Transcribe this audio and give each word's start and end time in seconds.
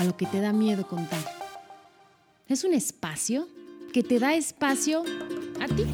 A 0.00 0.04
lo 0.04 0.16
que 0.16 0.24
te 0.24 0.40
da 0.40 0.54
miedo 0.54 0.86
contar. 0.86 1.20
Es 2.48 2.64
un 2.64 2.72
espacio 2.72 3.46
que 3.92 4.02
te 4.02 4.18
da 4.18 4.32
espacio 4.32 5.04
a 5.60 5.66
ti. 5.66 5.84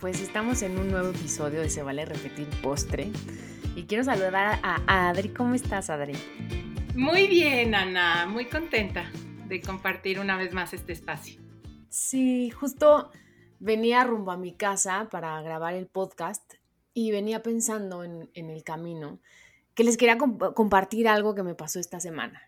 Pues 0.00 0.22
estamos 0.22 0.62
en 0.62 0.78
un 0.78 0.90
nuevo 0.90 1.10
episodio 1.10 1.60
de 1.60 1.68
Se 1.68 1.82
vale 1.82 2.06
repetir 2.06 2.48
postre. 2.62 3.10
Y 3.76 3.82
quiero 3.82 4.02
saludar 4.02 4.60
a 4.62 5.10
Adri. 5.10 5.28
¿Cómo 5.28 5.54
estás, 5.54 5.90
Adri? 5.90 6.14
Muy 6.96 7.26
bien, 7.26 7.74
Ana. 7.74 8.24
Muy 8.24 8.46
contenta 8.46 9.10
de 9.46 9.60
compartir 9.60 10.20
una 10.20 10.38
vez 10.38 10.54
más 10.54 10.72
este 10.72 10.94
espacio. 10.94 11.38
Sí, 11.90 12.48
justo 12.48 13.10
venía 13.58 14.04
rumbo 14.04 14.30
a 14.30 14.38
mi 14.38 14.54
casa 14.54 15.08
para 15.10 15.42
grabar 15.42 15.74
el 15.74 15.86
podcast 15.86 16.54
y 16.94 17.10
venía 17.10 17.42
pensando 17.42 18.04
en, 18.04 18.30
el 18.32 18.64
camino 18.64 19.18
que 19.74 19.84
les 19.84 19.98
quería 19.98 20.16
compartir 20.16 21.08
algo 21.08 21.34
que 21.34 21.42
me 21.42 21.54
pasó 21.54 21.78
esta 21.78 22.00
semana. 22.00 22.40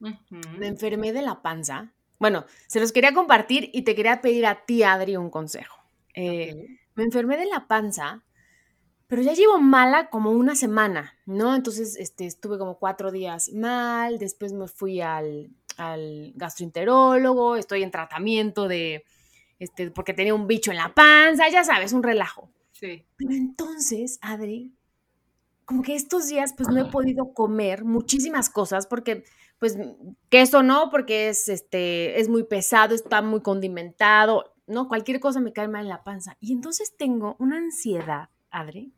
Me 0.00 0.66
enfermé 0.66 1.12
de 1.12 1.22
la 1.22 1.42
panza. 1.42 1.92
Bueno, 2.18 2.44
se 2.66 2.80
los 2.80 2.92
quería 2.92 3.14
compartir 3.14 3.70
y 3.72 3.82
te 3.82 3.94
quería 3.94 4.20
pedir 4.20 4.46
a 4.46 4.64
ti, 4.64 4.82
Adri, 4.82 5.16
un 5.16 5.30
consejo. 5.30 5.76
Eh, 6.14 6.78
me 6.94 7.04
enfermé 7.04 7.36
de 7.36 7.46
la 7.46 7.66
panza, 7.66 8.24
pero 9.06 9.22
ya 9.22 9.32
llevo 9.32 9.58
mala 9.58 10.10
como 10.10 10.30
una 10.30 10.54
semana, 10.54 11.18
¿no? 11.24 11.54
Entonces 11.54 11.96
este, 11.96 12.26
estuve 12.26 12.58
como 12.58 12.78
cuatro 12.78 13.10
días 13.10 13.50
mal, 13.52 14.18
después 14.18 14.52
me 14.52 14.68
fui 14.68 15.00
al, 15.00 15.50
al 15.76 16.32
gastroenterólogo, 16.34 17.56
estoy 17.56 17.82
en 17.82 17.90
tratamiento 17.90 18.68
de, 18.68 19.04
este, 19.58 19.90
porque 19.90 20.14
tenía 20.14 20.34
un 20.34 20.46
bicho 20.46 20.70
en 20.70 20.76
la 20.76 20.94
panza, 20.94 21.48
ya 21.48 21.64
sabes, 21.64 21.92
un 21.92 22.02
relajo. 22.02 22.50
Sí. 22.72 23.04
Pero 23.16 23.32
entonces, 23.32 24.18
Adri, 24.22 24.72
como 25.70 25.82
que 25.84 25.94
estos 25.94 26.26
días 26.26 26.52
pues 26.56 26.68
no 26.68 26.80
he 26.80 26.90
podido 26.90 27.32
comer 27.32 27.84
muchísimas 27.84 28.50
cosas 28.50 28.88
porque 28.88 29.22
pues 29.60 29.78
queso 30.28 30.64
no, 30.64 30.90
porque 30.90 31.28
es, 31.28 31.48
este, 31.48 32.18
es 32.18 32.28
muy 32.28 32.42
pesado, 32.42 32.92
está 32.92 33.22
muy 33.22 33.40
condimentado, 33.40 34.52
¿no? 34.66 34.88
Cualquier 34.88 35.20
cosa 35.20 35.38
me 35.38 35.52
cae 35.52 35.68
mal 35.68 35.82
en 35.82 35.88
la 35.88 36.02
panza. 36.02 36.36
Y 36.40 36.52
entonces 36.52 36.96
tengo 36.96 37.36
una 37.38 37.58
ansiedad, 37.58 38.30
Adri, 38.50 38.92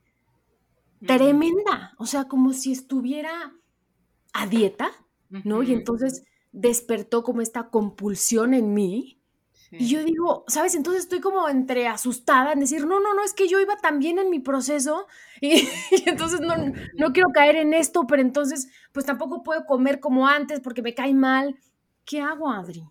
tremenda, 1.06 1.92
o 1.98 2.06
sea, 2.06 2.24
como 2.24 2.54
si 2.54 2.72
estuviera 2.72 3.52
a 4.32 4.46
dieta, 4.46 4.92
¿no? 5.44 5.62
Y 5.62 5.74
entonces 5.74 6.24
despertó 6.52 7.22
como 7.22 7.42
esta 7.42 7.68
compulsión 7.68 8.54
en 8.54 8.72
mí 8.72 9.21
y 9.72 9.88
yo 9.88 10.04
digo, 10.04 10.44
¿sabes? 10.48 10.74
Entonces 10.74 11.04
estoy 11.04 11.20
como 11.20 11.48
entre 11.48 11.86
asustada 11.86 12.52
en 12.52 12.60
decir, 12.60 12.86
no, 12.86 13.00
no, 13.00 13.14
no, 13.14 13.24
es 13.24 13.32
que 13.32 13.48
yo 13.48 13.58
iba 13.58 13.76
también 13.78 14.18
en 14.18 14.28
mi 14.28 14.38
proceso 14.38 15.06
y, 15.40 15.66
entonces 16.04 16.40
no, 16.40 16.54
no, 16.94 17.12
quiero 17.12 17.30
caer 17.30 17.56
en 17.56 17.72
esto, 17.72 18.06
pero 18.06 18.20
entonces 18.20 18.68
pues 18.92 19.06
tampoco 19.06 19.42
puedo 19.42 19.64
comer 19.64 19.98
como 19.98 20.28
antes 20.28 20.60
porque 20.60 20.82
me 20.82 20.94
cae 20.94 21.14
mal. 21.14 21.56
¿Qué 22.04 22.20
hago, 22.20 22.50
Adri? 22.50 22.84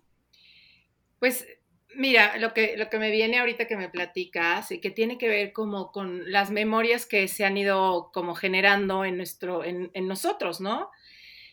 Pues 1.20 1.46
mira, 1.94 2.36
lo 2.38 2.52
que, 2.52 2.76
lo 2.76 2.88
que 2.88 2.98
me 2.98 3.12
viene 3.12 3.38
ahorita 3.38 3.68
que 3.68 3.76
me 3.76 3.88
platicas 3.88 4.72
y 4.72 4.80
que 4.80 4.90
tiene 4.90 5.18
que 5.18 5.28
ver 5.28 5.52
como 5.52 5.92
con 5.92 6.32
las 6.32 6.50
memorias 6.50 7.06
que 7.06 7.28
se 7.28 7.44
han 7.44 7.56
ido 7.56 8.10
como 8.12 8.34
generando 8.34 9.04
en, 9.04 9.16
nuestro, 9.16 9.62
en, 9.62 9.90
en 9.94 10.08
nosotros, 10.08 10.60
¿no? 10.60 10.90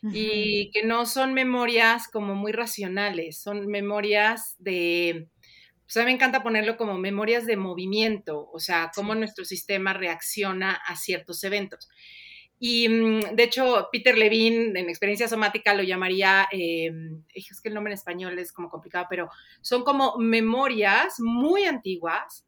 Y 0.02 0.72
que 0.72 0.86
no 0.86 1.06
son 1.06 1.34
memorias 1.34 2.08
como 2.08 2.36
muy 2.36 2.52
racionales, 2.52 3.42
son 3.42 3.68
memorias 3.68 4.56
de, 4.60 5.28
pues 5.86 5.98
a 5.98 6.02
mí 6.02 6.06
me 6.06 6.12
encanta 6.12 6.44
ponerlo 6.44 6.78
como 6.78 6.98
memorias 6.98 7.46
de 7.46 7.58
movimiento, 7.58 8.50
o 8.54 8.60
sea, 8.60 8.92
cómo 8.94 9.16
nuestro 9.16 9.44
sistema 9.44 9.94
reacciona 9.94 10.74
a 10.74 10.96
ciertos 10.96 11.44
eventos. 11.44 11.90
Y 12.60 12.90
mm, 12.90 13.36
de 13.36 13.44
hecho, 13.44 13.88
Peter 13.92 14.18
Levine 14.18 14.80
en 14.80 14.90
experiencia 14.90 15.28
somática 15.28 15.74
lo 15.74 15.82
llamaría, 15.82 16.48
eh, 16.52 16.92
es 17.34 17.62
que 17.62 17.70
el 17.70 17.74
nombre 17.74 17.94
en 17.94 17.98
español 17.98 18.38
es 18.38 18.52
como 18.52 18.70
complicado, 18.70 19.08
pero 19.10 19.30
son 19.62 19.84
como 19.84 20.18
memorias 20.18 21.16
muy 21.20 21.64
antiguas 21.64 22.46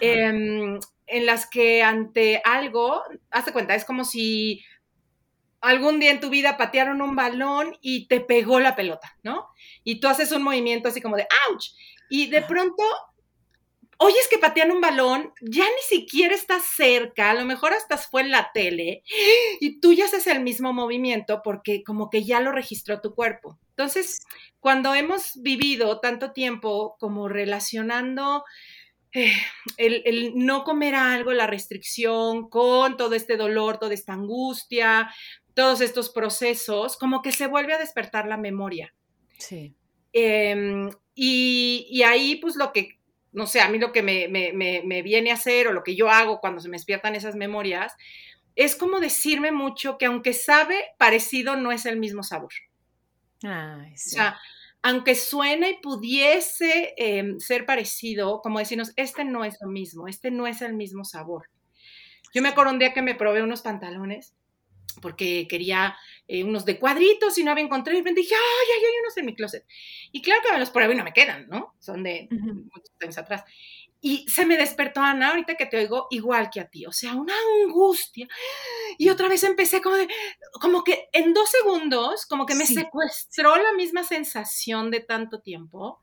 em, 0.00 0.80
en 1.06 1.26
las 1.26 1.48
que 1.48 1.82
ante 1.82 2.40
algo, 2.44 3.02
hazte 3.30 3.52
cuenta, 3.52 3.74
es 3.74 3.84
como 3.84 4.04
si 4.04 4.64
algún 5.62 6.00
día 6.00 6.10
en 6.10 6.20
tu 6.20 6.28
vida 6.28 6.56
patearon 6.56 7.00
un 7.00 7.16
balón 7.16 7.78
y 7.80 8.06
te 8.08 8.20
pegó 8.20 8.60
la 8.60 8.76
pelota, 8.76 9.16
¿no? 9.22 9.48
Y 9.84 10.00
tú 10.00 10.08
haces 10.08 10.32
un 10.32 10.42
movimiento 10.42 10.88
así 10.88 11.00
como 11.00 11.16
de 11.16 11.26
¡ouch! 11.48 11.68
Y 12.10 12.26
de 12.26 12.42
pronto 12.42 12.82
oyes 14.02 14.26
que 14.28 14.38
patean 14.38 14.72
un 14.72 14.80
balón, 14.80 15.32
ya 15.40 15.64
ni 15.64 15.98
siquiera 15.98 16.34
estás 16.34 16.64
cerca, 16.76 17.30
a 17.30 17.34
lo 17.34 17.44
mejor 17.44 17.72
hasta 17.72 17.96
fue 17.96 18.22
en 18.22 18.32
la 18.32 18.50
tele, 18.52 19.04
y 19.60 19.80
tú 19.80 19.92
ya 19.92 20.06
haces 20.06 20.26
el 20.26 20.40
mismo 20.40 20.72
movimiento 20.72 21.40
porque 21.42 21.84
como 21.84 22.10
que 22.10 22.24
ya 22.24 22.40
lo 22.40 22.50
registró 22.52 23.00
tu 23.00 23.14
cuerpo. 23.14 23.58
Entonces, 23.70 24.20
cuando 24.60 24.94
hemos 24.94 25.40
vivido 25.42 26.00
tanto 26.00 26.32
tiempo 26.32 26.96
como 26.98 27.28
relacionando 27.28 28.44
eh, 29.14 29.32
el, 29.76 30.02
el, 30.06 30.32
no 30.36 30.64
comer 30.64 30.94
algo, 30.94 31.32
la 31.32 31.46
restricción, 31.46 32.48
con 32.48 32.96
todo 32.96 33.14
este 33.14 33.36
dolor, 33.36 33.78
toda 33.78 33.92
esta 33.92 34.14
angustia, 34.14 35.12
todos 35.54 35.80
estos 35.80 36.10
procesos, 36.10 36.96
como 36.96 37.22
que 37.22 37.32
se 37.32 37.46
vuelve 37.46 37.74
a 37.74 37.78
despertar 37.78 38.26
la 38.26 38.36
memoria. 38.36 38.94
Sí. 39.38 39.74
Em, 40.12 40.90
y, 41.14 42.02
ahí, 42.04 42.36
pues 42.36 42.56
lo 42.56 42.72
que, 42.72 42.98
no 43.32 43.46
sé, 43.46 43.60
a 43.60 43.68
mí 43.68 43.78
lo 43.78 43.92
que 43.92 44.02
me, 44.02 44.28
me, 44.28 45.02
viene 45.02 45.30
a 45.30 45.34
hacer 45.34 45.68
o 45.68 45.72
lo 45.72 45.82
que 45.82 45.96
yo 45.96 46.10
hago 46.10 46.40
cuando 46.40 46.60
se 46.60 46.68
me 46.68 46.76
despiertan 46.76 47.14
esas 47.14 47.34
memorias, 47.34 47.94
es 48.54 48.76
como 48.76 49.00
decirme 49.00 49.52
mucho 49.52 49.96
que 49.98 50.06
aunque 50.06 50.32
sabe 50.32 50.84
parecido, 50.98 51.56
no 51.56 51.72
es 51.72 51.86
el 51.86 51.98
mismo 51.98 52.22
sabor. 52.22 52.52
Ay, 53.42 53.96
sí. 53.96 54.10
O 54.10 54.12
sea, 54.12 54.38
aunque 54.82 55.14
suene 55.14 55.70
y 55.70 55.80
pudiese 55.80 56.94
em, 56.96 57.38
ser 57.38 57.64
parecido, 57.64 58.40
como 58.42 58.58
decirnos, 58.58 58.92
este 58.96 59.24
no 59.24 59.44
es 59.44 59.56
lo 59.60 59.68
mismo, 59.68 60.08
este 60.08 60.30
no 60.30 60.46
es 60.46 60.60
el 60.60 60.74
mismo 60.74 61.04
sabor. 61.04 61.48
Yo 62.34 62.42
me 62.42 62.48
acuerdo 62.48 62.72
un 62.72 62.78
día 62.78 62.92
que 62.92 63.02
me 63.02 63.14
probé 63.14 63.42
unos 63.42 63.62
pantalones 63.62 64.34
porque 65.00 65.46
quería 65.48 65.96
eh, 66.28 66.44
unos 66.44 66.64
de 66.64 66.78
cuadritos 66.78 67.38
y 67.38 67.44
no 67.44 67.50
había 67.50 67.64
encontrado 67.64 67.98
y 67.98 68.02
me 68.02 68.12
dije, 68.12 68.34
ay, 68.34 68.68
ay, 68.76 68.84
hay 68.84 69.00
unos 69.00 69.16
en 69.16 69.26
mi 69.26 69.34
closet. 69.34 69.66
Y 70.12 70.22
claro 70.22 70.40
que 70.44 70.52
me 70.52 70.58
los 70.58 70.70
pruebo 70.70 70.92
y 70.92 70.96
no 70.96 71.04
me 71.04 71.12
quedan, 71.12 71.48
¿no? 71.48 71.74
Son 71.78 72.02
de 72.02 72.28
muchos 72.30 72.92
años 73.00 73.18
atrás. 73.18 73.44
Y 74.04 74.26
se 74.28 74.44
me 74.44 74.56
despertó 74.56 75.00
Ana, 75.00 75.30
ahorita 75.30 75.54
que 75.54 75.66
te 75.66 75.76
oigo, 75.76 76.08
igual 76.10 76.50
que 76.50 76.58
a 76.58 76.68
ti, 76.68 76.86
o 76.86 76.92
sea, 76.92 77.14
una 77.14 77.34
angustia. 77.64 78.26
Y 78.98 79.08
otra 79.10 79.28
vez 79.28 79.44
empecé 79.44 79.80
como 79.80 79.94
de, 79.94 80.08
como 80.60 80.82
que 80.82 81.08
en 81.12 81.32
dos 81.32 81.48
segundos, 81.50 82.26
como 82.26 82.44
que 82.44 82.56
me 82.56 82.66
secuestró 82.66 83.54
la 83.56 83.72
misma 83.74 84.02
sensación 84.02 84.90
de 84.90 85.00
tanto 85.00 85.40
tiempo. 85.40 86.00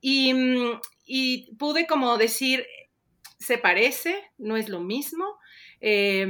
Y, 0.00 0.32
mm, 0.32 0.80
y 1.04 1.54
pude 1.56 1.86
como 1.86 2.16
decir, 2.16 2.66
se 3.38 3.58
parece, 3.58 4.30
no 4.38 4.56
es 4.56 4.70
lo 4.70 4.80
mismo. 4.80 5.38
Eh, 5.82 6.26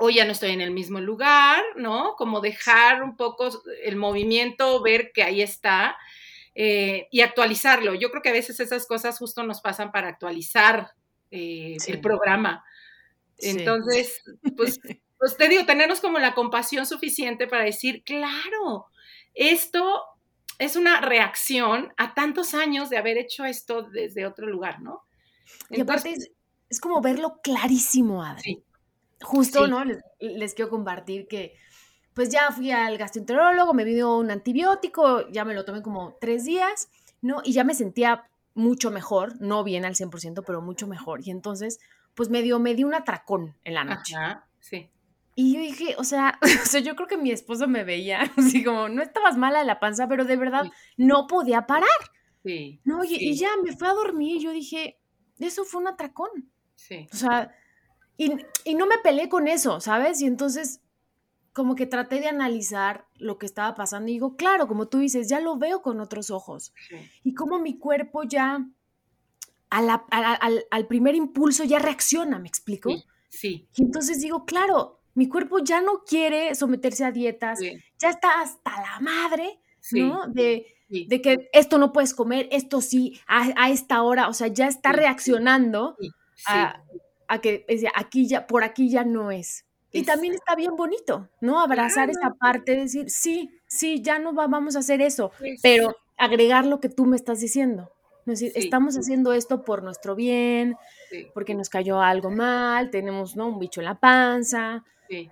hoy 0.00 0.14
ya 0.14 0.24
no 0.24 0.32
estoy 0.32 0.50
en 0.50 0.62
el 0.62 0.70
mismo 0.70 0.98
lugar, 0.98 1.62
¿no? 1.76 2.14
Como 2.16 2.40
dejar 2.40 3.02
un 3.02 3.16
poco 3.16 3.50
el 3.84 3.96
movimiento, 3.96 4.82
ver 4.82 5.12
que 5.12 5.22
ahí 5.22 5.42
está 5.42 5.96
eh, 6.54 7.06
y 7.10 7.20
actualizarlo. 7.20 7.94
Yo 7.94 8.10
creo 8.10 8.22
que 8.22 8.30
a 8.30 8.32
veces 8.32 8.58
esas 8.60 8.86
cosas 8.86 9.18
justo 9.18 9.42
nos 9.42 9.60
pasan 9.60 9.92
para 9.92 10.08
actualizar 10.08 10.92
eh, 11.30 11.76
el 11.86 12.00
programa. 12.00 12.64
Entonces, 13.36 14.22
pues, 14.56 14.80
pues 15.18 15.36
te 15.36 15.48
digo, 15.48 15.66
tenernos 15.66 16.00
como 16.00 16.18
la 16.18 16.34
compasión 16.34 16.86
suficiente 16.86 17.46
para 17.46 17.64
decir, 17.64 18.02
claro, 18.02 18.86
esto 19.34 20.02
es 20.58 20.76
una 20.76 21.02
reacción 21.02 21.92
a 21.98 22.14
tantos 22.14 22.54
años 22.54 22.88
de 22.88 22.96
haber 22.96 23.18
hecho 23.18 23.44
esto 23.44 23.82
desde 23.82 24.26
otro 24.26 24.46
lugar, 24.46 24.80
¿no? 24.80 25.04
y 25.68 25.80
aparte 25.80 26.14
es, 26.68 26.80
como 26.80 27.00
verlo 27.02 27.40
clarísimo, 27.42 28.22
Adri 28.22 28.62
justo, 29.20 29.66
¿no? 29.66 29.84
Les, 30.18 30.54
quiero 30.54 30.70
compartir 30.70 31.26
que 31.28 31.54
pues 32.14 32.28
ya 32.30 32.50
fui 32.50 32.70
al 32.70 32.98
gastroenterólogo, 32.98 33.72
me 33.72 33.84
dio 33.84 34.16
un 34.16 34.30
antibiótico, 34.30 35.28
ya 35.30 35.44
me 35.44 35.54
lo 35.54 35.64
tomé 35.64 35.82
como 35.82 36.16
tres 36.20 36.44
días, 36.44 36.90
¿no? 37.22 37.40
Y 37.44 37.52
ya 37.52 37.64
me 37.64 37.74
sentía 37.74 38.28
mucho 38.54 38.90
mejor, 38.90 39.40
no 39.40 39.62
bien 39.64 39.84
al 39.84 39.94
100%, 39.94 40.42
pero 40.44 40.60
mucho 40.60 40.86
mejor. 40.86 41.20
Y 41.26 41.30
entonces, 41.30 41.78
pues 42.14 42.28
me 42.28 42.42
dio, 42.42 42.58
me 42.58 42.74
dio 42.74 42.86
un 42.86 42.94
atracón 42.94 43.54
en 43.64 43.74
la 43.74 43.84
noche. 43.84 44.16
Ajá, 44.16 44.46
sí. 44.58 44.90
Y 45.36 45.54
yo 45.54 45.60
dije, 45.60 45.94
o 45.96 46.04
sea, 46.04 46.38
o 46.42 46.66
sea, 46.66 46.80
yo 46.80 46.96
creo 46.96 47.08
que 47.08 47.16
mi 47.16 47.30
esposo 47.30 47.68
me 47.68 47.84
veía 47.84 48.22
así 48.36 48.64
como, 48.64 48.88
no 48.88 49.02
estabas 49.02 49.36
mala 49.36 49.60
de 49.60 49.64
la 49.64 49.80
panza, 49.80 50.08
pero 50.08 50.24
de 50.24 50.36
verdad 50.36 50.64
no 50.96 51.26
podía 51.26 51.66
parar. 51.66 51.88
Sí. 52.44 52.80
No, 52.84 53.04
y, 53.04 53.14
y 53.14 53.34
ya 53.36 53.50
me 53.62 53.76
fue 53.76 53.88
a 53.88 53.94
dormir 53.94 54.36
y 54.36 54.40
yo 54.40 54.50
dije, 54.50 54.98
eso 55.38 55.64
fue 55.64 55.80
un 55.80 55.88
atracón. 55.88 56.50
Sí. 56.74 57.06
O 57.12 57.16
sea, 57.16 57.54
y, 58.24 58.36
y 58.64 58.74
no 58.74 58.86
me 58.86 58.98
peleé 58.98 59.28
con 59.28 59.48
eso, 59.48 59.80
¿sabes? 59.80 60.20
Y 60.20 60.26
entonces 60.26 60.80
como 61.52 61.74
que 61.74 61.86
traté 61.86 62.20
de 62.20 62.28
analizar 62.28 63.06
lo 63.16 63.38
que 63.38 63.46
estaba 63.46 63.74
pasando 63.74 64.08
y 64.08 64.12
digo, 64.14 64.36
claro, 64.36 64.68
como 64.68 64.86
tú 64.88 64.98
dices, 64.98 65.28
ya 65.28 65.40
lo 65.40 65.56
veo 65.58 65.82
con 65.82 66.00
otros 66.00 66.30
ojos. 66.30 66.72
sí. 66.88 66.96
Y 67.24 67.34
como 67.34 67.58
mi 67.58 67.76
cuerpo 67.78 68.22
ya 68.22 68.64
a 69.70 69.82
la- 69.82 70.04
a 70.10 70.20
la- 70.20 70.34
al, 70.34 70.64
al 70.70 70.86
primer 70.86 71.14
impulso 71.14 71.64
ya 71.64 71.78
reacciona, 71.78 72.38
¿me 72.38 72.48
explico? 72.48 72.90
Sí. 72.90 73.04
Sí. 73.28 73.68
Y 73.76 73.82
entonces 73.82 74.20
digo, 74.20 74.44
claro, 74.44 75.00
mi 75.14 75.28
cuerpo 75.28 75.58
ya 75.60 75.80
no 75.80 76.04
quiere 76.04 76.54
someterse 76.54 77.04
a 77.04 77.12
dietas, 77.12 77.58
Sí. 77.60 77.72
ya 77.98 78.10
está 78.10 78.40
hasta 78.40 78.70
la 78.80 79.00
madre. 79.00 79.60
¿no? 79.92 80.26
De, 80.28 80.66
de 80.88 81.22
que 81.22 81.48
esto 81.52 81.78
no 81.78 81.90
puedes 81.92 82.12
comer, 82.14 82.48
esto 82.52 82.80
sí, 82.80 83.18
a, 83.26 83.48
a 83.56 83.70
esta 83.70 84.02
hora, 84.02 84.28
o 84.28 84.34
sea, 84.34 84.48
ya 84.48 84.66
está 84.68 84.92
reaccionando 84.92 85.96
a, 86.46 86.82
a 87.30 87.40
que 87.40 87.64
es 87.68 87.80
de, 87.80 87.88
aquí 87.94 88.26
ya, 88.26 88.46
por 88.46 88.64
aquí 88.64 88.90
ya 88.90 89.04
no 89.04 89.30
es. 89.30 89.64
Y 89.92 90.02
también 90.04 90.34
está 90.34 90.54
bien 90.54 90.76
bonito, 90.76 91.28
¿no? 91.40 91.60
Abrazar 91.60 92.10
Claro. 92.10 92.28
esa 92.28 92.34
parte, 92.38 92.76
decir, 92.76 93.10
sí, 93.10 93.50
sí, 93.66 94.02
ya 94.02 94.18
no 94.18 94.34
va- 94.34 94.46
vamos 94.46 94.76
a 94.76 94.80
hacer 94.80 95.00
eso, 95.02 95.32
Pues, 95.38 95.60
pero 95.62 95.96
agregar 96.16 96.64
lo 96.66 96.78
que 96.80 96.88
tú 96.88 97.06
me 97.06 97.16
estás 97.16 97.40
diciendo. 97.40 97.90
Es 98.20 98.38
decir, 98.38 98.52
Sí. 98.52 98.60
estamos 98.60 98.96
haciendo 98.96 99.32
esto 99.32 99.64
por 99.64 99.82
nuestro 99.82 100.14
bien, 100.14 100.76
porque 101.34 101.54
nos 101.54 101.68
cayó 101.70 102.00
algo 102.00 102.30
mal, 102.30 102.90
tenemos, 102.90 103.34
¿no? 103.34 103.48
Un 103.48 103.58
bicho 103.58 103.80
en 103.80 103.86
la 103.86 103.98
panza. 103.98 104.84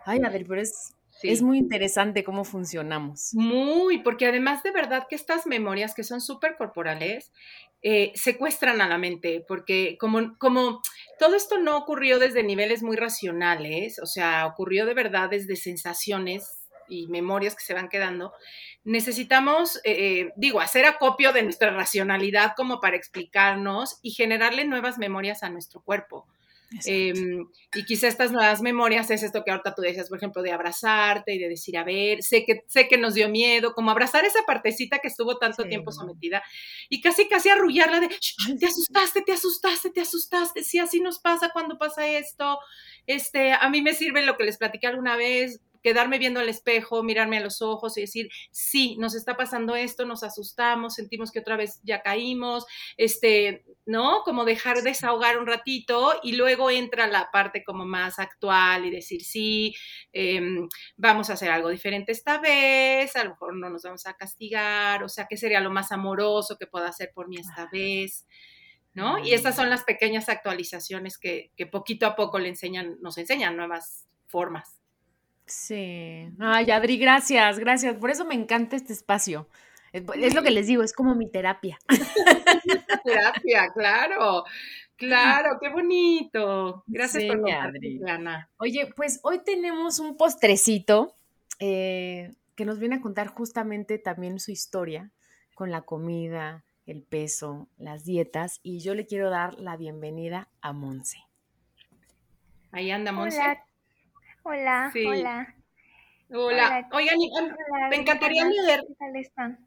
Ay, 0.04 0.20
a 0.24 0.28
ver, 0.30 0.44
pero 0.48 0.60
es, 0.60 0.92
es 1.22 1.40
muy 1.42 1.58
interesante 1.58 2.24
cómo 2.24 2.42
funcionamos. 2.44 3.30
Muy, 3.34 3.98
porque 4.02 4.26
además 4.26 4.62
de 4.64 4.72
verdad 4.72 5.06
que 5.08 5.14
estas 5.14 5.46
memorias 5.46 5.94
que 5.94 6.02
son 6.02 6.20
súper 6.20 6.56
corporales 6.56 7.32
eh, 7.82 8.12
secuestran 8.16 8.80
a 8.80 8.88
la 8.88 8.98
mente, 8.98 9.44
porque 9.46 9.96
como, 10.00 10.36
como 10.38 10.82
todo 11.18 11.36
esto 11.36 11.58
no 11.58 11.76
ocurrió 11.76 12.18
desde 12.18 12.42
niveles 12.42 12.82
muy 12.82 12.96
racionales, 12.96 14.00
o 14.00 14.06
sea, 14.06 14.46
ocurrió 14.46 14.84
de 14.84 14.94
verdad 14.94 15.30
desde 15.30 15.54
sensaciones 15.54 16.58
y 16.88 17.06
memorias 17.06 17.54
que 17.54 17.62
se 17.62 17.74
van 17.74 17.88
quedando, 17.88 18.32
necesitamos, 18.84 19.76
eh, 19.84 19.92
eh, 19.92 20.32
digo, 20.36 20.60
hacer 20.60 20.86
acopio 20.86 21.32
de 21.32 21.42
nuestra 21.42 21.70
racionalidad 21.70 22.54
como 22.56 22.80
para 22.80 22.96
explicarnos 22.96 23.98
y 24.02 24.10
generarle 24.10 24.64
nuevas 24.64 24.98
memorias 24.98 25.42
a 25.42 25.50
nuestro 25.50 25.80
cuerpo. 25.80 26.26
Eh, 26.84 27.14
y 27.74 27.84
quizá 27.84 28.08
estas 28.08 28.30
nuevas 28.32 28.60
memorias 28.62 29.10
es 29.10 29.22
esto 29.22 29.42
que 29.44 29.50
ahorita 29.50 29.74
tú 29.74 29.82
decías, 29.82 30.08
por 30.08 30.18
ejemplo, 30.18 30.42
de 30.42 30.52
abrazarte 30.52 31.34
y 31.34 31.38
de 31.38 31.48
decir, 31.48 31.78
a 31.78 31.84
ver, 31.84 32.22
sé 32.22 32.44
que, 32.44 32.62
sé 32.68 32.88
que 32.88 32.98
nos 32.98 33.14
dio 33.14 33.28
miedo, 33.30 33.72
como 33.74 33.90
abrazar 33.90 34.24
esa 34.24 34.40
partecita 34.46 34.98
que 34.98 35.08
estuvo 35.08 35.38
tanto 35.38 35.64
Sí. 35.64 35.68
tiempo 35.70 35.92
sometida 35.92 36.42
y 36.90 37.00
casi, 37.00 37.28
casi 37.28 37.48
arrullarla 37.50 38.00
de, 38.00 38.08
"Shh, 38.08 38.58
te 38.58 38.66
asustaste, 38.66 39.22
te 39.22 39.32
asustaste, 39.32 39.90
te 39.90 40.00
asustaste, 40.02 40.62
sí, 40.64 40.78
así 40.78 41.00
nos 41.00 41.18
pasa 41.20 41.50
cuando 41.52 41.78
pasa 41.78 42.06
esto. 42.08 42.58
Este, 43.06 43.52
a 43.52 43.68
mí 43.70 43.82
me 43.82 43.94
sirve 43.94 44.24
lo 44.26 44.36
que 44.36 44.44
les 44.44 44.58
platiqué 44.58 44.86
alguna 44.88 45.16
vez, 45.16 45.60
quedarme 45.82 46.18
viendo 46.18 46.40
al 46.40 46.48
espejo, 46.48 47.02
mirarme 47.02 47.38
a 47.38 47.42
los 47.42 47.62
ojos 47.62 47.96
y 47.96 48.02
decir, 48.02 48.30
sí, 48.50 48.96
nos 48.98 49.14
está 49.14 49.36
pasando 49.36 49.74
esto, 49.76 50.04
nos 50.04 50.22
asustamos, 50.22 50.94
sentimos 50.94 51.30
que 51.30 51.40
otra 51.40 51.56
vez 51.56 51.80
ya 51.82 52.02
caímos, 52.02 52.66
este, 52.96 53.64
¿no? 53.86 54.22
Como 54.24 54.44
dejar 54.44 54.82
desahogar 54.82 55.38
un 55.38 55.46
ratito 55.46 56.14
y 56.22 56.32
luego 56.32 56.70
entra 56.70 57.06
la 57.06 57.30
parte 57.30 57.64
como 57.64 57.84
más 57.84 58.18
actual 58.18 58.86
y 58.86 58.90
decir, 58.90 59.22
sí, 59.22 59.74
eh, 60.12 60.40
vamos 60.96 61.30
a 61.30 61.34
hacer 61.34 61.50
algo 61.50 61.68
diferente 61.68 62.12
esta 62.12 62.38
vez, 62.38 63.14
a 63.16 63.24
lo 63.24 63.30
mejor 63.30 63.56
no 63.56 63.70
nos 63.70 63.82
vamos 63.82 64.06
a 64.06 64.14
castigar, 64.14 65.02
o 65.02 65.08
sea, 65.08 65.26
¿qué 65.28 65.36
sería 65.36 65.60
lo 65.60 65.70
más 65.70 65.92
amoroso 65.92 66.56
que 66.58 66.66
pueda 66.66 66.88
hacer 66.88 67.12
por 67.14 67.28
mí 67.28 67.36
esta 67.36 67.68
vez? 67.72 68.26
¿No? 68.94 69.18
Y 69.24 69.32
estas 69.32 69.54
son 69.54 69.70
las 69.70 69.84
pequeñas 69.84 70.28
actualizaciones 70.28 71.18
que, 71.18 71.52
que 71.56 71.66
poquito 71.66 72.06
a 72.06 72.16
poco 72.16 72.38
le 72.40 72.48
enseñan, 72.48 72.96
nos 73.00 73.16
enseñan 73.16 73.56
nuevas 73.56 74.08
formas. 74.26 74.77
Sí. 75.48 76.28
Ay, 76.38 76.70
Adri, 76.70 76.98
gracias, 76.98 77.58
gracias. 77.58 77.96
Por 77.96 78.10
eso 78.10 78.24
me 78.24 78.34
encanta 78.34 78.76
este 78.76 78.92
espacio. 78.92 79.48
Es, 79.92 80.34
lo 80.34 80.42
que 80.42 80.50
les 80.50 80.66
digo, 80.66 80.82
es 80.82 80.92
como 80.92 81.14
mi 81.14 81.30
terapia. 81.30 81.78
Terapia, 83.04 83.70
claro, 83.72 84.44
claro, 84.96 85.58
qué 85.60 85.70
bonito. 85.70 86.84
Gracias 86.86 87.22
Sí, 87.22 87.28
por 87.28 87.40
compartir, 87.40 88.02
Adri. 88.02 88.10
Ana. 88.10 88.50
Oye, 88.58 88.92
pues 88.94 89.20
hoy 89.22 89.40
tenemos 89.42 89.98
un 89.98 90.16
postrecito 90.18 91.16
eh, 91.58 92.34
que 92.54 92.66
nos 92.66 92.78
viene 92.78 92.96
a 92.96 93.00
contar 93.00 93.28
justamente 93.28 93.98
también 93.98 94.38
su 94.40 94.50
historia 94.50 95.10
con 95.54 95.70
la 95.70 95.82
comida, 95.82 96.64
el 96.86 97.02
peso, 97.02 97.68
las 97.78 98.04
dietas, 98.04 98.60
y 98.62 98.80
yo 98.80 98.94
le 98.94 99.06
quiero 99.06 99.30
dar 99.30 99.58
la 99.58 99.76
bienvenida 99.76 100.48
a 100.60 100.72
Monse. 100.72 101.18
Ahí 102.70 102.90
anda, 102.90 103.12
Monse. 103.12 103.38
Hola, 103.40 103.64
hola, 104.48 104.90
Sí. 104.92 105.04
hola. 105.06 105.54
Hola. 106.30 106.66
Hola. 106.66 106.88
Oigan, 106.92 107.16
Hola, 107.18 107.88
me 107.90 107.96
encantaría 107.96 108.44
leer. 108.46 108.80
¿Qué 108.86 108.94
tal 108.98 109.16
están? 109.16 109.66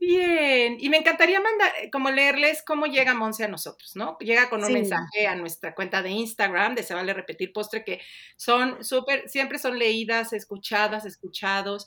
Bien, 0.00 0.76
y 0.78 0.88
me 0.90 0.98
encantaría 0.98 1.40
mandar, 1.40 1.72
como 1.90 2.08
leerles 2.10 2.62
cómo 2.62 2.86
llega 2.86 3.14
Monse 3.14 3.44
a 3.44 3.48
nosotros, 3.48 3.96
¿no? 3.96 4.16
Llega 4.20 4.48
con 4.48 4.60
un 4.60 4.68
Sí. 4.68 4.72
mensaje 4.72 5.26
a 5.26 5.34
nuestra 5.34 5.74
cuenta 5.74 6.02
de 6.02 6.10
Instagram 6.10 6.76
de 6.76 6.84
Se 6.84 6.94
Vale 6.94 7.12
Repetir 7.14 7.52
Postre, 7.52 7.82
que 7.84 8.00
son 8.36 8.84
súper, 8.84 9.28
siempre 9.28 9.58
son 9.58 9.76
leídas, 9.76 10.32
escuchadas, 10.32 11.04
escuchados. 11.04 11.86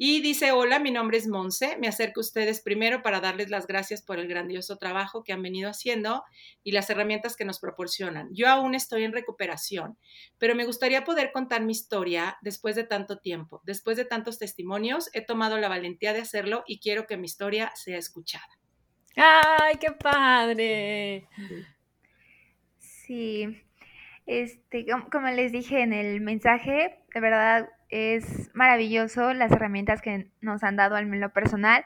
Y 0.00 0.20
dice, 0.20 0.52
hola, 0.52 0.78
mi 0.78 0.92
nombre 0.92 1.18
es 1.18 1.26
Monse, 1.26 1.76
me 1.78 1.88
acerco 1.88 2.20
a 2.20 2.22
ustedes 2.22 2.62
primero 2.62 3.02
para 3.02 3.18
darles 3.20 3.50
las 3.50 3.66
gracias 3.66 4.00
por 4.00 4.20
el 4.20 4.28
grandioso 4.28 4.76
trabajo 4.78 5.24
que 5.24 5.32
han 5.32 5.42
venido 5.42 5.68
haciendo 5.68 6.22
y 6.62 6.70
las 6.70 6.88
herramientas 6.88 7.34
que 7.34 7.44
nos 7.44 7.58
proporcionan. 7.58 8.28
Yo 8.32 8.48
aún 8.48 8.76
estoy 8.76 9.02
en 9.02 9.12
recuperación, 9.12 9.98
pero 10.38 10.54
me 10.54 10.64
gustaría 10.66 11.02
poder 11.02 11.32
contar 11.32 11.64
mi 11.64 11.72
historia 11.72 12.38
después 12.42 12.76
de 12.76 12.84
tanto 12.84 13.18
tiempo. 13.18 13.60
Después 13.64 13.96
de 13.96 14.04
tantos 14.04 14.38
testimonios, 14.38 15.10
he 15.14 15.20
tomado 15.20 15.58
la 15.58 15.68
valentía 15.68 16.12
de 16.12 16.20
hacerlo 16.20 16.62
y 16.68 16.78
quiero 16.78 17.08
que 17.08 17.16
mi 17.16 17.26
historia 17.26 17.72
sea 17.74 17.98
escuchada. 17.98 18.46
¡Ay, 19.16 19.78
qué 19.80 19.90
padre! 19.90 21.26
Sí, 22.78 23.62
este, 24.26 24.86
com- 24.86 25.08
como 25.10 25.26
les 25.28 25.50
dije 25.50 25.82
en 25.82 25.92
el 25.92 26.20
mensaje, 26.20 27.00
de 27.12 27.20
verdad 27.20 27.68
es 27.88 28.50
maravilloso 28.54 29.32
las 29.34 29.52
herramientas 29.52 30.02
que 30.02 30.30
nos 30.40 30.62
han 30.64 30.76
dado 30.76 30.96
al 30.96 31.06
lo 31.08 31.32
personal. 31.32 31.84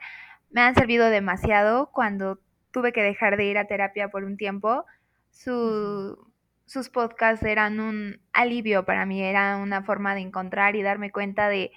Me 0.51 0.61
han 0.63 0.75
servido 0.75 1.09
demasiado 1.11 1.91
cuando 1.93 2.41
tuve 2.73 2.93
que 2.93 3.03
dejar 3.03 3.37
de 3.37 3.45
ir 3.47 3.59
a 3.59 3.67
terapia 3.67 4.09
por 4.09 4.25
un 4.25 4.37
tiempo. 4.37 4.85
Su- 5.31 6.31
sus 6.67 6.89
podcasts 6.89 7.45
eran 7.45 7.81
un 7.81 8.21
alivio 8.33 8.85
para 8.85 9.05
mí, 9.07 9.23
era 9.23 9.57
una 9.59 9.83
forma 9.83 10.15
de 10.15 10.23
encontrar 10.23 10.77
y 10.77 10.83
darme 10.83 11.11
cuenta 11.11 11.49
de 11.49 11.71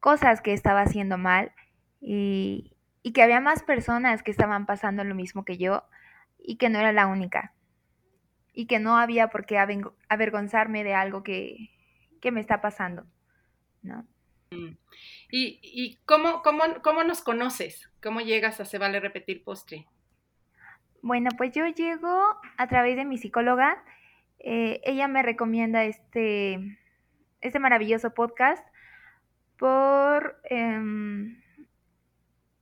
cosas 0.00 0.40
que 0.40 0.52
estaba 0.52 0.82
haciendo 0.82 1.18
mal 1.18 1.52
y, 2.00 2.76
y 3.02 3.12
que 3.12 3.22
había 3.22 3.40
más 3.40 3.62
personas 3.62 4.22
que 4.22 4.30
estaban 4.30 4.66
pasando 4.66 5.04
lo 5.04 5.14
mismo 5.14 5.44
que 5.44 5.58
yo 5.58 5.84
y 6.38 6.56
que 6.56 6.70
no 6.70 6.78
era 6.78 6.92
la 6.92 7.06
única 7.06 7.54
y 8.52 8.66
que 8.66 8.78
no 8.78 8.96
había 8.96 9.28
por 9.28 9.46
qué 9.46 9.58
avergonzarme 10.08 10.84
de 10.84 10.94
algo 10.94 11.22
que, 11.22 11.70
que 12.20 12.32
me 12.32 12.40
está 12.40 12.60
pasando, 12.60 13.06
¿no? 13.82 14.06
¿Y, 15.30 15.60
y 15.62 15.96
cómo, 16.06 16.42
cómo, 16.42 16.62
cómo 16.82 17.04
nos 17.04 17.22
conoces? 17.22 17.88
¿Cómo 18.02 18.20
llegas 18.20 18.60
a 18.60 18.64
Se 18.64 18.78
Vale 18.78 18.98
Repetir 19.00 19.44
Postre? 19.44 19.86
Bueno, 21.02 21.30
pues 21.36 21.52
yo 21.52 21.66
llego 21.66 22.36
a 22.56 22.66
través 22.68 22.96
de 22.96 23.04
mi 23.04 23.16
psicóloga. 23.16 23.82
eh, 24.38 24.80
ella 24.84 25.06
me 25.08 25.22
recomienda 25.22 25.84
este, 25.84 26.78
este 27.40 27.58
maravilloso 27.58 28.12
podcast 28.12 28.66
por... 29.58 30.40
em, 30.44 31.40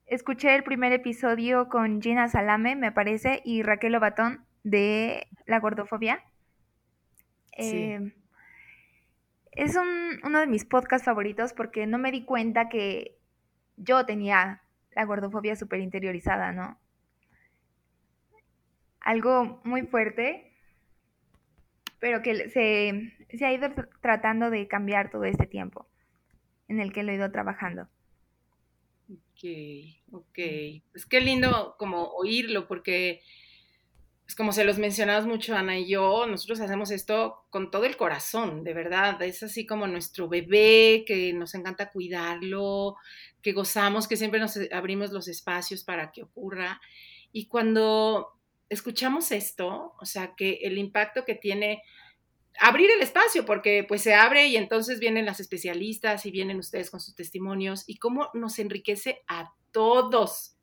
escuché 0.06 0.54
el 0.54 0.62
primer 0.64 0.92
episodio 0.92 1.68
con 1.68 2.00
Gina 2.02 2.28
Salame, 2.28 2.76
me 2.76 2.92
parece, 2.92 3.42
y 3.44 3.62
Raquel 3.62 3.94
Obatón 3.94 4.44
de 4.64 5.26
La 5.46 5.60
Gordofobia. 5.60 6.22
Sí. 7.58 7.92
Em, 7.92 8.12
es 9.58 9.76
un- 9.76 10.20
uno 10.24 10.40
de 10.40 10.46
mis 10.46 10.64
podcasts 10.64 11.04
favoritos 11.04 11.52
porque 11.52 11.86
no 11.86 11.98
me 11.98 12.12
di 12.12 12.24
cuenta 12.24 12.68
que 12.68 13.18
yo 13.76 14.06
tenía 14.06 14.62
la 14.92 15.04
gordofobia 15.04 15.56
súper 15.56 15.80
interiorizada, 15.80 16.52
¿no? 16.52 16.80
Algo 19.00 19.60
muy 19.64 19.82
fuerte, 19.82 20.52
pero 22.00 22.22
que 22.22 22.48
se, 22.50 23.12
se 23.36 23.44
ha 23.46 23.52
ido 23.52 23.68
tr- 23.68 23.88
tratando 24.00 24.50
de 24.50 24.68
cambiar 24.68 25.10
todo 25.10 25.24
este 25.24 25.46
tiempo 25.46 25.88
en 26.68 26.80
el 26.80 26.92
que 26.92 27.02
lo 27.02 27.12
he 27.12 27.16
ido 27.16 27.30
trabajando. 27.32 27.88
Ok, 29.10 29.44
ok. 30.12 30.38
Pues 30.92 31.06
qué 31.08 31.20
lindo 31.20 31.76
como 31.78 32.04
oírlo, 32.14 32.68
porque 32.68 33.22
pues 34.28 34.36
como 34.36 34.52
se 34.52 34.64
los 34.64 34.76
mencionamos 34.76 35.26
mucho 35.26 35.56
Ana 35.56 35.78
y 35.78 35.88
yo, 35.88 36.26
nosotros 36.26 36.60
hacemos 36.60 36.90
esto 36.90 37.46
con 37.48 37.70
todo 37.70 37.86
el 37.86 37.96
corazón, 37.96 38.62
de 38.62 38.74
verdad. 38.74 39.22
Es 39.22 39.42
así 39.42 39.64
como 39.64 39.86
nuestro 39.86 40.28
bebé, 40.28 41.04
que 41.06 41.32
nos 41.32 41.54
encanta 41.54 41.90
cuidarlo, 41.90 42.96
que 43.40 43.54
gozamos, 43.54 44.06
que 44.06 44.18
siempre 44.18 44.38
nos 44.38 44.58
abrimos 44.70 45.12
los 45.12 45.28
espacios 45.28 45.82
para 45.82 46.12
que 46.12 46.24
ocurra. 46.24 46.78
Y 47.32 47.46
cuando 47.46 48.38
escuchamos 48.68 49.32
esto, 49.32 49.94
o 49.98 50.04
sea, 50.04 50.34
que 50.36 50.58
el 50.60 50.76
impacto 50.76 51.24
que 51.24 51.34
tiene 51.34 51.82
abrir 52.60 52.90
el 52.90 53.00
espacio, 53.00 53.46
porque 53.46 53.82
pues 53.88 54.02
se 54.02 54.12
abre 54.12 54.48
y 54.48 54.58
entonces 54.58 55.00
vienen 55.00 55.24
las 55.24 55.40
especialistas 55.40 56.26
y 56.26 56.30
vienen 56.30 56.58
ustedes 56.58 56.90
con 56.90 57.00
sus 57.00 57.14
testimonios 57.14 57.84
y 57.86 57.96
cómo 57.96 58.28
nos 58.34 58.58
enriquece 58.58 59.22
a 59.26 59.54
todos 59.72 60.57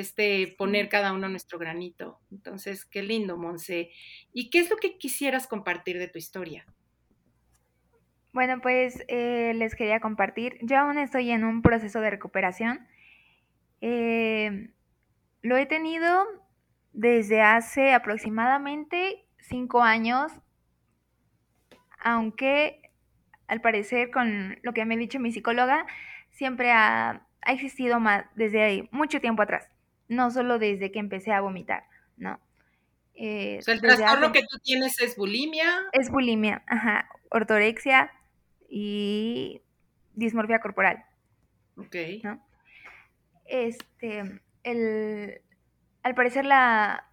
este 0.00 0.54
poner 0.58 0.88
cada 0.88 1.12
uno 1.12 1.28
nuestro 1.28 1.58
granito. 1.58 2.20
Entonces, 2.30 2.84
qué 2.84 3.02
lindo, 3.02 3.36
Monse. 3.36 3.90
¿Y 4.32 4.50
qué 4.50 4.58
es 4.60 4.70
lo 4.70 4.76
que 4.76 4.98
quisieras 4.98 5.46
compartir 5.46 5.98
de 5.98 6.08
tu 6.08 6.18
historia? 6.18 6.66
Bueno, 8.32 8.60
pues 8.60 9.04
eh, 9.08 9.52
les 9.54 9.74
quería 9.74 10.00
compartir. 10.00 10.58
Yo 10.62 10.78
aún 10.78 10.98
estoy 10.98 11.30
en 11.30 11.44
un 11.44 11.62
proceso 11.62 12.00
de 12.00 12.10
recuperación. 12.10 12.86
Eh, 13.80 14.70
lo 15.42 15.56
he 15.56 15.66
tenido 15.66 16.24
desde 16.92 17.42
hace 17.42 17.92
aproximadamente 17.92 19.26
cinco 19.38 19.82
años, 19.82 20.32
aunque 21.98 22.80
al 23.46 23.60
parecer 23.60 24.10
con 24.10 24.58
lo 24.62 24.72
que 24.72 24.84
me 24.84 24.94
ha 24.94 24.98
dicho 24.98 25.20
mi 25.20 25.32
psicóloga, 25.32 25.86
siempre 26.30 26.72
ha, 26.72 27.26
existido 27.46 28.00
más 28.00 28.24
desde 28.36 28.88
mucho 28.90 29.20
tiempo 29.20 29.42
atrás, 29.42 29.68
no 30.08 30.30
solo 30.30 30.58
desde 30.58 30.90
que 30.90 30.98
empecé 30.98 31.32
a 31.32 31.40
vomitar, 31.40 31.84
¿no? 32.16 32.40
Eh, 33.14 33.58
o 33.60 33.62
sea, 33.62 33.74
el 33.74 33.80
trastorno 33.80 34.32
que 34.32 34.42
tú 34.42 34.58
tienes 34.62 35.00
es 35.00 35.16
bulimia. 35.16 35.68
Es 35.92 36.10
bulimia, 36.10 36.62
ajá, 36.66 37.08
ortorexia 37.30 38.10
y 38.68 39.62
dismorfia 40.14 40.60
corporal. 40.60 41.04
Ok. 41.76 41.96
¿no? 42.22 42.44
Este, 43.46 44.40
el, 44.62 45.40
al 46.02 46.14
parecer 46.14 46.44
la 46.44 47.08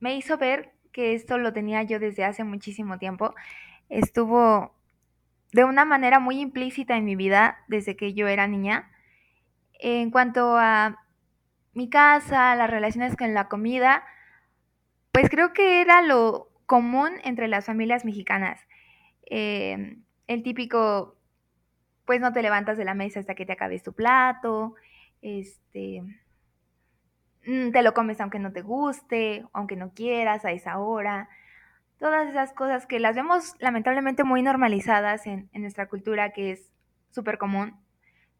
me 0.00 0.16
hizo 0.16 0.36
ver 0.38 0.72
que 0.92 1.14
esto 1.14 1.38
lo 1.38 1.52
tenía 1.52 1.82
yo 1.82 1.98
desde 1.98 2.24
hace 2.24 2.44
muchísimo 2.44 2.98
tiempo. 2.98 3.34
Estuvo 3.88 4.74
de 5.52 5.64
una 5.64 5.84
manera 5.84 6.18
muy 6.18 6.40
implícita 6.40 6.96
en 6.96 7.04
mi 7.04 7.16
vida 7.16 7.58
desde 7.68 7.96
que 7.96 8.12
yo 8.12 8.28
era 8.28 8.46
niña. 8.46 8.90
En 9.78 10.10
cuanto 10.10 10.56
a 10.56 11.03
mi 11.74 11.88
casa, 11.88 12.54
las 12.56 12.70
relaciones 12.70 13.16
con 13.16 13.34
la 13.34 13.48
comida, 13.48 14.04
pues 15.12 15.28
creo 15.28 15.52
que 15.52 15.80
era 15.80 16.02
lo 16.02 16.50
común 16.66 17.12
entre 17.24 17.48
las 17.48 17.66
familias 17.66 18.04
mexicanas. 18.04 18.60
Em, 19.26 20.02
el 20.26 20.42
típico, 20.42 21.16
pues 22.04 22.20
no 22.20 22.32
te 22.32 22.42
levantas 22.42 22.76
de 22.78 22.84
la 22.84 22.94
mesa 22.94 23.20
hasta 23.20 23.34
que 23.34 23.46
te 23.46 23.52
acabes 23.52 23.82
tu 23.82 23.92
plato, 23.92 24.74
este, 25.22 26.02
Mm, 27.46 27.72
te 27.72 27.82
lo 27.82 27.92
comes 27.92 28.20
aunque 28.20 28.38
no 28.38 28.52
te 28.52 28.62
guste, 28.62 29.44
aunque 29.52 29.76
no 29.76 29.92
quieras 29.92 30.44
a 30.44 30.52
esa 30.52 30.78
hora. 30.78 31.28
Todas 31.98 32.28
esas 32.28 32.52
cosas 32.52 32.86
que 32.86 33.00
las 33.00 33.16
vemos 33.16 33.54
lamentablemente 33.60 34.24
muy 34.24 34.42
normalizadas 34.42 35.26
en, 35.26 35.48
nuestra 35.54 35.88
cultura, 35.88 36.32
que 36.32 36.52
es 36.52 36.70
súper 37.10 37.38
común, 37.38 37.76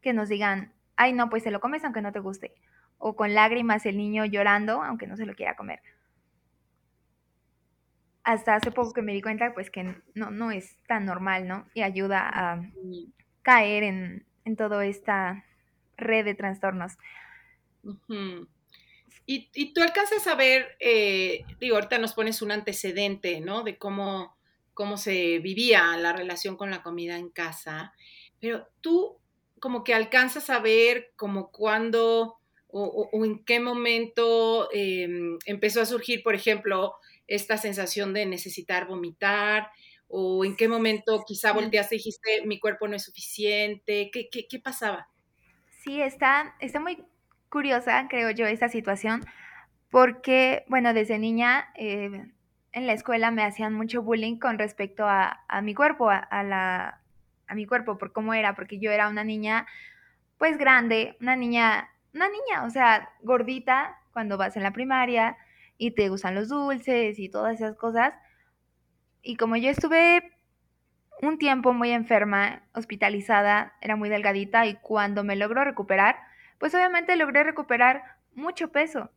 que 0.01 0.13
nos 0.13 0.29
digan, 0.29 0.73
ay 0.95 1.13
no, 1.13 1.29
pues 1.29 1.43
te 1.43 1.51
lo 1.51 1.61
comes 1.61 1.83
aunque 1.83 2.01
no 2.01 2.11
te 2.11 2.19
guste. 2.19 2.53
O 2.97 3.15
con 3.15 3.33
lágrimas 3.33 3.85
el 3.85 3.97
niño 3.97 4.25
llorando 4.25 4.81
aunque 4.83 5.07
no 5.07 5.17
se 5.17 5.25
lo 5.25 5.35
quiera 5.35 5.55
comer. 5.55 5.81
Hasta 8.23 8.55
hace 8.55 8.71
poco 8.71 8.93
que 8.93 9.01
me 9.01 9.13
di 9.13 9.21
cuenta, 9.21 9.53
pues 9.53 9.69
que 9.69 9.95
no, 10.15 10.31
no 10.31 10.51
es 10.51 10.77
tan 10.87 11.05
normal, 11.05 11.47
¿no? 11.47 11.67
Y 11.75 11.83
ayuda 11.83 12.27
a 12.27 12.61
caer 13.43 13.83
en, 13.83 14.25
en 14.45 14.55
toda 14.55 14.83
esta 14.85 15.45
red 15.97 16.25
de 16.25 16.35
trastornos. 16.35 16.97
Y, 19.27 19.73
tú 19.73 19.81
alcanzas 19.81 20.27
a 20.27 20.35
ver, 20.35 20.75
eh, 20.79 21.45
digo, 21.59 21.75
ahorita 21.75 21.97
nos 21.97 22.13
pones 22.13 22.41
un 22.41 22.51
antecedente, 22.51 23.41
¿no? 23.41 23.63
De 23.63 23.77
cómo, 23.77 24.37
cómo 24.73 24.97
se 24.97 25.39
vivía 25.39 25.97
la 25.97 26.13
relación 26.13 26.57
con 26.57 26.69
la 26.69 26.83
comida 26.83 27.17
en 27.17 27.29
casa, 27.29 27.93
pero 28.39 28.67
tú 28.81 29.17
como 29.59 29.83
que 29.83 29.95
alcanzas 29.95 30.49
a 30.51 30.59
ver 30.59 31.11
como 31.15 31.51
cuándo 31.51 32.37
o, 32.77 33.25
en 33.25 33.43
qué 33.45 33.59
momento 33.59 34.69
em, 34.73 35.37
empezó 35.45 35.81
a 35.81 35.85
surgir, 35.85 36.21
por 36.23 36.35
ejemplo, 36.35 36.95
esta 37.27 37.57
sensación 37.57 38.13
de 38.13 38.25
necesitar 38.25 38.87
vomitar, 38.87 39.69
o 40.07 40.45
en 40.45 40.55
qué 40.55 40.67
momento 40.67 41.23
quizá 41.25 41.53
volteaste 41.53 41.95
y 41.95 41.97
dijiste, 41.99 42.45
mi 42.45 42.59
cuerpo 42.59 42.87
no 42.87 42.95
es 42.95 43.03
suficiente, 43.03 44.09
¿qué, 44.11 44.29
qué, 44.29 44.45
qué 44.47 44.59
pasaba? 44.59 45.07
Sí, 45.83 46.01
está, 46.01 46.55
está 46.59 46.79
muy 46.79 47.03
curiosa, 47.49 48.07
creo 48.09 48.31
yo, 48.31 48.45
esta 48.45 48.67
situación, 48.67 49.23
porque, 49.89 50.65
bueno, 50.67 50.93
desde 50.93 51.17
niña 51.17 51.69
eh, 51.75 52.09
en 52.73 52.87
la 52.87 52.93
escuela 52.93 53.31
me 53.31 53.43
hacían 53.43 53.73
mucho 53.73 54.01
bullying 54.01 54.37
con 54.37 54.59
respecto 54.59 55.05
a, 55.07 55.39
mi 55.63 55.73
cuerpo, 55.73 56.09
a, 56.09 56.43
la, 56.43 57.01
a 57.47 57.55
mi 57.55 57.65
cuerpo, 57.65 57.97
por 57.97 58.11
cómo 58.11 58.33
era, 58.33 58.53
porque 58.53 58.79
yo 58.79 58.91
era 58.91 59.07
una 59.07 59.23
niña, 59.23 59.65
pues 60.37 60.57
grande, 60.57 61.15
una 61.21 61.37
niña, 61.37 61.89
una 62.15 62.29
niña, 62.29 62.63
o 62.63 62.69
sea, 62.69 63.09
gordita 63.21 63.99
cuando 64.13 64.37
vas 64.37 64.55
en 64.55 64.63
la 64.63 64.71
primaria 64.71 65.37
y 65.77 65.91
te 65.91 66.07
gustan 66.07 66.33
los 66.33 66.47
dulces 66.47 67.19
y 67.19 67.29
todas 67.29 67.55
esas 67.55 67.75
cosas. 67.75 68.13
Y 69.21 69.35
como 69.35 69.57
yo 69.57 69.69
estuve 69.69 70.31
un 71.21 71.37
tiempo 71.37 71.73
muy 71.73 71.91
enferma, 71.91 72.63
hospitalizada, 72.73 73.73
era 73.81 73.97
muy 73.97 74.07
delgadita 74.07 74.65
y 74.65 74.75
cuando 74.75 75.23
me 75.23 75.35
logro 75.35 75.63
recuperar, 75.65 76.17
pues 76.57 76.73
obviamente 76.73 77.15
logré 77.17 77.43
recuperar 77.43 78.03
mucho 78.33 78.71
peso, 78.71 79.11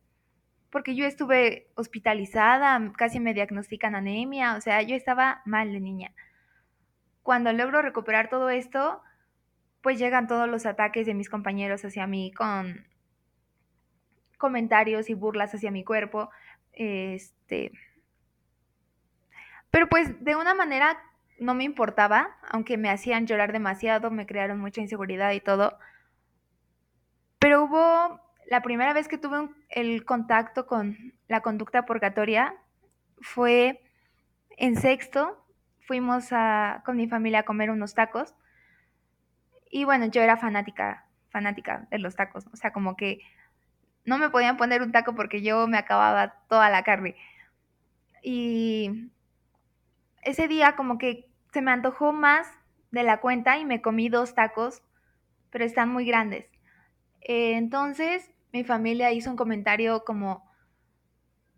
porque 0.69 0.95
yo 0.95 1.05
estuve 1.05 1.71
hospitalizada, 1.75 2.79
casi 2.97 3.19
me 3.19 3.33
diagnostican 3.33 3.95
anemia, 3.95 4.55
o 4.55 4.61
sea, 4.61 4.81
yo 4.81 4.95
estaba 4.95 5.41
mal 5.45 5.71
de 5.71 5.79
niña. 5.79 6.11
Cuando 7.23 7.53
logro 7.53 7.81
recuperar 7.81 8.29
todo 8.29 8.49
esto, 8.49 9.01
pues 9.81 9.97
llegan 9.99 10.27
todos 10.27 10.47
los 10.47 10.65
ataques 10.65 11.05
de 11.05 11.13
mis 11.13 11.29
compañeros 11.29 11.83
hacia 11.85 12.07
mí 12.07 12.31
con 12.31 12.85
comentarios 14.37 15.09
y 15.09 15.13
burlas 15.13 15.53
hacia 15.53 15.71
mi 15.71 15.83
cuerpo, 15.83 16.29
este, 16.73 17.71
pero 19.69 19.87
pues 19.87 20.23
de 20.23 20.35
una 20.35 20.53
manera 20.53 20.97
no 21.39 21.53
me 21.53 21.63
importaba, 21.63 22.37
aunque 22.49 22.77
me 22.77 22.89
hacían 22.89 23.27
llorar 23.27 23.51
demasiado, 23.51 24.11
me 24.11 24.25
crearon 24.25 24.59
mucha 24.59 24.81
inseguridad 24.81 25.31
y 25.31 25.41
todo, 25.41 25.77
pero 27.37 27.63
hubo, 27.63 28.19
la 28.47 28.61
primera 28.61 28.93
vez 28.93 29.07
que 29.07 29.17
tuve 29.17 29.49
el 29.69 30.03
contacto 30.05 30.65
con 30.65 31.13
la 31.27 31.41
conducta 31.41 31.85
purgatoria 31.85 32.55
fue 33.21 33.81
en 34.57 34.75
sexto, 34.75 35.45
fuimos 35.79 36.29
a, 36.31 36.81
con 36.85 36.97
mi 36.97 37.07
familia 37.07 37.39
a 37.39 37.43
comer 37.43 37.71
unos 37.71 37.93
tacos 37.93 38.35
y 39.69 39.83
bueno, 39.83 40.07
yo 40.07 40.21
era 40.21 40.37
fanática, 40.37 41.05
fanática 41.29 41.87
de 41.91 41.99
los 41.99 42.15
tacos, 42.15 42.47
o 42.51 42.55
sea, 42.55 42.73
como 42.73 42.95
que 42.95 43.21
no 44.05 44.17
me 44.17 44.29
podían 44.29 44.57
poner 44.57 44.81
un 44.81 44.91
taco 44.91 45.15
porque 45.15 45.41
yo 45.41 45.67
me 45.67 45.77
acababa 45.77 46.35
toda 46.47 46.69
la 46.69 46.83
carne. 46.83 47.15
Y 48.23 49.11
ese 50.23 50.47
día 50.47 50.75
como 50.75 50.97
que 50.97 51.29
se 51.53 51.61
me 51.61 51.71
antojó 51.71 52.11
más 52.11 52.47
de 52.91 53.03
la 53.03 53.19
cuenta 53.19 53.57
y 53.57 53.65
me 53.65 53.81
comí 53.81 54.09
dos 54.09 54.33
tacos, 54.33 54.81
pero 55.51 55.63
están 55.63 55.89
muy 55.89 56.05
grandes. 56.05 56.45
Eh, 57.21 57.53
entonces 57.55 58.31
mi 58.51 58.63
familia 58.63 59.11
hizo 59.11 59.29
un 59.29 59.37
comentario 59.37 60.03
como, 60.03 60.49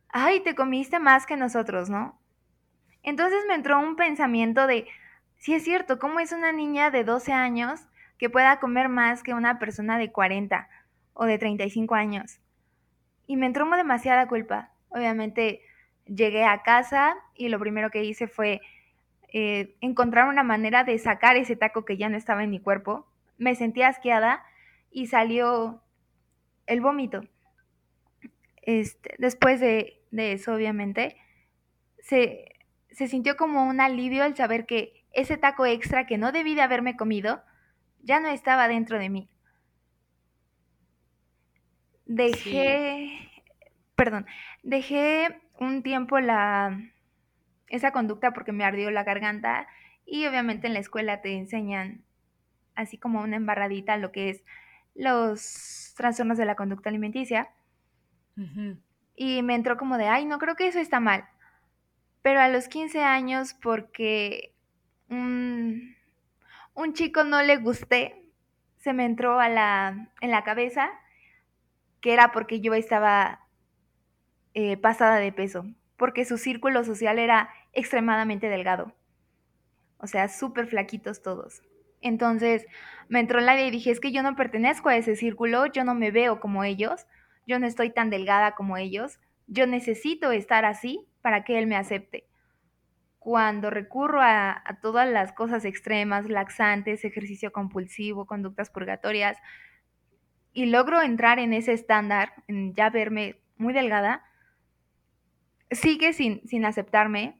ay, 0.10 0.42
te 0.42 0.56
comiste 0.56 1.00
más 1.00 1.26
que 1.26 1.38
nosotros, 1.38 1.90
¿no? 1.90 2.20
Entonces 3.04 3.40
me 3.48 3.56
entró 3.56 3.80
un 3.80 3.96
pensamiento 3.96 4.68
de, 4.68 4.88
si 5.38 5.54
es 5.54 5.64
cierto, 5.64 5.98
¿cómo 6.00 6.20
es 6.20 6.34
una 6.34 6.52
niña 6.52 6.92
de 6.92 7.04
12 7.04 7.32
años 7.32 7.88
que 8.22 8.30
pueda 8.30 8.60
comer 8.60 8.88
más 8.88 9.24
que 9.24 9.34
una 9.34 9.58
persona 9.58 9.98
de 9.98 10.12
40 10.12 10.70
o 11.14 11.26
de 11.26 11.40
35 11.40 11.96
años? 11.96 12.40
Y 13.26 13.36
me 13.36 13.48
entró 13.48 13.68
demasiada 13.76 14.28
culpa. 14.28 14.70
Obviamente 14.90 15.62
llegué 16.06 16.46
a 16.46 16.62
casa 16.62 17.16
y 17.34 17.50
lo 17.50 17.58
primero 17.58 17.90
que 17.90 18.04
hice 18.04 18.28
fue 18.28 18.62
eh, 19.34 19.76
encontrar 19.82 20.28
una 20.28 20.44
manera 20.44 20.84
de 20.84 21.00
sacar 21.00 21.36
ese 21.36 21.56
taco 21.56 21.84
que 21.84 21.98
ya 21.98 22.10
no 22.10 22.18
estaba 22.18 22.44
en 22.44 22.52
mi 22.52 22.60
cuerpo. 22.60 23.08
Me 23.40 23.56
sentí 23.56 23.82
asqueada 23.82 24.44
y 24.92 25.08
salió 25.08 25.82
el 26.68 26.80
vómito. 26.80 27.24
Este, 28.62 29.16
después 29.18 29.60
de, 29.60 30.04
eso, 30.12 30.54
obviamente, 30.54 31.18
se, 31.98 32.46
se 32.92 33.08
sintió 33.08 33.36
como 33.36 33.64
un 33.64 33.82
alivio 33.82 34.26
el 34.26 34.36
saber 34.36 34.68
que 34.68 35.06
ese 35.12 35.38
taco 35.38 35.66
extra 35.66 36.06
que 36.06 36.20
no 36.20 36.32
debí 36.32 36.54
de 36.54 36.62
haberme 36.62 36.96
comido 36.96 37.42
ya 38.04 38.20
no 38.20 38.28
estaba 38.30 38.68
dentro 38.68 39.00
de 39.00 39.10
mí. 39.10 39.30
Dejé, 42.06 43.30
perdón, 43.96 44.26
dejé 44.64 45.42
un 45.60 45.84
tiempo 45.84 46.20
la 46.20 46.78
esa 47.68 47.92
conducta 47.92 48.34
porque 48.34 48.52
me 48.52 48.66
ardió 48.66 48.92
la 48.92 49.04
garganta 49.04 49.68
y 50.06 50.26
obviamente 50.26 50.68
en 50.68 50.74
la 50.74 50.80
escuela 50.80 51.22
te 51.22 51.38
enseñan 51.38 52.04
así 52.76 52.98
como 52.98 53.22
una 53.22 53.38
embarradita 53.38 53.96
lo 53.98 54.12
que 54.12 54.30
es 54.30 54.44
los 54.94 55.94
trastornos 55.96 56.38
de 56.38 56.46
la 56.46 56.56
conducta 56.56 56.90
alimenticia. 56.90 57.50
Y 59.16 59.44
me 59.44 59.56
entró 59.56 59.78
como 59.78 59.98
de, 59.98 60.08
ay, 60.08 60.26
no 60.26 60.40
creo 60.40 60.56
que 60.56 60.68
eso 60.68 60.80
está 60.80 61.00
mal. 61.00 61.26
Pero 62.22 62.40
a 62.40 62.50
los 62.50 62.68
15 62.68 63.04
años, 63.04 63.54
porque 63.54 64.54
un, 65.10 65.96
un 66.82 66.94
chico 66.94 67.24
no 67.24 67.42
le 67.42 67.58
gusté, 67.58 68.26
se 68.78 68.94
me 68.94 69.06
entró 69.06 69.40
a 69.40 69.50
la, 69.50 70.10
en 70.22 70.32
la 70.32 70.44
cabeza 70.44 70.90
que 72.02 72.14
era 72.14 72.32
porque 72.32 72.62
yo 72.62 72.74
estaba 72.74 73.42
eh, 74.54 74.76
pasada 74.78 75.18
de 75.18 75.32
peso, 75.32 75.66
porque 75.98 76.26
su 76.26 76.38
círculo 76.38 76.84
social 76.84 77.20
era 77.20 77.50
extremadamente 77.74 78.50
delgado. 78.50 78.94
O 79.98 80.08
sea, 80.08 80.28
súper 80.28 80.66
flaquitos 80.66 81.22
todos. 81.22 81.62
Entonces 82.02 82.66
me 83.08 83.20
entró 83.20 83.40
la 83.40 83.54
idea 83.54 83.68
y 83.68 83.72
dije, 83.72 83.92
es 83.92 84.00
que 84.00 84.12
yo 84.12 84.24
no 84.24 84.36
pertenezco 84.36 84.90
a 84.90 84.98
ese 84.98 85.16
círculo, 85.16 85.68
yo 85.68 85.84
no 85.84 85.94
me 85.94 86.10
veo 86.10 86.40
como 86.40 86.64
ellos, 86.64 87.06
yo 87.46 87.60
no 87.60 87.68
estoy 87.68 87.92
tan 87.92 88.10
delgada 88.10 88.56
como 88.56 88.78
ellos, 88.78 89.20
yo 89.46 89.68
necesito 89.68 90.32
estar 90.32 90.66
así 90.66 91.06
para 91.22 91.44
que 91.44 91.60
él 91.60 91.68
me 91.68 91.76
acepte. 91.76 92.26
Cuando 93.22 93.70
recurro 93.70 94.20
a, 94.20 94.64
todas 94.82 95.08
las 95.08 95.32
cosas 95.32 95.64
extremas, 95.64 96.28
laxantes, 96.28 97.06
ejercicio 97.06 97.52
compulsivo, 97.52 98.26
conductas 98.26 98.72
purgatorias, 98.72 99.38
y 100.54 100.66
logro 100.66 101.04
entrar 101.04 101.38
en 101.38 101.54
ese 101.54 101.74
estándar, 101.74 102.34
ya 102.48 102.90
verme 102.90 103.40
muy 103.58 103.74
delgada, 103.74 104.26
sigue 105.70 106.14
sin, 106.14 106.42
sin 106.48 106.66
aceptarme 106.66 107.40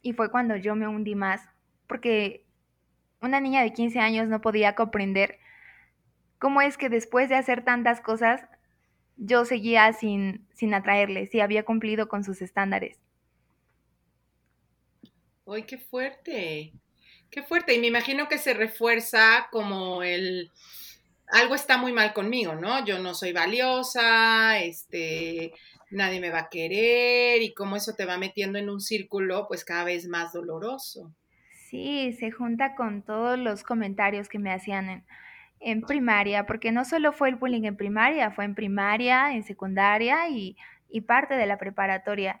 y 0.00 0.12
fue 0.12 0.30
cuando 0.30 0.54
yo 0.54 0.76
me 0.76 0.86
hundí 0.86 1.16
más, 1.16 1.42
porque 1.88 2.46
una 3.20 3.40
niña 3.40 3.62
de 3.62 3.72
15 3.72 3.98
años 3.98 4.28
no 4.28 4.40
podía 4.40 4.76
comprender 4.76 5.40
cómo 6.38 6.60
es 6.60 6.78
que 6.78 6.88
después 6.88 7.28
de 7.28 7.34
hacer 7.34 7.64
tantas 7.64 8.00
cosas, 8.00 8.46
yo 9.16 9.44
seguía 9.44 9.92
sin, 9.92 10.46
sin 10.54 10.72
atraerle, 10.72 11.26
si 11.26 11.40
había 11.40 11.64
cumplido 11.64 12.06
con 12.06 12.22
sus 12.22 12.42
estándares. 12.42 13.00
¡Ay, 15.46 15.62
qué 15.62 15.78
fuerte! 15.78 16.72
¡Qué 17.30 17.42
fuerte! 17.42 17.74
Y 17.74 17.78
me 17.78 17.86
imagino 17.86 18.28
que 18.28 18.38
se 18.38 18.54
refuerza 18.54 19.48
como 19.50 20.02
el 20.02 20.50
algo 21.28 21.54
está 21.54 21.76
muy 21.76 21.92
mal 21.92 22.12
conmigo, 22.12 22.54
¿no? 22.54 22.84
Yo 22.84 22.98
no 22.98 23.14
soy 23.14 23.32
valiosa, 23.32 24.58
este, 24.60 25.52
nadie 25.90 26.20
me 26.20 26.30
va 26.30 26.40
a 26.40 26.48
querer 26.48 27.42
y 27.42 27.52
cómo 27.52 27.76
eso 27.76 27.94
te 27.94 28.06
va 28.06 28.16
metiendo 28.16 28.58
en 28.58 28.70
un 28.70 28.80
círculo 28.80 29.46
pues 29.48 29.64
cada 29.64 29.84
vez 29.84 30.06
más 30.06 30.32
doloroso. 30.32 31.12
Sí, 31.68 32.12
se 32.12 32.30
junta 32.30 32.74
con 32.76 33.02
todos 33.02 33.38
los 33.38 33.64
comentarios 33.64 34.28
que 34.28 34.38
me 34.38 34.52
hacían 34.52 34.88
en, 34.88 35.04
en 35.58 35.82
primaria, 35.82 36.46
porque 36.46 36.70
no 36.70 36.84
solo 36.84 37.12
fue 37.12 37.28
el 37.28 37.36
bullying 37.36 37.64
en 37.64 37.76
primaria, 37.76 38.30
fue 38.30 38.44
en 38.44 38.54
primaria, 38.54 39.32
en 39.32 39.42
secundaria 39.42 40.28
y, 40.28 40.56
y 40.88 41.00
parte 41.00 41.34
de 41.34 41.46
la 41.46 41.58
preparatoria 41.58 42.38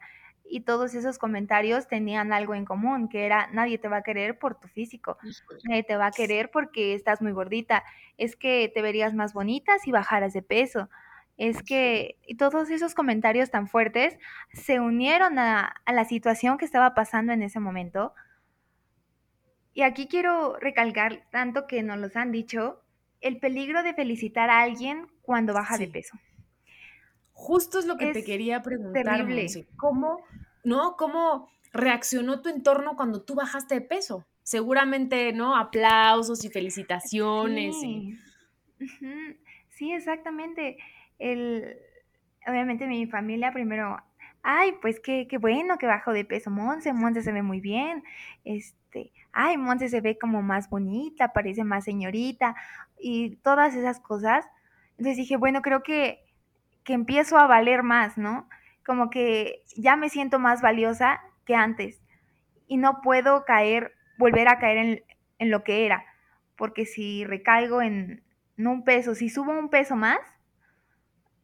y 0.48 0.60
todos 0.60 0.94
esos 0.94 1.18
comentarios 1.18 1.88
tenían 1.88 2.32
algo 2.32 2.54
en 2.54 2.64
común, 2.64 3.08
que 3.08 3.26
era 3.26 3.48
nadie 3.52 3.78
te 3.78 3.88
va 3.88 3.98
a 3.98 4.02
querer 4.02 4.38
por 4.38 4.58
tu 4.58 4.68
físico, 4.68 5.18
nadie 5.64 5.82
te 5.82 5.96
va 5.96 6.06
a 6.06 6.10
querer 6.10 6.50
porque 6.50 6.94
estás 6.94 7.22
muy 7.22 7.32
gordita, 7.32 7.84
es 8.16 8.36
que 8.36 8.70
te 8.72 8.82
verías 8.82 9.14
más 9.14 9.32
bonita 9.32 9.78
si 9.78 9.92
bajaras 9.92 10.32
de 10.32 10.42
peso, 10.42 10.88
es 11.36 11.62
que 11.62 12.16
y 12.26 12.36
todos 12.36 12.70
esos 12.70 12.94
comentarios 12.94 13.50
tan 13.50 13.68
fuertes 13.68 14.16
se 14.52 14.80
unieron 14.80 15.38
a, 15.38 15.74
a 15.84 15.92
la 15.92 16.04
situación 16.04 16.58
que 16.58 16.64
estaba 16.64 16.94
pasando 16.94 17.32
en 17.32 17.42
ese 17.42 17.60
momento. 17.60 18.14
Y 19.74 19.82
aquí 19.82 20.08
quiero 20.08 20.56
recalcar, 20.58 21.26
tanto 21.30 21.66
que 21.66 21.82
nos 21.82 21.98
los 21.98 22.16
han 22.16 22.32
dicho, 22.32 22.82
el 23.20 23.38
peligro 23.38 23.82
de 23.82 23.92
felicitar 23.92 24.48
a 24.48 24.60
alguien 24.60 25.06
cuando 25.20 25.52
baja 25.52 25.76
de 25.76 25.88
peso. 25.88 26.18
Justo 27.38 27.78
es 27.78 27.84
lo 27.84 27.98
que 27.98 28.12
te 28.12 28.24
quería 28.24 28.62
preguntar, 28.62 29.04
terrible. 29.04 29.46
¿Cómo, 29.76 30.24
no? 30.64 30.96
¿Cómo 30.96 31.50
reaccionó 31.70 32.40
tu 32.40 32.48
entorno 32.48 32.96
cuando 32.96 33.22
tú 33.22 33.34
bajaste 33.34 33.74
de 33.74 33.80
peso? 33.82 34.26
Seguramente, 34.42 35.34
¿no? 35.34 35.54
Aplausos 35.54 36.44
y 36.46 36.48
felicitaciones. 36.48 37.78
Sí, 37.78 38.18
sí 39.68 39.92
exactamente. 39.92 40.78
El, 41.18 41.76
obviamente 42.46 42.86
mi 42.86 43.06
familia 43.06 43.52
primero, 43.52 43.98
ay, 44.42 44.72
pues 44.80 44.98
qué, 44.98 45.28
qué 45.28 45.36
bueno 45.36 45.76
que 45.76 45.86
bajó 45.86 46.12
de 46.12 46.24
peso 46.24 46.50
Monse, 46.50 46.94
Monse 46.94 47.20
se 47.20 47.32
ve 47.32 47.42
muy 47.42 47.60
bien, 47.60 48.02
este, 48.44 49.12
ay, 49.32 49.58
Monse 49.58 49.90
se 49.90 50.00
ve 50.00 50.16
como 50.18 50.40
más 50.40 50.70
bonita, 50.70 51.34
parece 51.34 51.64
más 51.64 51.84
señorita, 51.84 52.56
y 52.98 53.36
todas 53.36 53.74
esas 53.74 54.00
cosas. 54.00 54.46
Entonces 54.92 55.18
dije, 55.18 55.36
bueno, 55.36 55.60
creo 55.60 55.82
que 55.82 56.25
que 56.86 56.94
empiezo 56.94 57.36
a 57.36 57.48
valer 57.48 57.82
más, 57.82 58.16
¿no? 58.16 58.48
Como 58.86 59.10
que 59.10 59.64
ya 59.76 59.96
me 59.96 60.08
siento 60.08 60.38
más 60.38 60.62
valiosa 60.62 61.20
que 61.44 61.56
antes 61.56 62.00
y 62.68 62.76
no 62.76 63.02
puedo 63.02 63.44
caer, 63.44 63.92
volver 64.16 64.48
a 64.48 64.58
caer 64.58 65.04
en, 65.38 65.50
lo 65.50 65.64
que 65.64 65.84
era, 65.84 66.04
porque 66.56 66.86
si 66.86 67.24
recaigo 67.24 67.82
en, 67.82 68.22
un 68.56 68.84
peso, 68.84 69.14
si 69.14 69.28
subo 69.28 69.50
un 69.50 69.68
peso 69.68 69.96
más, 69.96 70.20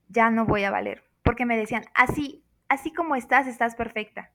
ya 0.09 0.31
no 0.31 0.47
voy 0.47 0.63
a 0.63 0.71
valer, 0.71 1.05
porque 1.23 1.45
me 1.45 1.59
decían, 1.59 1.85
así, 1.95 2.45
así 2.69 2.93
como 2.93 3.17
estás, 3.17 3.47
estás 3.47 3.75
perfecta. 3.75 4.31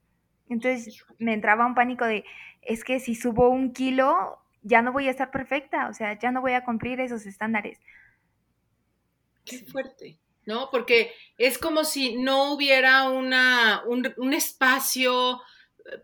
Entonces 0.49 1.05
me 1.19 1.33
entraba 1.33 1.65
un 1.65 1.73
pánico 1.73 2.05
de, 2.05 2.25
es 2.61 2.83
que 2.83 2.99
si 2.99 3.15
subo 3.15 3.49
un 3.49 3.71
kilo, 3.71 4.39
ya 4.61 4.81
no 4.81 4.91
voy 4.91 5.07
a 5.07 5.11
estar 5.11 5.31
perfecta, 5.31 5.87
o 5.87 5.93
sea, 5.93 6.19
ya 6.19 6.31
no 6.31 6.41
voy 6.41 6.51
a 6.51 6.65
cumplir 6.65 6.99
esos 6.99 7.25
estándares. 7.25 7.79
Qué 9.45 9.59
fuerte. 9.59 10.19
¿No? 10.47 10.69
Porque 10.71 11.13
es 11.37 11.59
como 11.59 11.83
si 11.83 12.15
no 12.15 12.53
hubiera 12.53 13.09
una, 13.09 13.83
un, 13.85 14.33
espacio 14.33 15.41
eh, 15.85 15.99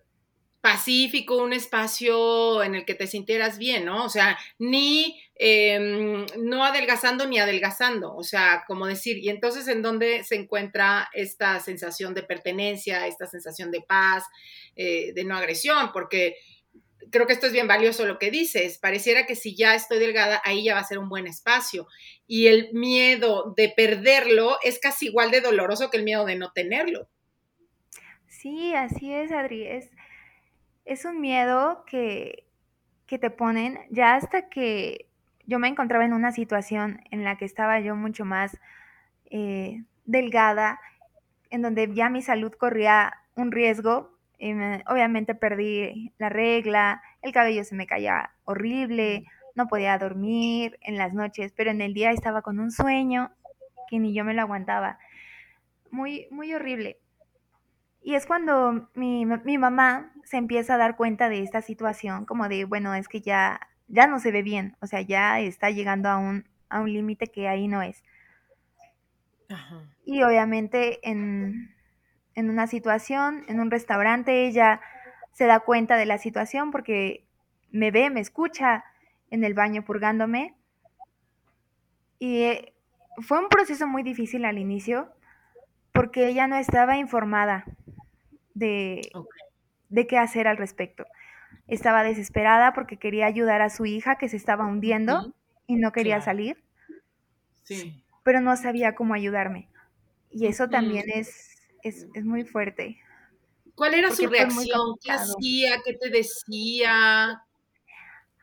pacífico, 0.62 1.38
un 1.38 1.54
espacio 1.54 2.62
en 2.62 2.76
el 2.76 2.86
que 2.86 2.94
te 2.94 3.08
sintieras 3.08 3.58
bien, 3.58 3.86
¿no? 3.86 4.04
O 4.04 4.10
sea, 4.10 4.38
ni 4.60 5.18
em, 5.36 6.26
no 6.38 6.66
adelgazando 6.66 7.26
ni 7.26 7.40
adelgazando, 7.40 8.14
o 8.14 8.24
sea, 8.24 8.66
como 8.68 8.86
decir, 8.86 9.18
y 9.18 9.30
entonces 9.30 9.68
en 9.70 9.82
dónde 9.82 10.26
se 10.26 10.36
encuentra 10.36 11.10
esta 11.14 11.60
sensación 11.62 12.14
de 12.14 12.24
pertenencia, 12.24 13.08
esta 13.08 13.26
sensación 13.26 13.72
de 13.72 13.82
paz, 13.82 14.26
eh, 14.76 15.14
de 15.14 15.24
no 15.24 15.38
agresión, 15.38 15.92
porque 15.94 16.36
creo 17.14 17.28
que 17.28 17.34
esto 17.34 17.46
es 17.46 17.54
bien 17.54 17.68
valioso 17.68 18.06
lo 18.06 18.18
que 18.18 18.32
dices. 18.32 18.80
Pareciera 18.80 19.26
que 19.26 19.36
si 19.36 19.56
ya 19.56 19.76
estoy 19.76 20.00
delgada, 20.00 20.42
ahí 20.44 20.66
ya 20.66 20.74
va 20.74 20.82
a 20.82 20.84
ser 20.84 20.98
un 20.98 21.08
buen 21.08 21.28
espacio. 21.28 21.88
Y 22.28 22.48
el 22.48 22.74
miedo 22.74 23.54
de 23.56 23.70
perderlo 23.70 24.58
es 24.64 24.80
casi 24.80 25.06
igual 25.06 25.30
de 25.30 25.40
doloroso 25.40 25.90
que 25.90 25.98
el 25.98 26.04
miedo 26.04 26.26
de 26.26 26.36
no 26.36 26.52
tenerlo. 26.52 27.08
Sí, 28.28 28.74
así 28.74 29.14
es, 29.14 29.32
Adri. 29.32 29.68
Es, 30.86 31.06
un 31.06 31.22
miedo 31.22 31.86
que, 31.86 32.46
te 33.08 33.30
ponen 33.30 33.78
ya 33.92 34.16
hasta 34.16 34.50
que 34.50 35.06
yo 35.46 35.60
me 35.60 35.68
encontraba 35.68 36.04
en 36.04 36.14
una 36.14 36.32
situación 36.32 37.00
en 37.12 37.24
la 37.24 37.38
que 37.38 37.46
estaba 37.46 37.80
yo 37.80 37.96
mucho 37.96 38.26
más 38.26 38.58
eh, 39.30 39.84
delgada, 40.06 40.80
en 41.52 41.62
donde 41.62 41.94
ya 41.94 42.10
mi 42.10 42.24
salud 42.24 42.52
corría 42.54 43.14
un 43.36 43.52
riesgo 43.52 44.13
obviamente 44.88 45.36
perdí 45.36 46.12
la 46.18 46.30
regla, 46.30 47.02
el 47.22 47.32
cabello 47.32 47.64
se 47.64 47.76
me 47.76 47.88
caía 47.88 48.32
horrible, 48.46 49.26
no 49.56 49.68
podía 49.68 49.98
dormir 49.98 50.78
en 50.82 50.98
las 50.98 51.14
noches, 51.14 51.54
pero 51.56 51.72
en 51.72 51.82
el 51.82 51.94
día 51.94 52.12
estaba 52.12 52.42
con 52.42 52.60
un 52.60 52.72
sueño 52.72 53.32
que 53.90 54.00
ni 54.00 54.14
yo 54.14 54.26
me 54.26 54.34
lo 54.34 54.42
aguantaba. 54.42 54.98
Muy, 55.92 56.28
muy 56.32 56.54
horrible. 56.54 56.98
Y 58.02 58.16
es 58.16 58.26
cuando 58.26 58.90
mi, 58.96 59.26
mi, 59.26 59.58
mamá 59.58 60.12
se 60.26 60.38
empieza 60.38 60.74
a 60.74 60.78
dar 60.78 60.98
cuenta 60.98 61.30
de 61.30 61.42
esta 61.42 61.62
situación, 61.62 62.26
como 62.26 62.50
de, 62.50 62.66
bueno, 62.66 62.94
es 62.96 63.08
que 63.08 63.22
ya, 63.22 63.62
ya 63.88 64.08
no 64.08 64.20
se 64.20 64.32
ve 64.32 64.42
bien, 64.42 64.76
o 64.82 64.88
sea, 64.88 65.02
ya 65.02 65.40
está 65.40 65.70
llegando 65.70 66.10
a 66.10 66.18
un, 66.18 66.46
a 66.68 66.82
un 66.82 66.92
límite 66.92 67.28
que 67.28 67.48
ahí 67.48 67.68
no 67.68 67.82
es. 67.82 68.04
Y 70.04 70.24
obviamente 70.24 71.00
en, 71.08 71.73
en 72.36 72.50
una 72.50 72.68
situación, 72.68 73.44
en 73.48 73.60
un 73.60 73.72
restaurante, 73.72 74.48
ella 74.48 74.82
se 75.34 75.46
da 75.46 75.60
cuenta 75.60 75.98
de 75.98 76.06
la 76.06 76.18
situación 76.18 76.72
porque 76.72 77.26
me 77.72 77.92
ve, 77.92 78.10
me 78.10 78.20
escucha 78.20 78.84
en 79.30 79.44
el 79.44 79.54
baño 79.54 79.84
purgándome. 79.84 80.56
Y 82.20 82.44
eh, 82.44 82.74
fue 83.22 83.40
un 83.40 83.50
proceso 83.50 83.88
muy 83.88 84.04
difícil 84.04 84.46
al 84.46 84.58
inicio 84.58 85.12
porque 85.92 86.28
ella 86.28 86.48
no 86.48 86.56
estaba 86.56 86.98
informada 86.98 87.66
de, 88.54 89.12
de 89.90 90.08
qué 90.08 90.18
hacer 90.18 90.48
al 90.48 90.58
respecto. 90.58 91.06
Estaba 91.68 92.04
desesperada 92.04 92.74
porque 92.74 92.98
quería 92.98 93.26
ayudar 93.26 93.62
a 93.62 93.70
su 93.70 93.86
hija 93.86 94.18
que 94.18 94.30
se 94.30 94.38
estaba 94.38 94.66
hundiendo 94.66 95.34
y 95.68 95.76
no 95.76 95.92
quería 95.92 96.22
salir. 96.22 96.64
Sí. 97.64 98.04
Pero 98.24 98.42
no 98.42 98.56
sabía 98.58 98.96
cómo 98.96 99.14
ayudarme. 99.14 99.70
Y 100.30 100.48
eso 100.48 100.68
también 100.68 101.06
es 101.14 101.53
es, 101.84 102.08
muy 102.24 102.44
fuerte. 102.44 102.98
¿Cuál 103.76 103.94
era 103.94 104.12
su 104.12 104.28
reacción? 104.28 104.96
¿Qué 105.04 105.12
hacía? 105.12 105.82
¿Qué 105.86 105.94
te 105.94 106.10
decía? 106.10 107.44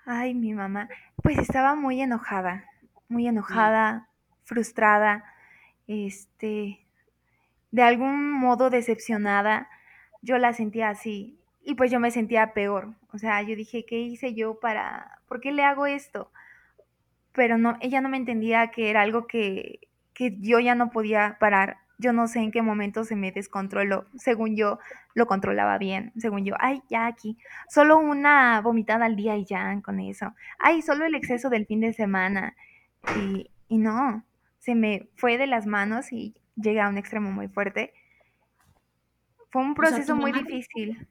Ay, 0.05 0.35
mi 0.35 0.53
mamá, 0.55 0.89
pues 1.23 1.39
estaba 1.39 1.75
muy 1.75 2.01
enojada, 2.01 2.65
muy 3.09 3.29
enojada, 3.29 4.09
frustrada, 4.45 5.25
este, 5.87 6.85
de 7.71 7.83
algún 7.83 8.33
modo 8.33 8.71
decepcionada. 8.71 9.69
Yo 10.23 10.39
la 10.39 10.53
sentía 10.53 10.91
así 10.91 11.39
y 11.63 11.75
pues 11.75 11.91
yo 11.91 12.01
me 12.01 12.11
sentía 12.11 12.53
peor. 12.53 12.95
O 13.13 13.19
sea, 13.19 13.43
yo 13.43 13.55
dije, 13.57 13.85
¿qué 13.87 14.01
hice 14.01 14.35
yo 14.35 14.59
para, 14.59 15.21
por 15.29 15.41
qué 15.41 15.53
le 15.53 15.65
hago 15.65 15.87
esto? 15.87 16.31
Pero 17.33 17.59
no, 17.59 17.77
ella 17.81 18.01
no 18.01 18.09
me 18.09 18.17
entendía 18.17 18.71
que 18.71 18.91
era 18.91 19.03
algo 19.03 19.27
que, 19.27 19.89
que 20.13 20.37
yo 20.41 20.59
ya 20.59 20.75
no 20.75 20.91
podía 20.91 21.37
parar 21.39 21.79
yo 22.01 22.13
no 22.13 22.27
sé 22.27 22.41
en 22.41 22.51
qué 22.51 22.63
momento 22.63 23.05
se 23.05 23.15
me 23.15 23.31
descontroló. 23.31 24.07
Según 24.17 24.57
yo, 24.57 24.79
lo 25.15 25.27
controlaba 25.27 25.79
bien. 25.79 26.13
Según 26.17 26.45
yo, 26.45 26.55
ay, 26.59 26.83
ya 26.89 27.07
aquí. 27.07 27.37
Solo 27.69 27.99
una 27.99 28.61
vomitada 28.63 29.05
al 29.05 29.17
día 29.17 29.37
y 29.37 29.45
ya 29.45 29.81
con 29.83 30.01
eso. 30.01 30.35
Ay, 30.59 30.83
solo 30.83 31.05
el 31.05 31.15
exceso 31.15 31.51
del 31.51 31.67
fin 31.67 31.81
de 31.81 31.93
semana. 31.93 32.57
Y, 33.17 33.51
y 33.69 33.79
no, 33.79 34.25
se 34.59 34.75
me 34.75 35.09
fue 35.15 35.39
de 35.39 35.47
las 35.47 35.67
manos 35.67 36.13
y 36.13 36.35
llegué 36.57 36.81
a 36.81 36.89
un 36.89 36.99
extremo 36.99 37.31
muy 37.31 37.49
fuerte. 37.49 37.93
Fue 39.51 39.63
un 39.63 39.75
proceso 39.75 40.17
muy 40.17 40.33
difícil. 40.33 41.07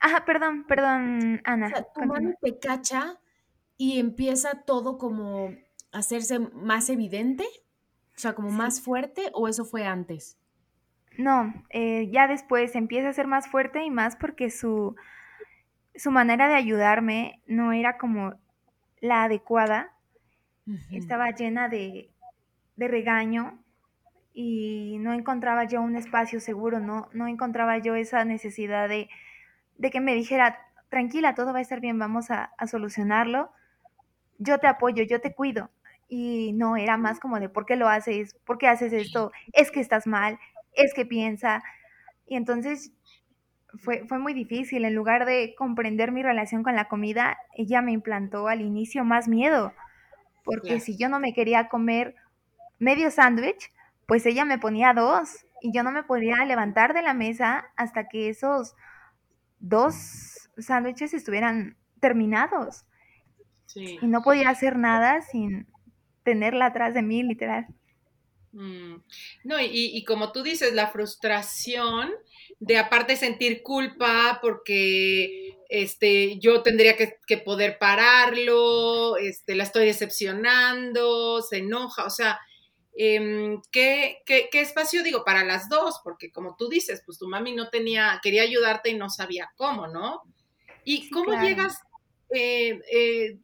Ajá, 0.00 0.24
perdón, 0.24 0.64
perdón, 0.64 1.40
Ana. 1.44 1.66
O 1.66 1.70
sea, 1.70 1.86
tu 1.94 2.02
mano 2.02 2.34
te 2.40 2.58
cacha 2.58 3.18
y 3.76 3.98
empieza 3.98 4.62
todo 4.62 4.98
como 4.98 5.54
a 5.92 5.98
hacerse 5.98 6.38
más 6.38 6.88
evidente. 6.90 7.44
O 8.16 8.18
sea, 8.18 8.34
como 8.34 8.50
más 8.50 8.80
fuerte 8.80 9.30
o 9.32 9.48
eso 9.48 9.64
fue 9.64 9.86
antes? 9.86 10.36
No, 11.18 11.52
eh, 11.70 12.08
ya 12.10 12.26
después 12.26 12.74
empieza 12.74 13.08
a 13.08 13.12
ser 13.12 13.26
más 13.26 13.48
fuerte 13.48 13.84
y 13.84 13.90
más 13.90 14.16
porque 14.16 14.50
su, 14.50 14.96
su 15.94 16.10
manera 16.10 16.48
de 16.48 16.54
ayudarme 16.54 17.40
no 17.46 17.72
era 17.72 17.98
como 17.98 18.34
la 19.00 19.24
adecuada. 19.24 19.92
Estaba 20.92 21.30
llena 21.32 21.68
de, 21.68 22.08
de, 22.76 22.88
regaño 22.88 23.58
y 24.32 24.96
no 25.00 25.12
encontraba 25.12 25.64
yo 25.64 25.82
un 25.82 25.96
espacio 25.96 26.38
seguro, 26.38 26.78
no, 26.78 27.08
no 27.12 27.26
encontraba 27.26 27.78
yo 27.78 27.96
esa 27.96 28.24
necesidad 28.24 28.88
de, 28.88 29.08
de 29.76 29.90
que 29.90 30.00
me 30.00 30.14
dijera, 30.14 30.60
tranquila, 30.88 31.34
todo 31.34 31.52
va 31.52 31.58
a 31.58 31.62
estar 31.62 31.80
bien, 31.80 31.98
vamos 31.98 32.30
a, 32.30 32.52
a 32.56 32.66
solucionarlo. 32.68 33.50
Yo 34.38 34.58
te 34.58 34.68
apoyo, 34.68 35.02
yo 35.02 35.20
te 35.20 35.34
cuido 35.34 35.68
y 36.08 36.52
no 36.52 36.76
era 36.76 36.96
más 36.96 37.20
como 37.20 37.40
de 37.40 37.48
por 37.48 37.66
qué 37.66 37.76
lo 37.76 37.88
haces, 37.88 38.34
por 38.44 38.58
qué 38.58 38.68
haces 38.68 38.92
esto, 38.92 39.32
es 39.52 39.70
que 39.70 39.80
estás 39.80 40.06
mal, 40.06 40.38
es 40.74 40.94
que 40.94 41.06
piensa. 41.06 41.62
Y 42.26 42.36
entonces 42.36 42.92
fue, 43.78 44.04
fue 44.06 44.18
muy 44.18 44.34
difícil, 44.34 44.84
en 44.84 44.94
lugar 44.94 45.24
de 45.24 45.54
comprender 45.56 46.12
mi 46.12 46.22
relación 46.22 46.62
con 46.62 46.76
la 46.76 46.88
comida, 46.88 47.38
ella 47.56 47.82
me 47.82 47.92
implantó 47.92 48.48
al 48.48 48.60
inicio 48.60 49.04
más 49.04 49.28
miedo, 49.28 49.72
porque 50.44 50.80
si 50.80 50.96
yo 50.96 51.08
no 51.08 51.20
me 51.20 51.34
quería 51.34 51.68
comer 51.68 52.14
medio 52.78 53.10
sándwich, 53.10 53.72
pues 54.06 54.26
ella 54.26 54.44
me 54.44 54.58
ponía 54.58 54.92
dos 54.92 55.46
y 55.60 55.72
yo 55.72 55.82
no 55.82 55.92
me 55.92 56.02
podía 56.02 56.44
levantar 56.44 56.92
de 56.92 57.02
la 57.02 57.14
mesa 57.14 57.66
hasta 57.76 58.08
que 58.08 58.28
esos 58.28 58.74
dos 59.60 60.50
sándwiches 60.58 61.14
estuvieran 61.14 61.76
terminados. 62.00 62.84
Y 63.74 64.06
no 64.06 64.20
podía 64.22 64.50
hacer 64.50 64.76
nada 64.76 65.22
sin, 65.22 65.66
tenerla 66.22 66.66
atrás 66.66 66.94
de 66.94 67.02
mí, 67.02 67.22
literal. 67.22 67.66
Mm. 68.52 68.96
No, 69.44 69.56
y, 69.60 70.04
como 70.04 70.32
tú 70.32 70.42
dices, 70.42 70.74
la 70.74 70.88
frustración 70.88 72.10
de 72.60 72.76
aparte 72.78 73.16
sentir 73.16 73.62
culpa 73.62 74.38
porque 74.40 75.58
este, 75.68 76.38
yo 76.38 76.62
tendría 76.62 76.96
que, 76.96 77.38
poder 77.38 77.78
pararlo, 77.78 79.16
este, 79.16 79.54
la 79.54 79.64
estoy 79.64 79.86
decepcionando, 79.86 81.40
se 81.42 81.58
enoja, 81.58 82.04
o 82.04 82.10
sea, 82.10 82.38
em, 82.94 83.60
¿qué, 83.70 84.22
espacio 84.52 85.02
digo 85.02 85.24
para 85.24 85.44
las 85.44 85.68
dos? 85.68 86.00
Porque 86.04 86.30
como 86.30 86.54
tú 86.56 86.68
dices, 86.68 87.02
pues 87.06 87.18
tu 87.18 87.26
mami 87.28 87.54
no 87.54 87.70
tenía, 87.70 88.20
quería 88.22 88.42
ayudarte 88.42 88.90
y 88.90 88.94
no 88.94 89.08
sabía 89.08 89.50
cómo, 89.56 89.86
¿no? 89.88 90.22
¿Y 90.84 91.08
cómo 91.10 91.40
llegas? 91.40 91.78
Eh, 92.34 92.80
eh, 92.92 93.38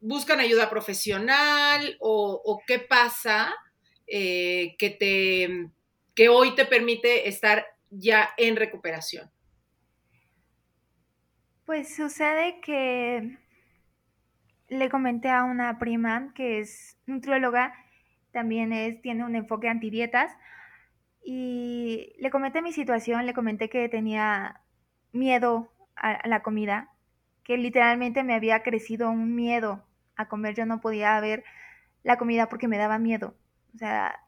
buscan 0.00 0.40
ayuda 0.40 0.70
profesional 0.70 1.96
o, 2.00 2.60
qué 2.66 2.78
pasa 2.78 3.54
eh, 4.06 4.74
que, 4.78 4.90
te, 4.90 5.70
que 6.14 6.28
hoy 6.28 6.54
te 6.54 6.64
permite 6.64 7.28
estar 7.28 7.66
ya 7.90 8.30
en 8.36 8.56
recuperación? 8.56 9.30
Pues 11.66 11.94
sucede 11.94 12.60
que 12.60 13.38
le 14.68 14.88
comenté 14.88 15.28
a 15.28 15.44
una 15.44 15.78
prima 15.78 16.32
que 16.34 16.60
es 16.60 16.96
nutrióloga, 17.06 17.74
también 18.32 18.72
es, 18.72 19.00
tiene 19.02 19.24
un 19.24 19.36
enfoque 19.36 19.68
antidietas, 19.68 20.32
y 21.22 22.14
le 22.18 22.30
comenté 22.30 22.62
mi 22.62 22.72
situación, 22.72 23.26
le 23.26 23.34
comenté 23.34 23.68
que 23.68 23.88
tenía 23.88 24.62
miedo 25.12 25.72
a 25.96 26.26
la 26.26 26.42
comida, 26.42 26.90
que 27.44 27.58
literalmente 27.58 28.22
me 28.22 28.34
había 28.34 28.62
crecido 28.62 29.10
un 29.10 29.34
miedo 29.34 29.84
a 30.20 30.28
comer, 30.28 30.54
yo 30.54 30.66
no 30.66 30.80
podía 30.80 31.18
ver 31.20 31.44
la 32.02 32.16
comida 32.16 32.48
porque 32.48 32.68
me 32.68 32.78
daba 32.78 32.98
miedo. 32.98 33.34
O 33.74 33.78
sea, 33.78 34.20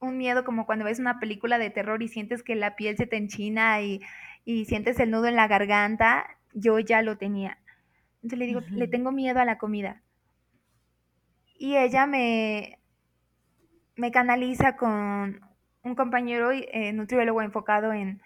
un 0.00 0.16
miedo 0.16 0.44
como 0.44 0.66
cuando 0.66 0.84
ves 0.84 0.98
una 0.98 1.20
película 1.20 1.58
de 1.58 1.70
terror 1.70 2.02
y 2.02 2.08
sientes 2.08 2.42
que 2.42 2.54
la 2.54 2.76
piel 2.76 2.96
se 2.96 3.06
te 3.06 3.16
enchina 3.16 3.80
y, 3.82 4.00
sientes 4.66 4.98
el 4.98 5.12
nudo 5.12 5.26
en 5.26 5.36
la 5.36 5.46
garganta, 5.46 6.26
yo 6.54 6.78
ya 6.80 7.02
lo 7.02 7.16
tenía. 7.16 7.58
Entonces 8.16 8.38
le 8.38 8.46
digo, 8.46 8.60
le 8.70 8.88
tengo 8.88 9.12
miedo 9.12 9.38
a 9.38 9.44
la 9.44 9.58
comida. 9.58 10.02
Y 11.56 11.76
ella 11.76 12.06
me, 12.06 12.80
me 13.96 14.10
canaliza 14.10 14.76
con 14.76 15.40
un 15.82 15.94
compañero 15.94 16.50
eh, 16.52 16.92
nutriólogo 16.92 17.42
enfocado 17.42 17.92
en, 17.92 18.22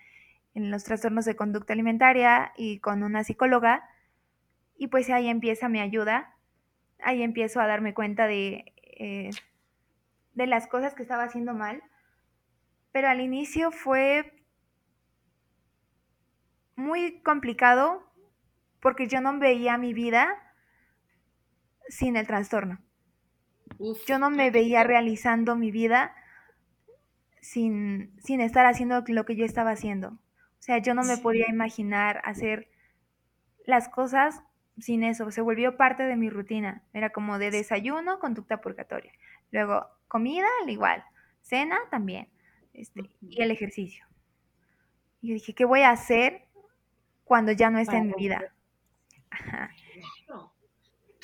en 0.55 0.71
los 0.71 0.85
trastornos 0.85 1.25
de 1.25 1.37
conducta 1.37 1.73
alimentaria 1.73 2.53
y 2.57 2.79
con 2.79 3.03
una 3.03 3.25
psicóloga 3.25 3.85
y 4.77 4.89
pues 4.89 5.11
ahí 5.11 5.29
empieza 5.29 5.69
mi 5.69 5.81
ayuda, 5.81 6.35
ahí 7.01 7.23
empiezo 7.23 7.61
a 7.61 7.67
darme 7.67 7.95
cuenta 7.95 8.27
de, 8.27 8.73
eh, 8.83 9.31
de 10.35 10.47
las 10.47 10.67
cosas 10.67 10.95
que 10.95 11.03
estaba 11.03 11.25
haciendo 11.25 11.55
mal. 11.55 11.83
Pero 12.93 13.09
al 13.09 13.21
inicio 13.21 13.71
fue 13.71 14.45
muy 16.77 17.21
complicado 17.23 18.03
porque 18.81 19.09
yo 19.09 19.21
no 19.21 19.39
veía 19.39 19.79
mi 19.79 19.95
vida 19.95 20.29
sin 21.89 22.17
el 22.17 22.27
trastorno. 22.27 22.79
yo 24.07 24.19
no 24.19 24.31
me 24.31 24.51
veía 24.51 24.85
realizando 24.85 25.57
mi 25.57 25.71
vida 25.71 26.15
sin, 27.41 28.15
sin 28.23 28.41
estar 28.41 28.67
haciendo 28.67 29.03
lo 29.09 29.25
que 29.25 29.37
yo 29.37 29.45
estaba 29.45 29.71
haciendo. 29.71 30.09
O 30.09 30.63
sea, 30.67 30.79
yo 30.79 30.95
no 30.95 31.03
me 31.03 31.19
podía 31.19 31.47
imaginar 31.49 32.21
hacer 32.25 32.69
las 33.67 33.89
cosas 33.89 34.43
sin 34.79 35.05
eso, 35.05 35.31
se 35.31 35.41
volvió 35.41 35.77
parte 35.77 36.03
de 36.03 36.17
mi 36.17 36.31
rutina. 36.31 36.83
Era 36.93 37.11
como 37.11 37.39
de 37.39 37.51
desayuno, 37.51 38.19
conducta 38.19 38.61
purgatoria. 38.61 39.13
Luego, 39.51 39.87
comida, 40.09 40.47
al 40.63 40.71
igual. 40.71 41.05
Cena 41.43 41.79
también. 41.91 42.29
Este, 42.73 43.11
y 43.21 43.41
el 43.43 43.51
ejercicio. 43.51 44.05
Y 45.21 45.29
yo 45.29 45.35
dije, 45.35 45.55
¿qué 45.55 45.65
voy 45.65 45.83
a 45.83 45.91
hacer 45.91 46.45
cuando 47.25 47.53
ya 47.53 47.71
no 47.71 47.79
esté 47.79 47.97
en 47.97 48.09
mi 48.09 48.15
vida? 48.17 48.53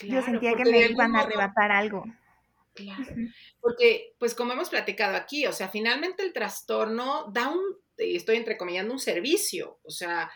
yo 0.02 0.22
sentía 0.22 0.54
que 0.54 0.64
me 0.64 0.86
iban 0.86 1.16
a 1.16 1.20
arrebatar 1.20 1.72
algo. 1.72 2.04
Claro. 2.74 3.04
Porque, 3.60 4.14
pues 4.18 4.34
como 4.34 4.52
hemos 4.52 4.70
platicado 4.70 5.16
aquí, 5.16 5.46
o 5.46 5.52
sea, 5.52 5.68
finalmente 5.68 6.22
el 6.22 6.32
trastorno 6.32 7.30
da 7.32 7.48
un, 7.48 7.60
estoy 7.98 8.36
entrecomillando, 8.36 8.92
un 8.92 9.00
servicio. 9.00 9.80
O 9.82 9.90
sea, 9.90 10.30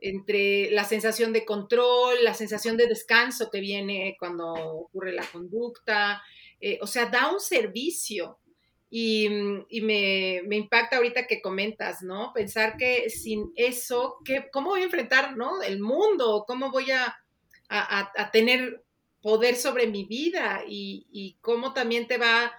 entre 0.00 0.70
la 0.70 0.84
sensación 0.84 1.32
de 1.32 1.44
control, 1.44 2.22
la 2.22 2.34
sensación 2.34 2.76
de 2.76 2.86
descanso 2.86 3.50
que 3.50 3.60
viene 3.60 4.16
cuando 4.18 4.52
ocurre 4.52 5.12
la 5.12 5.26
conducta, 5.26 6.22
eh, 6.60 6.78
o 6.80 6.86
sea, 6.86 7.06
da 7.06 7.30
un 7.30 7.40
servicio. 7.40 8.38
Y, 8.94 9.26
me, 9.82 10.42
impacta 10.50 10.96
ahorita 10.96 11.26
que 11.26 11.40
comentas, 11.40 12.02
¿no? 12.02 12.30
Pensar 12.34 12.76
que 12.76 13.08
sin 13.08 13.50
eso, 13.56 14.18
¿qué, 14.22 14.50
¿cómo 14.52 14.70
voy 14.70 14.82
a 14.82 14.84
enfrentar, 14.84 15.34
¿no? 15.34 15.62
El 15.62 15.80
mundo, 15.80 16.44
¿cómo 16.46 16.70
voy 16.70 16.90
a, 16.90 17.16
tener 18.32 18.84
poder 19.22 19.56
sobre 19.56 19.86
mi 19.86 20.04
vida? 20.04 20.62
Y, 20.68 21.38
cómo 21.40 21.72
también 21.72 22.06
te 22.06 22.18
va, 22.18 22.52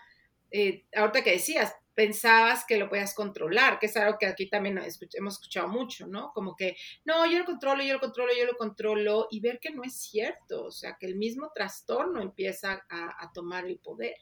eh, 0.49 0.85
ahorita 0.95 1.23
que 1.23 1.31
decías, 1.33 1.75
pensabas 1.95 2.65
que 2.65 2.77
lo 2.77 2.89
podías 2.89 3.13
controlar, 3.13 3.79
que 3.79 3.85
es 3.85 3.97
algo 3.97 4.17
que 4.17 4.25
aquí 4.25 4.49
también 4.49 4.79
hemos 4.79 5.33
escuchado 5.33 5.67
mucho, 5.67 6.07
¿no? 6.07 6.31
Como 6.33 6.55
que, 6.55 6.75
no, 7.05 7.25
yo 7.25 7.39
lo 7.39 7.45
controlo, 7.45 7.83
yo 7.83 7.93
lo 7.93 7.99
controlo, 7.99 8.31
yo 8.37 8.45
lo 8.45 8.57
controlo, 8.57 9.27
y 9.29 9.39
ver 9.39 9.59
que 9.59 9.71
no 9.71 9.83
es 9.83 9.95
cierto, 9.95 10.65
o 10.65 10.71
sea, 10.71 10.97
que 10.99 11.05
el 11.05 11.15
mismo 11.15 11.51
trastorno 11.53 12.21
empieza 12.21 12.85
a, 12.89 13.31
tomar 13.33 13.65
el 13.65 13.77
poder. 13.77 14.17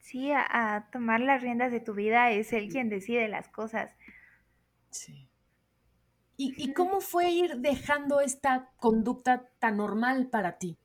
Sí, 0.00 0.32
a, 0.32 0.88
tomar 0.92 1.20
las 1.20 1.40
riendas 1.40 1.72
de 1.72 1.80
tu 1.80 1.94
vida 1.94 2.30
es 2.32 2.52
él 2.52 2.68
quien 2.68 2.88
decide 2.88 3.28
las 3.28 3.48
cosas. 3.48 3.94
Sí. 4.90 5.28
¿Y, 6.36 6.54
¿Y, 6.56 6.72
cómo 6.72 7.00
fue 7.00 7.30
ir 7.30 7.58
dejando 7.58 8.20
esta 8.20 8.70
conducta 8.76 9.48
tan 9.60 9.76
normal 9.76 10.28
para 10.28 10.58
ti? 10.58 10.76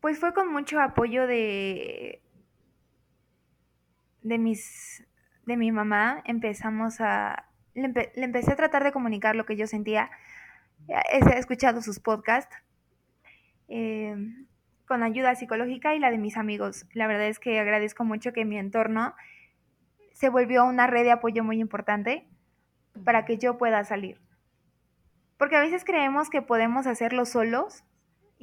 Pues 0.00 0.18
fue 0.18 0.34
con 0.34 0.52
mucho 0.52 0.80
apoyo 0.80 1.26
de, 1.26 2.23
de 4.24 4.38
mis 4.38 5.04
de 5.46 5.56
mi 5.56 5.70
mamá. 5.70 6.22
Empezamos 6.26 7.00
a 7.00 7.46
le, 7.74 7.92
empecé 8.16 8.52
a 8.52 8.56
tratar 8.56 8.82
de 8.82 8.92
comunicar 8.92 9.36
lo 9.36 9.46
que 9.46 9.56
yo 9.56 9.66
sentía. 9.66 10.10
He 10.88 11.38
escuchado 11.38 11.80
sus 11.82 12.00
podcasts 12.00 12.56
eh, 13.68 14.16
con 14.86 15.02
ayuda 15.02 15.34
psicológica 15.34 15.94
y 15.94 15.98
la 15.98 16.10
de 16.10 16.18
mis 16.18 16.36
amigos. 16.36 16.86
La 16.92 17.06
verdad 17.06 17.28
es 17.28 17.38
que 17.38 17.58
agradezco 17.58 18.04
mucho 18.04 18.32
que 18.32 18.44
mi 18.44 18.58
entorno 18.58 19.14
se 20.12 20.28
volvió 20.28 20.64
una 20.64 20.86
red 20.86 21.04
de 21.04 21.12
apoyo 21.12 21.44
muy 21.44 21.60
importante 21.60 22.26
para 23.04 23.24
que 23.24 23.38
yo 23.38 23.58
pueda 23.58 23.84
salir. 23.84 24.20
Porque 25.36 25.56
a 25.56 25.60
veces 25.60 25.84
creemos 25.84 26.30
que 26.30 26.42
podemos 26.42 26.86
hacerlo 26.86 27.24
solos 27.24 27.84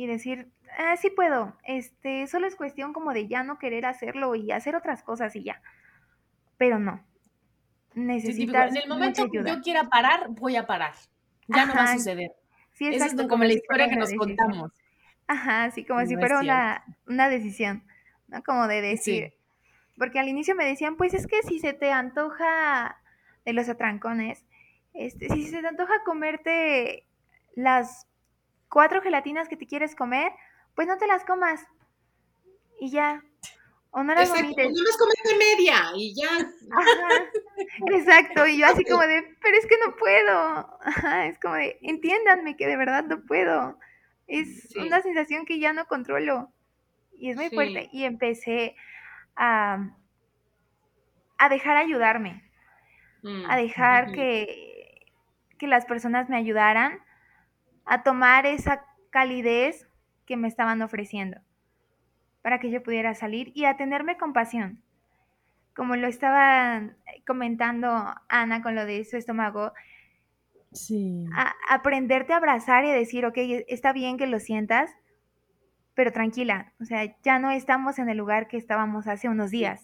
y 0.02 0.08
decir, 0.08 0.50
ah, 0.80 0.98
sí 0.98 1.12
puedo, 1.12 1.56
este, 1.64 2.26
solo 2.26 2.48
es 2.48 2.56
cuestión 2.56 2.92
como 2.92 3.14
de 3.14 3.28
ya 3.28 3.44
no 3.44 3.60
querer 3.60 3.86
hacerlo 3.86 4.34
y 4.34 4.52
hacer 4.52 4.76
otras 4.76 5.04
cosas 5.04 5.36
y 5.36 5.44
ya. 5.44 5.62
Pero 6.58 6.80
no, 6.80 7.06
necesitas 7.94 8.72
en 8.72 8.78
el 8.78 8.90
momento 8.90 9.30
que 9.30 9.44
yo 9.46 9.62
quiera 9.62 9.84
parar, 9.90 10.26
voy 10.30 10.56
a 10.56 10.66
parar. 10.66 10.96
Ya 11.48 11.68
no 11.68 11.76
va 11.76 11.84
a 11.84 11.98
suceder. 11.98 12.32
Sí, 12.74 12.88
es 12.88 13.14
como, 13.30 13.44
la 13.44 13.54
historia 13.54 13.90
que 13.90 13.96
nos 13.96 14.12
contamos. 14.14 14.72
Ajá, 15.28 15.70
sí, 15.70 15.86
como 15.86 16.04
si 16.08 16.16
fuera 16.16 16.40
una, 16.40 16.84
una, 17.06 17.30
decisión, 17.30 17.84
¿no? 18.28 18.42
Como 18.42 18.68
de 18.68 18.82
decir. 18.82 19.36
Porque 20.00 20.20
al 20.20 20.30
inicio 20.30 20.56
me 20.56 20.66
decían, 20.66 20.96
pues 20.96 21.14
es 21.14 21.28
que 21.28 21.44
si 21.44 21.60
se 21.60 21.74
te 21.74 21.92
antoja 21.92 22.98
de 23.46 23.54
los 23.54 23.70
atrancones, 23.70 24.46
este, 24.96 25.30
si 25.30 25.46
se 25.46 25.62
te 25.62 25.68
antoja 25.68 26.04
comerte 26.04 27.06
las 27.54 28.08
cuatro 28.72 29.02
gelatinas 29.02 29.50
que 29.50 29.58
te 29.58 29.68
quieres 29.68 29.96
comer, 29.96 30.32
pues 30.74 30.88
no 30.88 30.98
te 30.98 31.06
las 31.06 31.26
comas. 31.26 31.68
Y 32.80 32.90
ya, 32.90 33.22
o 33.92 34.02
no 34.02 34.16
las 34.16 34.30
Exacto, 34.30 34.44
vomites. 34.44 34.72
No 34.72 34.84
las 34.84 35.38
media 35.38 35.76
y 35.96 36.16
ya. 36.16 36.50
Exacto, 37.94 38.48
y 38.48 38.58
yo 38.58 38.66
así 38.66 38.86
como 38.86 39.02
de, 39.02 39.36
pero 39.42 39.58
es 39.58 39.68
que 39.68 39.76
no 39.86 39.96
puedo. 39.98 40.80
Ajá, 40.82 41.28
es 41.28 41.38
como 41.40 41.56
de, 41.56 41.78
entiéndanme 41.82 42.56
que 42.56 42.66
de 42.68 42.78
verdad 42.78 43.04
no 43.04 43.22
puedo. 43.26 43.78
Es 44.28 44.74
una 44.78 45.02
sensación 45.02 45.46
que 45.46 45.60
ya 45.60 45.74
no 45.74 45.86
controlo. 45.88 46.52
Y 47.18 47.30
es 47.30 47.36
muy 47.36 47.50
fuerte. 47.50 47.90
Y 47.92 48.06
empecé 48.06 48.78
a, 49.36 49.90
a 51.38 51.50
dejar 51.50 51.76
ayudarme. 51.76 52.50
a 53.24 53.28
mm, 53.28 53.56
dejar 53.58 54.14
que, 54.14 55.06
que 55.60 55.68
las 55.68 55.86
personas 55.86 56.30
me 56.30 56.38
ayudaran 56.38 57.02
a 57.92 58.04
tomar 58.04 58.46
esa 58.46 58.86
calidez 59.10 59.86
que 60.26 60.38
me 60.38 60.48
estaban 60.48 60.82
ofreciendo 60.82 61.42
para 62.42 62.58
que 62.58 62.72
yo 62.72 62.82
pudiera 62.82 63.14
salir 63.16 63.52
y 63.54 63.66
a 63.66 63.76
tenerme 63.76 64.16
compasión. 64.16 64.82
Como 65.76 65.98
lo 65.98 66.08
estaba 66.08 66.84
comentando 67.28 67.90
Ana 68.30 68.62
con 68.62 68.76
lo 68.76 68.86
de 68.86 69.04
su 69.04 69.18
estómago, 69.18 69.74
sí. 70.72 71.26
a 71.36 71.54
aprenderte 71.70 72.32
a 72.32 72.38
abrazar 72.38 72.86
y 72.86 72.92
a 72.92 72.94
decir, 72.94 73.26
ok, 73.26 73.38
está 73.68 73.92
bien 73.92 74.18
que 74.18 74.26
lo 74.26 74.40
sientas, 74.40 74.90
pero 75.94 76.14
tranquila, 76.14 76.72
o 76.80 76.86
sea, 76.86 77.14
ya 77.24 77.40
no 77.40 77.52
estamos 77.52 78.00
en 78.00 78.08
el 78.08 78.18
lugar 78.18 78.48
que 78.48 78.56
estábamos 78.56 79.08
hace 79.08 79.28
unos 79.28 79.52
días. 79.52 79.84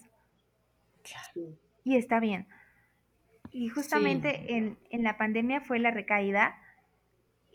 Y 1.84 1.96
está 1.96 2.20
bien. 2.20 2.48
Y 3.50 3.68
justamente 3.68 4.56
en, 4.56 4.78
en, 4.88 5.02
la 5.02 5.18
pandemia 5.18 5.60
fue 5.60 5.78
la 5.78 5.90
recaída 5.90 6.56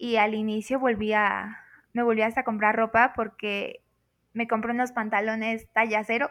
y 0.04 0.18
al 0.18 0.34
inicio 0.34 0.80
volví 0.80 1.14
a, 1.14 1.60
me 1.94 2.04
volví 2.04 2.24
hasta 2.24 2.42
a 2.42 2.44
comprar 2.44 2.76
ropa 2.76 3.14
porque 3.16 3.82
me 4.34 4.50
compré 4.50 4.74
unos 4.74 4.92
pantalones 4.92 5.70
talla 5.72 6.04
cero 6.04 6.30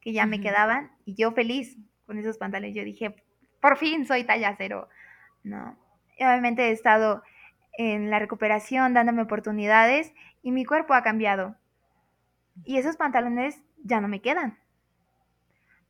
que 0.00 0.14
ya 0.14 0.24
me 0.24 0.40
quedaban 0.40 0.90
y 1.04 1.14
yo 1.14 1.30
feliz 1.32 1.76
con 2.06 2.16
esos 2.16 2.38
pantalones. 2.38 2.74
Yo 2.74 2.82
dije, 2.82 3.14
por 3.60 3.76
fin 3.76 4.06
soy 4.06 4.24
talla 4.24 4.54
cero, 4.56 4.88
¿no? 5.42 5.76
obviamente 6.16 6.68
he 6.68 6.70
estado 6.70 7.22
en 7.76 8.08
la 8.08 8.18
recuperación 8.18 8.94
dándome 8.94 9.20
oportunidades 9.20 10.14
y 10.42 10.50
mi 10.50 10.64
cuerpo 10.64 10.94
ha 10.94 11.02
cambiado. 11.02 11.56
Y 12.64 12.78
esos 12.78 12.96
pantalones 12.96 13.60
ya 13.84 14.00
no 14.00 14.08
me 14.08 14.22
quedan. 14.22 14.58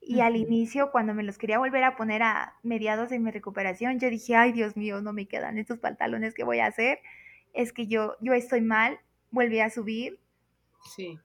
Y 0.00 0.20
al 0.20 0.36
inicio, 0.36 0.90
cuando 0.90 1.14
me 1.14 1.22
los 1.22 1.36
quería 1.36 1.58
volver 1.58 1.84
a 1.84 1.96
poner 1.96 2.22
a 2.22 2.54
mediados 2.62 3.10
de 3.10 3.18
mi 3.18 3.30
recuperación, 3.30 3.98
yo 4.00 4.08
dije, 4.08 4.34
ay 4.34 4.52
Dios 4.52 4.76
mío, 4.76 5.02
no 5.02 5.12
me 5.12 5.26
quedan 5.26 5.58
estos 5.58 5.78
pantalones, 5.78 6.34
¿qué 6.34 6.42
voy 6.42 6.60
a 6.60 6.66
hacer? 6.66 7.00
Es 7.52 7.72
que 7.72 7.86
yo, 7.86 8.16
yo 8.20 8.32
estoy 8.32 8.62
mal, 8.62 8.98
volví 9.30 9.60
a 9.60 9.70
subir 9.70 10.18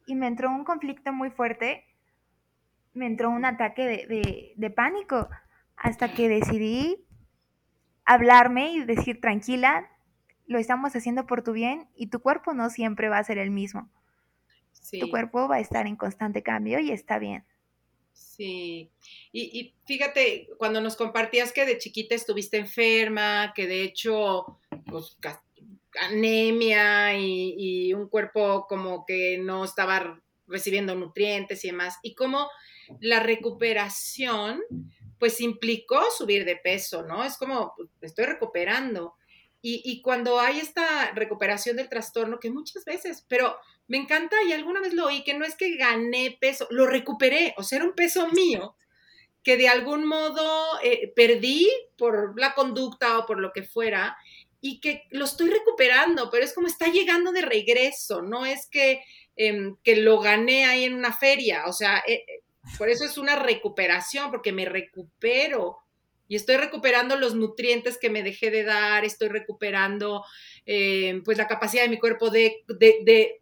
y 0.05 0.15
me 0.15 0.27
entró 0.27 0.51
un 0.51 0.63
conflicto 0.63 1.13
muy 1.13 1.29
fuerte, 1.29 1.85
me 2.93 3.05
entró 3.05 3.29
un 3.29 3.45
ataque 3.45 4.07
de, 4.55 4.69
pánico, 4.69 5.29
hasta 5.75 6.13
que 6.13 6.29
decidí 6.29 7.05
hablarme 8.05 8.73
y 8.73 8.83
decir, 8.85 9.19
tranquila, 9.19 9.89
lo 10.47 10.59
estamos 10.59 10.95
haciendo 10.95 11.25
por 11.25 11.43
tu 11.43 11.53
bien 11.53 11.88
y 11.95 12.07
tu 12.07 12.19
cuerpo 12.19 12.53
no 12.53 12.69
siempre 12.69 13.09
va 13.09 13.17
a 13.17 13.23
ser 13.23 13.38
el 13.38 13.51
mismo. 13.51 13.89
Tu 14.99 15.09
cuerpo 15.09 15.47
va 15.47 15.55
a 15.55 15.59
estar 15.59 15.88
en 15.88 15.95
constante 15.95 16.43
cambio 16.43 16.79
y 16.79 16.91
está 16.91 17.17
bien. 17.17 17.43
Sí, 18.15 18.89
y, 19.32 19.60
y, 19.60 19.75
fíjate, 19.86 20.47
cuando 20.58 20.82
nos 20.82 20.95
compartías 20.95 21.51
que 21.51 21.65
de 21.65 21.78
chiquita 21.78 22.15
estuviste 22.15 22.58
enferma, 22.58 23.54
que 23.54 23.67
de 23.67 23.84
hecho, 23.84 24.60
pues 24.88 25.17
anemia 26.01 27.17
y, 27.17 27.93
un 27.93 28.08
cuerpo 28.10 28.65
como 28.67 29.06
que 29.06 29.38
no 29.38 29.63
estaba 29.65 30.21
recibiendo 30.47 30.95
nutrientes 30.95 31.63
y 31.65 31.67
demás, 31.67 31.97
y 32.04 32.15
cómo 32.15 32.49
la 32.99 33.19
recuperación 33.19 34.62
pues 35.19 35.39
implicó 35.41 35.99
subir 36.12 36.45
de 36.45 36.58
peso, 36.58 37.04
¿no? 37.04 37.23
Es 37.23 37.38
como, 37.38 37.73
pues, 37.78 37.89
estoy 38.01 38.25
recuperando. 38.25 39.15
Y, 39.67 40.04
cuando 40.04 40.39
hay 40.39 40.60
esta 40.60 41.10
recuperación 41.15 41.75
del 41.78 41.89
trastorno, 41.89 42.39
que 42.39 42.51
muchas 42.51 42.86
veces, 42.86 43.25
pero 43.28 43.58
me 43.88 43.97
encanta 43.97 44.36
y 44.47 44.54
alguna 44.54 44.80
vez 44.80 44.93
lo 44.93 45.08
oí, 45.08 45.23
que 45.23 45.34
no 45.34 45.43
es 45.43 45.56
que 45.56 45.75
gané 45.75 46.38
peso, 46.39 46.67
lo 46.69 46.86
recuperé, 46.86 47.56
o 47.58 47.63
sea, 47.63 47.78
era 47.78 47.86
un 47.86 47.95
peso 47.95 48.28
mío 48.28 48.75
que 49.41 49.58
de 49.58 49.67
algún 49.67 50.06
modo 50.06 50.80
eh, 50.84 51.12
perdí 51.15 51.67
por 51.97 52.39
la 52.39 52.54
conducta 52.54 53.17
o 53.17 53.25
por 53.25 53.39
lo 53.39 53.54
que 53.54 53.63
fuera, 53.63 54.15
y 54.62 54.80
que 54.82 55.08
lo 55.10 55.25
estoy 55.25 55.49
recuperando, 55.49 56.30
pero 56.30 56.45
es 56.45 56.54
como 56.54 56.67
está 56.67 56.89
llegando 56.89 57.32
de 57.32 57.41
regreso, 57.41 58.21
no 58.21 58.45
es 58.45 58.67
que, 58.67 59.04
em, 59.36 59.78
que 59.84 59.95
lo 59.95 60.19
gané 60.19 60.65
ahí 60.65 60.84
en 60.84 60.93
una 60.93 61.12
feria, 61.12 61.65
o 61.65 61.73
sea, 61.73 62.04
eh, 62.08 62.23
eh, 62.28 62.41
por 62.78 62.89
eso 62.89 63.04
es 63.04 63.17
una 63.17 63.36
recuperación, 63.36 64.30
porque 64.30 64.51
me 64.51 64.65
recupero 64.65 65.85
y 66.27 66.35
estoy 66.35 66.57
recuperando 66.57 67.15
los 67.17 67.35
nutrientes 67.35 67.97
que 67.97 68.09
me 68.09 68.23
dejé 68.23 68.51
de 68.51 68.63
dar, 68.63 69.05
estoy 69.05 69.29
recuperando 69.29 70.23
em, 70.65 71.23
pues 71.23 71.38
la 71.38 71.47
capacidad 71.47 71.83
de 71.83 71.89
mi 71.89 71.99
cuerpo 71.99 72.29
de, 72.29 72.63
de, 72.67 73.41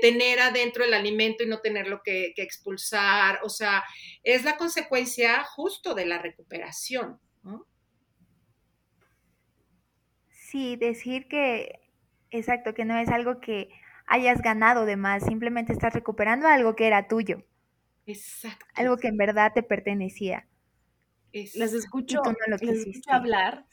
tener 0.00 0.40
adentro 0.40 0.84
el 0.84 0.94
alimento 0.94 1.42
y 1.42 1.46
no 1.46 1.60
tenerlo 1.60 2.00
que, 2.02 2.32
que 2.34 2.42
expulsar, 2.42 3.40
o 3.42 3.48
sea, 3.48 3.84
es 4.22 4.44
la 4.44 4.56
consecuencia 4.56 5.44
justo 5.44 5.94
de 5.94 6.06
la 6.06 6.18
recuperación. 6.18 7.18
¿no? 7.42 7.66
Sí, 10.30 10.76
decir 10.76 11.28
que, 11.28 11.80
exacto, 12.30 12.74
que 12.74 12.84
no 12.84 12.96
es 12.98 13.08
algo 13.08 13.40
que 13.40 13.68
hayas 14.06 14.40
ganado 14.40 14.86
de 14.86 14.96
más, 14.96 15.24
simplemente 15.24 15.72
estás 15.72 15.92
recuperando 15.92 16.46
algo 16.46 16.76
que 16.76 16.86
era 16.86 17.08
tuyo. 17.08 17.44
Exacto. 18.06 18.64
Algo 18.74 18.96
que 18.96 19.08
en 19.08 19.16
verdad 19.16 19.52
te 19.54 19.62
pertenecía. 19.62 20.46
Las 21.54 21.72
escucho, 21.72 22.22
escucho 22.60 23.10
hablar 23.10 23.66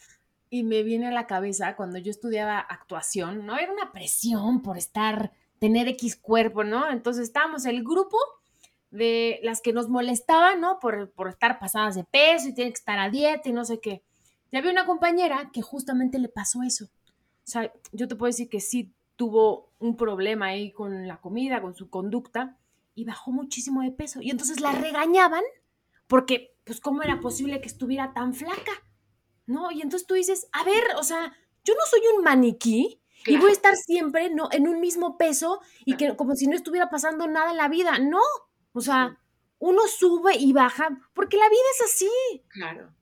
y 0.50 0.64
me 0.64 0.84
viene 0.84 1.08
a 1.08 1.12
la 1.12 1.28
cabeza 1.28 1.76
cuando 1.76 1.98
yo 1.98 2.12
estudiaba 2.12 2.60
actuación, 2.60 3.46
¿no? 3.46 3.58
Era 3.58 3.72
una 3.72 3.92
presión 3.92 4.62
por 4.62 4.78
estar, 4.78 5.32
tener 5.60 5.88
X 5.88 6.18
cuerpo, 6.18 6.64
¿no? 6.64 6.90
Entonces 6.92 7.24
estábamos 7.24 7.66
el 7.66 7.84
grupo 7.84 8.18
de 8.90 9.40
las 9.44 9.62
que 9.62 9.74
nos 9.74 9.90
molestaban, 9.90 10.60
¿no? 10.60 10.80
Por, 10.80 11.12
por 11.12 11.30
estar 11.30 11.60
pasadas 11.60 11.96
de 11.96 12.04
peso 12.04 12.50
y 12.50 12.54
tienen 12.54 12.74
que 12.74 12.80
estar 12.80 13.00
a 13.00 13.10
dieta 13.10 13.48
y 13.48 13.54
no 13.54 13.64
sé 13.64 13.80
qué. 13.80 14.04
Y 14.52 14.58
había 14.58 14.72
una 14.72 14.86
compañera 14.86 15.50
que 15.54 15.62
justamente 15.62 16.20
le 16.20 16.28
pasó 16.28 16.64
eso. 16.64 16.86
O 16.86 17.48
sea, 17.52 17.72
yo 17.92 18.08
te 18.08 18.16
puedo 18.16 18.28
decir 18.30 18.50
que 18.50 18.60
sí 18.60 18.94
tuvo 19.16 19.70
un 19.80 19.96
problema 19.96 20.48
ahí 20.48 20.72
con 20.72 21.08
la 21.08 21.22
comida, 21.22 21.62
con 21.62 21.76
su 21.76 21.90
conducta, 21.90 22.58
y 22.94 23.06
bajó 23.06 23.32
muchísimo 23.32 23.82
de 23.82 23.92
peso. 23.92 24.22
Y 24.22 24.32
entonces 24.32 24.60
la 24.60 24.74
regañaban 24.74 25.44
porque, 26.08 26.51
pues, 26.64 26.80
¿cómo 26.80 27.04
era 27.04 27.20
posible 27.20 27.62
que 27.62 27.68
estuviera 27.68 28.14
tan 28.14 28.34
flaca? 28.34 28.72
¿No? 29.46 29.72
Y 29.72 29.82
entonces 29.82 30.08
tú 30.08 30.14
dices, 30.14 30.48
a 30.52 30.64
ver, 30.64 30.84
o 30.98 31.04
sea, 31.04 31.36
yo 31.64 31.74
no 31.74 31.82
soy 31.90 32.02
un 32.16 32.24
maniquí 32.24 33.02
y 33.26 33.38
voy 33.38 33.50
a 33.50 33.54
estar 33.54 33.76
siempre 33.76 34.30
¿no? 34.30 34.50
en 34.52 34.68
un 34.68 34.80
mismo 34.80 35.18
peso 35.18 35.62
y 35.86 35.98
que 35.98 36.16
como 36.16 36.36
si 36.36 36.48
no 36.48 36.56
estuviera 36.56 36.90
pasando 36.90 37.28
nada 37.28 37.52
en 37.52 37.58
la 37.58 37.68
vida. 37.68 38.00
No, 38.00 38.22
o 38.74 38.82
sea, 38.82 39.20
uno 39.60 39.82
sube 39.88 40.36
y 40.38 40.54
baja 40.54 40.90
porque 41.14 41.38
la 41.38 41.50
vida 41.50 41.62
es 41.76 41.94
así. 41.94 42.44
Claro. 42.50 42.94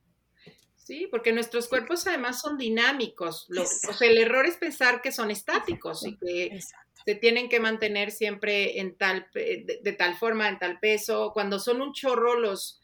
Sí, 0.75 1.07
porque 1.11 1.31
nuestros 1.31 1.67
cuerpos 1.67 2.07
además 2.07 2.41
son 2.41 2.57
dinámicos. 2.57 3.47
o 3.55 3.93
sea, 3.93 4.09
el 4.09 4.17
error 4.17 4.47
es 4.47 4.57
pensar 4.57 5.01
que 5.01 5.11
son 5.11 5.29
estáticos 5.29 6.03
y 6.03 6.17
que 6.17 6.59
se 7.05 7.15
tienen 7.15 7.47
que 7.47 7.59
mantener 7.59 8.11
siempre 8.11 8.79
en 8.79 8.97
tal, 8.97 9.27
de, 9.33 9.95
tal 9.97 10.15
forma, 10.15 10.49
en 10.49 10.57
tal 10.57 10.79
peso. 10.79 11.31
Cuando 11.31 11.59
son 11.59 11.81
un 11.81 11.93
chorro 11.93 12.39
los, 12.39 12.81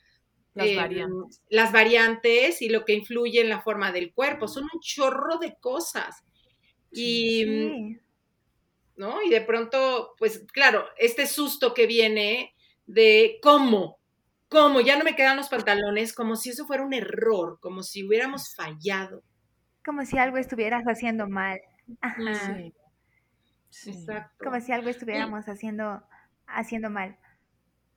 las, 0.56 0.68
em, 0.68 0.76
variantes. 0.78 1.42
las 1.50 1.72
variantes 1.72 2.62
y 2.62 2.70
lo 2.70 2.84
que 2.86 2.94
influye 2.94 3.42
en 3.42 3.50
la 3.50 3.62
forma 3.62 3.92
del 3.92 4.14
cuerpo, 4.14 4.48
son 4.48 4.64
un 4.64 4.80
chorro 4.80 5.38
de 5.38 5.56
cosas. 5.60 6.24
Y, 6.92 7.98
¿no? 8.96 9.22
Y 9.22 9.30
de 9.30 9.42
pronto, 9.42 10.14
pues 10.18 10.46
claro, 10.52 10.86
este 10.98 11.28
susto 11.28 11.74
que 11.74 11.86
viene 11.88 12.56
de 12.88 13.40
cómo, 13.42 14.00
cómo, 14.48 14.80
ya 14.80 14.98
no 14.98 15.04
me 15.04 15.16
quedan 15.16 15.38
los 15.38 15.50
pantalones, 15.50 16.14
como 16.14 16.36
si 16.38 16.52
eso 16.52 16.66
fuera 16.66 16.84
un 16.84 16.94
error, 16.94 17.60
como 17.60 17.84
si 17.84 18.04
hubiéramos 18.06 18.56
fallado. 18.56 19.24
Como 19.84 20.06
si 20.06 20.18
algo 20.18 20.38
estuvieras 20.38 20.84
haciendo 20.86 21.28
mal. 21.28 21.60
Ajá. 22.02 22.56
Sí. 23.70 23.92
Exacto. 23.92 24.44
Como 24.44 24.60
si 24.62 24.72
algo 24.72 24.90
estuviéramos 24.90 25.46
haciendo, 25.46 26.02
haciendo 26.48 26.90
mal. 26.90 27.18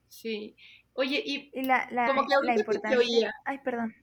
Sí. 0.09 0.57
Oye, 0.99 1.23
y, 1.25 1.63
la, 1.63 1.89
como 2.09 2.27
que 2.27 2.35
ahorita 2.35 2.65
que 2.65 2.79
te 2.81 2.97
oía. 2.97 3.33
Ay, 3.45 3.61
perdón. 3.63 3.95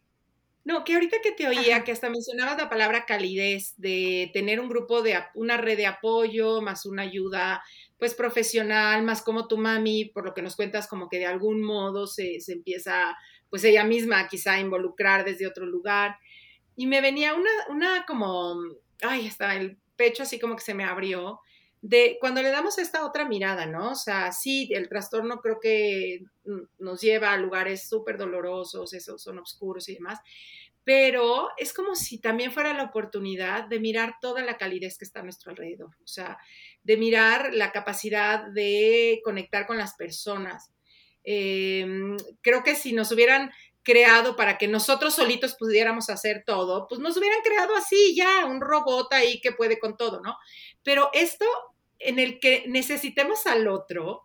No, 0.63 0.85
que 0.85 0.93
ahorita 0.93 1.17
que 1.21 1.33
te 1.33 1.45
oía, 1.45 1.83
que 1.83 1.91
hasta 1.91 2.09
mencionabas 2.09 2.57
la 2.57 2.69
palabra 2.69 3.05
calidez, 3.05 3.73
de 3.75 4.31
tener 4.31 4.61
un 4.61 4.69
grupo 4.69 5.01
de, 5.01 5.21
una 5.33 5.57
red 5.57 5.75
de 5.75 5.87
apoyo, 5.87 6.61
más 6.61 6.85
una 6.85 7.01
ayuda, 7.01 7.61
pues 7.99 8.15
profesional, 8.15 9.03
más 9.03 9.21
como 9.21 9.49
tu 9.49 9.57
mami, 9.57 10.05
por 10.05 10.23
lo 10.23 10.33
que 10.33 10.41
nos 10.41 10.55
cuentas, 10.55 10.87
como 10.87 11.09
que 11.09 11.19
de 11.19 11.25
algún 11.25 11.61
modo 11.61 12.07
se, 12.07 12.39
se 12.39 12.53
empieza, 12.53 13.17
pues 13.49 13.65
ella 13.65 13.83
misma 13.83 14.29
quizá 14.29 14.53
a 14.53 14.61
involucrar 14.61 15.25
desde 15.25 15.47
otro 15.47 15.65
lugar. 15.65 16.17
Y 16.77 16.87
me 16.87 17.01
venía 17.01 17.33
una, 17.33 17.51
una 17.67 18.05
como, 18.05 18.55
ay, 19.01 19.27
hasta 19.27 19.53
el 19.57 19.77
pecho 19.97 20.23
así 20.23 20.39
como 20.39 20.55
que 20.55 20.63
se 20.63 20.73
me 20.73 20.85
abrió, 20.85 21.41
de 21.81 22.17
cuando 22.19 22.41
le 22.41 22.49
damos 22.49 22.77
esta 22.77 23.05
otra 23.05 23.27
mirada, 23.27 23.65
¿no? 23.65 23.91
O 23.91 23.95
sea, 23.95 24.31
sí, 24.31 24.69
el 24.73 24.89
trastorno 24.89 25.39
creo 25.39 25.59
que 25.59 26.23
nos 26.79 27.01
lleva 27.01 27.31
a 27.31 27.37
lugares 27.37 27.87
súper 27.87 28.17
dolorosos, 28.17 28.93
esos 28.93 29.21
son 29.21 29.39
oscuros 29.39 29.87
y 29.89 29.95
demás, 29.95 30.19
pero 30.83 31.49
es 31.57 31.73
como 31.73 31.95
si 31.95 32.19
también 32.19 32.51
fuera 32.51 32.73
la 32.73 32.83
oportunidad 32.83 33.67
de 33.67 33.79
mirar 33.79 34.15
toda 34.21 34.43
la 34.43 34.57
calidez 34.57 34.97
que 34.97 35.05
está 35.05 35.19
a 35.19 35.23
nuestro 35.23 35.51
alrededor, 35.51 35.95
o 36.03 36.07
sea, 36.07 36.37
de 36.83 36.97
mirar 36.97 37.53
la 37.53 37.71
capacidad 37.71 38.47
de 38.51 39.19
conectar 39.23 39.65
con 39.65 39.77
las 39.77 39.95
personas. 39.95 40.71
Em, 41.23 42.15
creo 42.41 42.61
que 42.63 42.75
si 42.75 42.93
nos 42.93 43.11
hubieran 43.11 43.51
creado 43.85 44.35
para 44.35 44.57
que 44.57 44.67
nosotros 44.67 45.13
solitos 45.13 45.55
pudiéramos 45.55 46.09
hacer 46.09 46.43
todo, 46.45 46.87
pues 46.89 46.99
nos 46.99 47.15
hubieran 47.15 47.41
creado 47.43 47.75
así 47.75 48.15
ya, 48.15 48.45
un 48.45 48.59
robot 48.59 49.13
ahí 49.13 49.39
que 49.39 49.53
puede 49.53 49.79
con 49.79 49.95
todo, 49.95 50.19
¿no? 50.21 50.35
Pero 50.83 51.11
esto 51.13 51.45
en 51.99 52.19
el 52.19 52.39
que 52.39 52.65
necesitemos 52.67 53.45
al 53.45 53.67
otro, 53.67 54.23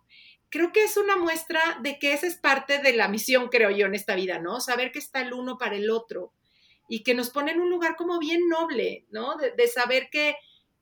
creo 0.49 0.71
que 0.73 0.83
es 0.83 0.97
una 0.97 1.15
muestra 1.15 1.79
de 1.81 1.99
que 1.99 2.13
esa 2.13 2.27
es 2.27 2.37
parte 2.37 2.79
de 2.79 2.93
la 2.93 3.07
misión, 3.07 3.49
creo 3.49 3.69
yo, 3.69 3.85
en 3.85 3.95
esta 3.95 4.15
vida, 4.15 4.39
¿no? 4.39 4.59
Saber 4.59 4.91
que 4.91 4.99
está 4.99 5.21
el 5.21 5.33
uno 5.33 5.57
para 5.57 5.75
el 5.75 5.91
otro 5.91 6.33
y 6.89 7.03
que 7.03 7.13
nos 7.13 7.29
pone 7.29 7.51
en 7.51 7.61
un 7.61 7.69
lugar 7.69 7.95
como 7.95 8.19
bien 8.19 8.49
noble, 8.49 9.05
¿no? 9.11 9.35
De, 9.37 9.67
saber 9.67 10.09
que, 10.11 10.35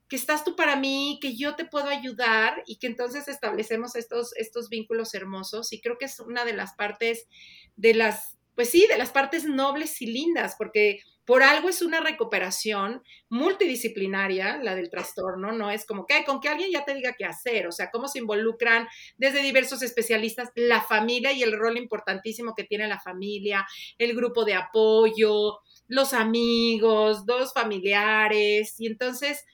que, 0.07 0.15
estás 0.15 0.45
tú 0.45 0.55
para 0.55 0.77
mí, 0.77 1.19
que 1.21 1.35
yo 1.35 1.55
te 1.55 1.65
puedo 1.65 1.89
ayudar 1.89 2.63
y 2.65 2.77
que 2.77 2.87
entonces 2.87 3.27
establecemos 3.27 3.95
estos, 3.95 4.35
estos 4.37 4.69
vínculos 4.69 5.13
hermosos 5.13 5.73
y 5.73 5.81
creo 5.81 5.97
que 5.97 6.05
es 6.05 6.19
una 6.19 6.45
de 6.45 6.53
las 6.53 6.73
partes 6.73 7.27
de 7.75 7.93
las, 7.93 8.38
pues 8.59 8.71
sí, 8.71 8.87
de 8.89 8.97
las 8.97 9.11
partes 9.11 9.45
nobles 9.45 10.01
y 10.01 10.07
lindas, 10.07 10.55
porque 10.57 10.99
por 11.23 11.43
algo 11.43 11.69
es 11.69 11.81
una 11.81 12.01
recuperación 12.01 13.01
multidisciplinaria, 13.29 14.57
la 14.61 14.75
del 14.75 14.89
trastorno, 14.89 15.53
no 15.53 15.71
es 15.71 15.85
como 15.85 16.05
que 16.05 16.25
con 16.25 16.41
que 16.41 16.49
alguien 16.49 16.69
ya 16.69 16.83
te 16.83 16.93
diga 16.93 17.15
qué 17.17 17.23
hacer, 17.23 17.67
o 17.67 17.71
sea, 17.71 17.89
cómo 17.89 18.09
se 18.09 18.19
involucran 18.19 18.85
desde 19.15 19.41
diversos 19.41 19.81
especialistas 19.81 20.49
la 20.55 20.81
familia 20.81 21.31
y 21.31 21.41
el 21.41 21.57
rol 21.57 21.77
importantísimo 21.77 22.53
que 22.53 22.65
tiene 22.65 22.89
la 22.89 22.99
familia, 22.99 23.65
el 23.97 24.13
grupo 24.13 24.43
de 24.43 24.55
apoyo, 24.55 25.59
los 25.87 26.11
amigos, 26.11 27.25
dos 27.25 27.53
familiares, 27.53 28.77
y 28.77 28.87
entonces 28.87 29.45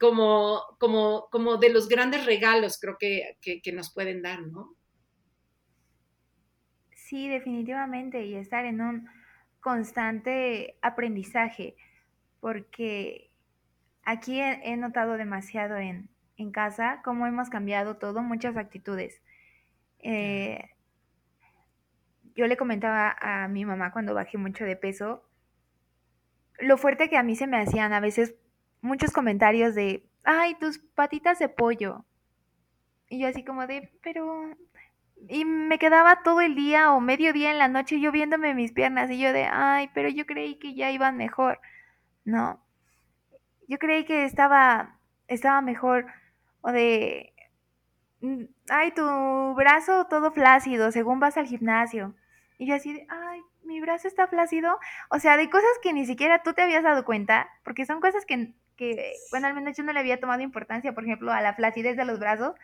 como, 0.00 0.62
como, 0.80 1.28
como 1.30 1.58
de 1.58 1.68
los 1.68 1.86
grandes 1.86 2.24
regalos 2.24 2.78
creo 2.80 2.96
que, 2.98 3.36
que 3.42 3.72
nos 3.72 3.92
pueden 3.92 4.22
dar, 4.22 4.40
¿no? 4.40 4.74
Sí, 7.12 7.28
definitivamente, 7.28 8.24
y 8.24 8.36
estar 8.36 8.64
en 8.64 8.80
un 8.80 9.06
constante 9.60 10.78
aprendizaje, 10.80 11.76
porque 12.40 13.30
aquí 14.02 14.40
he, 14.40 14.74
notado 14.78 15.18
demasiado 15.18 15.76
en, 15.76 16.08
casa 16.52 17.02
cómo 17.04 17.26
hemos 17.26 17.50
cambiado 17.50 17.98
todo, 17.98 18.22
muchas 18.22 18.56
actitudes. 18.56 19.20
Eh, 19.98 20.70
yo 22.34 22.46
le 22.46 22.56
comentaba 22.56 23.14
a 23.20 23.46
mi 23.46 23.66
mamá 23.66 23.92
cuando 23.92 24.14
bajé 24.14 24.38
mucho 24.38 24.64
de 24.64 24.76
peso, 24.76 25.22
lo 26.60 26.78
fuerte 26.78 27.10
que 27.10 27.18
a 27.18 27.22
mí 27.22 27.36
se 27.36 27.46
me 27.46 27.60
hacían 27.60 27.92
a 27.92 28.00
veces 28.00 28.36
muchos 28.80 29.12
comentarios 29.12 29.74
de, 29.74 30.08
ay, 30.24 30.54
tus 30.54 30.78
patitas 30.78 31.38
de 31.40 31.50
pollo. 31.50 32.06
Y 33.10 33.20
yo 33.20 33.28
así 33.28 33.44
como 33.44 33.66
de, 33.66 33.92
pero 34.02 34.56
y 35.28 35.44
me 35.44 35.78
quedaba 35.78 36.22
todo 36.22 36.40
el 36.40 36.54
día 36.54 36.92
o 36.92 37.00
medio 37.00 37.32
día 37.32 37.50
en 37.50 37.58
la 37.58 37.68
noche 37.68 38.00
yo 38.00 38.12
viéndome 38.12 38.54
mis 38.54 38.72
piernas 38.72 39.10
y 39.10 39.18
yo 39.18 39.32
de, 39.32 39.44
ay, 39.44 39.90
pero 39.94 40.08
yo 40.08 40.26
creí 40.26 40.56
que 40.56 40.74
ya 40.74 40.90
iban 40.90 41.16
mejor. 41.16 41.60
No, 42.24 42.60
yo 43.68 43.78
creí 43.78 44.04
que 44.04 44.24
estaba, 44.24 44.96
estaba 45.28 45.60
mejor 45.60 46.06
o 46.60 46.72
de, 46.72 47.32
mm, 48.20 48.44
ay, 48.70 48.92
tu 48.92 49.54
brazo 49.54 50.06
todo 50.08 50.32
flácido 50.32 50.92
según 50.92 51.20
vas 51.20 51.36
al 51.36 51.46
gimnasio. 51.46 52.14
Y 52.58 52.66
yo 52.66 52.74
así 52.74 52.92
de, 52.92 53.06
ay, 53.08 53.40
mi 53.64 53.80
brazo 53.80 54.08
está 54.08 54.26
flácido. 54.26 54.78
O 55.10 55.18
sea, 55.18 55.36
de 55.36 55.50
cosas 55.50 55.70
que 55.82 55.92
ni 55.92 56.06
siquiera 56.06 56.42
tú 56.42 56.52
te 56.52 56.62
habías 56.62 56.82
dado 56.84 57.04
cuenta, 57.04 57.48
porque 57.64 57.86
son 57.86 58.00
cosas 58.00 58.24
que, 58.26 58.52
que 58.76 59.14
bueno, 59.30 59.46
al 59.46 59.54
menos 59.54 59.76
yo 59.76 59.84
no 59.84 59.92
le 59.92 60.00
había 60.00 60.20
tomado 60.20 60.42
importancia, 60.42 60.92
por 60.94 61.04
ejemplo, 61.04 61.32
a 61.32 61.40
la 61.40 61.54
flacidez 61.54 61.96
de 61.96 62.04
los 62.04 62.18
brazos 62.18 62.54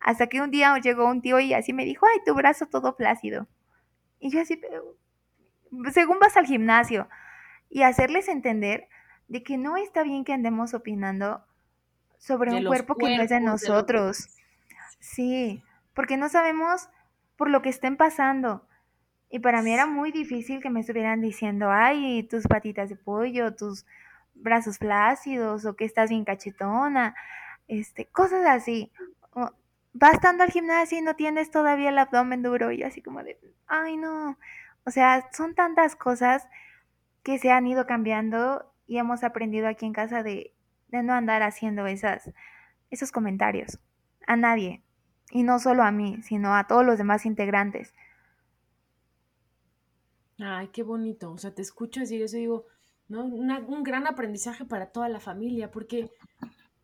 hasta 0.00 0.26
que 0.28 0.40
un 0.40 0.50
día 0.50 0.76
llegó 0.78 1.06
un 1.06 1.20
tío 1.20 1.38
y 1.40 1.52
así 1.52 1.72
me 1.72 1.84
dijo, 1.84 2.06
ay, 2.06 2.20
tu 2.24 2.34
brazo 2.34 2.66
todo 2.66 2.94
flácido. 2.94 3.46
Y 4.18 4.30
yo 4.30 4.40
así, 4.40 4.56
pero, 4.56 4.96
según 5.92 6.18
vas 6.18 6.36
al 6.36 6.46
gimnasio, 6.46 7.08
y 7.68 7.82
hacerles 7.82 8.28
entender 8.28 8.88
de 9.28 9.42
que 9.42 9.58
no 9.58 9.76
está 9.76 10.02
bien 10.02 10.24
que 10.24 10.32
andemos 10.32 10.74
opinando 10.74 11.44
sobre 12.18 12.52
un 12.52 12.64
cuerpo 12.64 12.96
que 12.96 13.16
no 13.16 13.22
es 13.22 13.30
de 13.30 13.40
nosotros. 13.40 14.28
Sí, 14.98 15.62
porque 15.94 16.16
no 16.16 16.28
sabemos 16.28 16.88
por 17.36 17.48
lo 17.48 17.62
que 17.62 17.68
estén 17.68 17.96
pasando. 17.96 18.66
Y 19.30 19.38
para 19.38 19.62
mí 19.62 19.72
era 19.72 19.86
muy 19.86 20.10
difícil 20.10 20.60
que 20.60 20.70
me 20.70 20.80
estuvieran 20.80 21.20
diciendo, 21.20 21.70
ay, 21.70 22.24
tus 22.24 22.46
patitas 22.48 22.88
de 22.88 22.96
pollo, 22.96 23.54
tus 23.54 23.86
brazos 24.34 24.78
flácidos, 24.78 25.64
o 25.64 25.76
que 25.76 25.84
estás 25.84 26.10
bien 26.10 26.24
cachetona, 26.24 27.14
este, 27.68 28.06
cosas 28.06 28.44
así 28.46 28.90
vas 29.92 30.14
estando 30.14 30.44
al 30.44 30.50
gimnasio 30.50 30.98
y 30.98 31.02
no 31.02 31.16
tienes 31.16 31.50
todavía 31.50 31.90
el 31.90 31.98
abdomen 31.98 32.42
duro 32.42 32.70
y 32.72 32.82
así 32.82 33.02
como 33.02 33.22
de, 33.22 33.38
ay 33.66 33.96
no, 33.96 34.38
o 34.84 34.90
sea, 34.90 35.28
son 35.32 35.54
tantas 35.54 35.96
cosas 35.96 36.46
que 37.22 37.38
se 37.38 37.50
han 37.50 37.66
ido 37.66 37.86
cambiando 37.86 38.72
y 38.86 38.98
hemos 38.98 39.24
aprendido 39.24 39.68
aquí 39.68 39.86
en 39.86 39.92
casa 39.92 40.22
de, 40.22 40.54
de 40.88 41.02
no 41.02 41.12
andar 41.12 41.42
haciendo 41.42 41.86
esas, 41.86 42.30
esos 42.90 43.12
comentarios 43.12 43.78
a 44.26 44.36
nadie, 44.36 44.82
y 45.30 45.42
no 45.42 45.58
solo 45.58 45.82
a 45.82 45.92
mí, 45.92 46.20
sino 46.22 46.54
a 46.54 46.66
todos 46.66 46.84
los 46.84 46.98
demás 46.98 47.24
integrantes. 47.24 47.94
Ay, 50.38 50.68
qué 50.68 50.82
bonito, 50.82 51.32
o 51.32 51.38
sea, 51.38 51.54
te 51.54 51.62
escucho 51.62 52.00
decir 52.00 52.22
eso 52.22 52.36
y 52.36 52.40
digo, 52.40 52.66
¿no? 53.08 53.24
un 53.24 53.82
gran 53.82 54.06
aprendizaje 54.06 54.64
para 54.64 54.90
toda 54.90 55.08
la 55.08 55.20
familia, 55.20 55.70
porque 55.70 56.10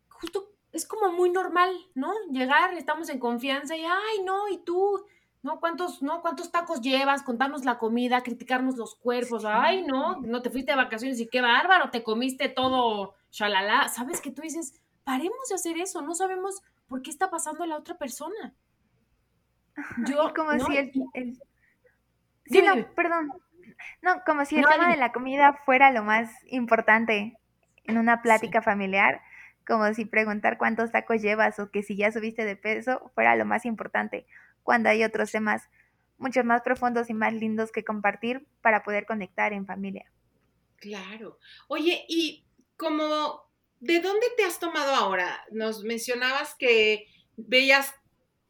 justo 0.09 0.56
es 0.77 0.87
como 0.87 1.11
muy 1.11 1.29
normal, 1.29 1.75
¿no? 1.95 2.13
Llegar, 2.31 2.73
estamos 2.75 3.09
en 3.09 3.19
confianza 3.19 3.75
y, 3.75 3.83
ay, 3.83 4.23
no, 4.23 4.47
y 4.47 4.59
tú, 4.59 5.03
¿no? 5.41 5.59
¿Cuántos, 5.59 6.01
no? 6.01 6.21
¿Cuántos 6.21 6.51
tacos 6.51 6.81
llevas? 6.81 7.23
Contarnos 7.23 7.65
la 7.65 7.77
comida, 7.77 8.21
criticarnos 8.21 8.77
los 8.77 8.95
cuerpos, 8.95 9.43
ay, 9.43 9.83
no, 9.83 10.21
no 10.21 10.41
te 10.41 10.49
fuiste 10.49 10.71
de 10.71 10.77
vacaciones 10.77 11.19
y 11.19 11.27
qué 11.27 11.41
bárbaro, 11.41 11.89
te 11.89 12.03
comiste 12.03 12.47
todo, 12.47 13.15
shalala. 13.31 13.89
¿Sabes 13.89 14.21
que 14.21 14.31
tú 14.31 14.43
dices, 14.43 14.79
paremos 15.03 15.49
de 15.49 15.55
hacer 15.55 15.77
eso, 15.77 16.01
no 16.01 16.13
sabemos 16.13 16.61
por 16.87 17.01
qué 17.01 17.09
está 17.09 17.29
pasando 17.29 17.65
la 17.65 17.77
otra 17.77 17.97
persona? 17.97 18.53
Yo, 20.07 20.33
como 20.35 20.57
si 20.59 20.77
el... 20.77 21.41
Sí, 22.45 22.61
no, 22.61 22.87
perdón. 22.93 23.31
No, 24.01 24.21
como 24.25 24.45
si 24.45 24.57
el 24.57 24.65
tema 24.65 24.89
de 24.89 24.97
la 24.97 25.11
comida 25.11 25.59
fuera 25.65 25.91
lo 25.91 26.03
más 26.03 26.31
importante 26.45 27.37
en 27.83 27.97
una 27.97 28.21
plática 28.21 28.61
familiar 28.61 29.21
como 29.67 29.93
si 29.93 30.05
preguntar 30.05 30.57
cuántos 30.57 30.91
tacos 30.91 31.21
llevas 31.21 31.59
o 31.59 31.69
que 31.69 31.83
si 31.83 31.97
ya 31.97 32.11
subiste 32.11 32.45
de 32.45 32.55
peso 32.55 33.11
fuera 33.13 33.35
lo 33.35 33.45
más 33.45 33.65
importante, 33.65 34.25
cuando 34.63 34.89
hay 34.89 35.03
otros 35.03 35.31
temas 35.31 35.63
mucho 36.17 36.43
más 36.43 36.61
profundos 36.61 37.09
y 37.09 37.13
más 37.13 37.33
lindos 37.33 37.71
que 37.71 37.83
compartir 37.83 38.47
para 38.61 38.83
poder 38.83 39.05
conectar 39.05 39.53
en 39.53 39.65
familia. 39.65 40.11
Claro. 40.77 41.39
Oye, 41.67 42.05
y 42.07 42.45
como, 42.75 43.51
¿de 43.79 43.99
dónde 43.99 44.27
te 44.35 44.43
has 44.43 44.59
tomado 44.59 44.93
ahora? 44.95 45.43
Nos 45.51 45.83
mencionabas 45.83 46.55
que 46.55 47.07
veías 47.35 47.93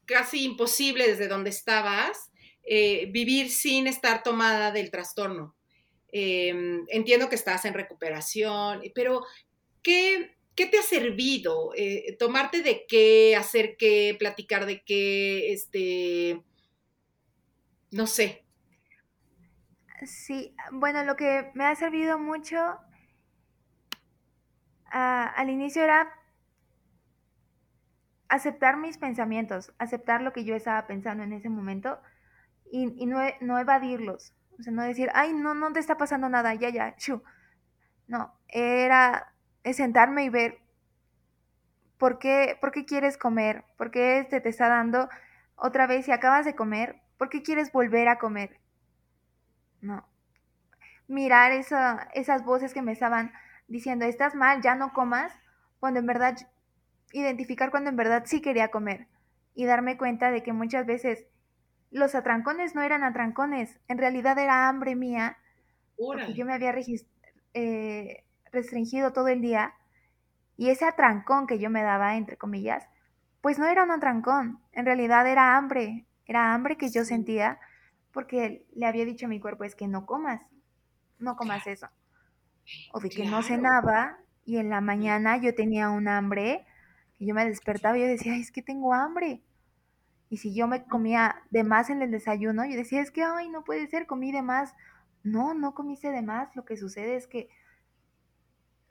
casi 0.05 0.45
imposible 0.45 1.07
desde 1.07 1.27
donde 1.27 1.49
estabas 1.49 2.31
eh, 2.63 3.09
vivir 3.11 3.49
sin 3.49 3.87
estar 3.87 4.23
tomada 4.23 4.71
del 4.71 4.91
trastorno. 4.91 5.55
Em, 6.09 6.85
entiendo 6.89 7.29
que 7.29 7.35
estás 7.35 7.65
en 7.65 7.73
recuperación, 7.73 8.81
pero 8.95 9.25
¿qué, 9.81 10.36
te 10.65 10.79
ha 10.79 10.81
servido? 10.81 11.71
Eh, 11.75 12.15
¿Tomarte 12.17 12.61
de 12.63 12.85
qué? 12.87 13.35
¿Hacer 13.37 13.77
qué? 13.77 14.15
¿Platicar 14.17 14.65
de 14.65 14.81
qué? 14.83 15.53
Este, 15.53 16.41
no 17.91 18.07
sé. 18.07 18.43
Sí, 20.05 20.55
bueno, 20.71 21.03
lo 21.03 21.15
que 21.15 21.51
me 21.53 21.65
ha 21.65 21.75
servido 21.75 22.19
mucho 22.19 22.57
ah, 24.91 25.33
al 25.35 25.49
inicio 25.49 25.83
era 25.83 26.13
aceptar 28.29 28.77
mis 28.77 28.97
pensamientos, 28.97 29.73
aceptar 29.79 30.21
lo 30.21 30.33
que 30.33 30.43
yo 30.43 30.55
estaba 30.55 30.85
pensando 30.87 31.23
en 31.23 31.33
ese 31.33 31.49
momento 31.49 31.99
y, 32.71 33.05
no, 33.05 33.19
no, 33.41 33.59
evadirlos. 33.59 34.33
O 34.59 34.63
sea, 34.63 34.73
no 34.73 34.83
decir, 34.83 35.09
ay, 35.13 35.33
no, 35.33 35.53
no 35.53 35.71
te 35.71 35.79
está 35.79 35.97
pasando 35.97 36.29
nada, 36.29 36.53
ya, 36.55 36.69
ya, 36.69 36.95
shu. 36.97 37.23
No, 38.07 38.33
era 38.47 39.33
sentarme 39.73 40.23
y 40.23 40.29
ver 40.29 40.59
por 41.97 42.19
qué, 42.19 42.57
por 42.61 42.71
qué 42.71 42.85
quieres 42.85 43.17
comer, 43.17 43.63
por 43.77 43.91
qué 43.91 44.19
este 44.19 44.41
te 44.41 44.49
está 44.49 44.69
dando 44.69 45.09
otra 45.55 45.87
vez 45.87 46.05
si 46.05 46.11
acabas 46.11 46.45
de 46.45 46.55
comer, 46.55 47.01
por 47.17 47.29
qué 47.29 47.41
quieres 47.41 47.71
volver 47.71 48.07
a 48.07 48.19
comer. 48.19 48.59
No. 49.81 50.07
Mirar 51.07 51.51
esa, 51.51 52.09
esas 52.13 52.43
voces 52.43 52.73
que 52.73 52.81
me 52.81 52.91
estaban 52.91 53.33
diciendo, 53.67 54.05
estás 54.05 54.35
mal, 54.35 54.61
ya 54.61 54.75
no 54.75 54.93
comas, 54.93 55.33
cuando 55.79 55.99
en 55.99 56.05
verdad 56.05 56.35
identificar 57.11 57.71
cuando 57.71 57.89
en 57.89 57.95
verdad 57.95 58.23
sí 58.25 58.41
quería 58.41 58.69
comer 58.69 59.07
y 59.55 59.65
darme 59.65 59.97
cuenta 59.97 60.31
de 60.31 60.43
que 60.43 60.53
muchas 60.53 60.85
veces 60.85 61.25
los 61.89 62.15
atrancones 62.15 62.75
no 62.75 62.83
eran 62.83 63.03
atrancones, 63.03 63.79
en 63.87 63.97
realidad 63.97 64.37
era 64.37 64.67
hambre 64.67 64.95
mía, 64.95 65.37
porque 65.97 66.33
yo 66.33 66.45
me 66.45 66.53
había 66.53 66.75
eh, 67.53 68.23
restringido 68.51 69.13
todo 69.13 69.27
el 69.27 69.41
día 69.41 69.73
y 70.57 70.69
ese 70.69 70.85
atrancón 70.85 71.47
que 71.47 71.59
yo 71.59 71.69
me 71.69 71.83
daba, 71.83 72.15
entre 72.15 72.37
comillas, 72.37 72.87
pues 73.41 73.59
no 73.59 73.67
era 73.67 73.83
un 73.83 73.91
atrancón, 73.91 74.59
en 74.71 74.85
realidad 74.85 75.27
era 75.27 75.55
hambre, 75.55 76.05
era 76.25 76.53
hambre 76.53 76.77
que 76.77 76.89
yo 76.89 77.05
sentía 77.05 77.59
porque 78.11 78.65
le 78.73 78.85
había 78.85 79.05
dicho 79.05 79.27
a 79.27 79.29
mi 79.29 79.39
cuerpo 79.39 79.63
es 79.63 79.75
que 79.75 79.87
no 79.87 80.05
comas, 80.05 80.41
no 81.19 81.35
comas 81.35 81.67
eso. 81.67 81.87
O 82.91 82.99
de 82.99 83.09
que 83.09 83.25
no 83.25 83.41
cenaba 83.43 84.17
y 84.43 84.57
en 84.57 84.69
la 84.69 84.81
mañana 84.81 85.37
yo 85.37 85.53
tenía 85.53 85.89
un 85.89 86.07
hambre 86.07 86.65
y 87.19 87.27
yo 87.27 87.35
me 87.35 87.45
despertaba 87.45 87.97
y 87.97 88.01
yo 88.01 88.07
decía, 88.07 88.35
es 88.35 88.51
que 88.51 88.61
tengo 88.61 88.93
hambre. 88.93 89.41
Y 90.29 90.37
si 90.37 90.53
yo 90.53 90.67
me 90.67 90.83
comía 90.85 91.43
de 91.51 91.63
más 91.63 91.89
en 91.89 92.01
el 92.01 92.11
desayuno, 92.11 92.65
yo 92.65 92.75
decía, 92.75 93.01
es 93.01 93.11
que, 93.11 93.23
ay, 93.23 93.49
no 93.49 93.63
puede 93.63 93.87
ser, 93.87 94.07
comí 94.07 94.31
de 94.31 94.41
más. 94.41 94.73
No, 95.23 95.53
no 95.53 95.73
comiste 95.73 96.11
de 96.11 96.21
más. 96.21 96.55
Lo 96.55 96.65
que 96.65 96.77
sucede 96.77 97.15
es 97.15 97.27
que 97.27 97.49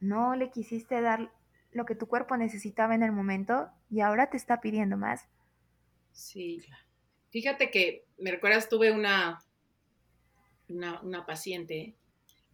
no 0.00 0.36
le 0.36 0.50
quisiste 0.50 1.00
dar 1.00 1.32
lo 1.72 1.84
que 1.84 1.94
tu 1.94 2.06
cuerpo 2.06 2.36
necesitaba 2.36 2.94
en 2.94 3.02
el 3.02 3.12
momento 3.12 3.68
y 3.90 4.00
ahora 4.00 4.30
te 4.30 4.36
está 4.36 4.60
pidiendo 4.60 4.96
más. 4.96 5.28
Sí. 6.12 6.62
Fíjate 7.30 7.70
que, 7.70 8.06
me 8.18 8.30
recuerdas, 8.30 8.68
tuve 8.68 8.92
una, 8.92 9.42
una, 10.68 11.00
una 11.02 11.26
paciente 11.26 11.94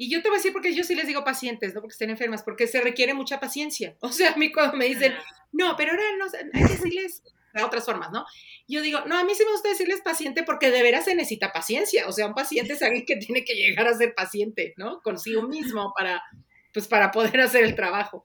y 0.03 0.11
yo 0.11 0.21
te 0.21 0.29
voy 0.29 0.37
a 0.37 0.39
decir 0.39 0.53
porque 0.53 0.75
yo 0.75 0.83
sí 0.83 0.97
les 0.97 1.07
digo 1.07 1.23
pacientes, 1.23 1.75
no 1.75 1.81
porque 1.81 1.93
estén 1.93 2.11
enfermas, 2.11 2.43
porque 2.43 2.67
se 2.67 2.81
requiere 2.81 3.15
mucha 3.15 3.39
paciencia. 3.39 3.97
O 4.01 4.11
sea, 4.11 4.33
a 4.33 4.37
mí 4.37 4.51
cuando 4.51 4.77
me 4.77 4.87
dicen, 4.87 5.15
no, 5.53 5.77
pero 5.77 5.93
ahora 5.93 6.03
no, 6.19 6.27
hay 6.53 6.67
que 6.67 6.73
decirles 6.73 7.23
de 7.55 7.63
otras 7.63 7.85
formas, 7.85 8.11
¿no? 8.11 8.25
Yo 8.67 8.83
digo, 8.83 9.03
no, 9.07 9.17
a 9.17 9.23
mí 9.23 9.33
sí 9.37 9.45
me 9.45 9.53
gusta 9.53 9.69
decirles 9.69 10.01
paciente 10.01 10.43
porque 10.43 10.73
de 10.73 10.83
veras 10.83 11.05
se 11.05 11.15
necesita 11.15 11.53
paciencia. 11.53 12.09
O 12.09 12.13
sea, 12.13 12.27
un 12.27 12.35
paciente 12.35 12.73
es 12.73 12.83
alguien 12.83 13.05
que 13.07 13.15
tiene 13.17 13.45
que 13.45 13.55
llegar 13.55 13.87
a 13.87 13.95
ser 13.95 14.13
paciente, 14.13 14.75
¿no? 14.77 15.01
Consigo 15.03 15.43
mismo 15.43 15.93
para, 15.97 16.21
pues, 16.73 16.89
para 16.89 17.11
poder 17.11 17.41
hacer 17.41 17.65
el 17.65 17.75
trabajo. 17.75 18.25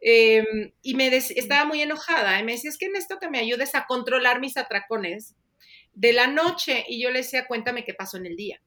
Em, 0.00 0.72
y 0.82 0.94
me 0.94 1.14
estaba 1.14 1.66
muy 1.66 1.82
enojada 1.82 2.40
y 2.40 2.44
me 2.44 2.52
decía, 2.52 2.70
es 2.70 2.78
que 2.78 2.86
en 2.86 2.96
esto 2.96 3.18
que 3.18 3.28
me 3.28 3.38
ayudes 3.38 3.74
a 3.74 3.84
controlar 3.86 4.40
mis 4.40 4.56
atracones 4.56 5.34
de 5.92 6.12
la 6.12 6.26
noche. 6.26 6.84
Y 6.88 7.02
yo 7.02 7.10
le 7.10 7.18
decía, 7.18 7.46
cuéntame 7.46 7.84
qué 7.84 7.94
pasó 7.94 8.16
en 8.16 8.26
el 8.26 8.36
día. 8.36 8.62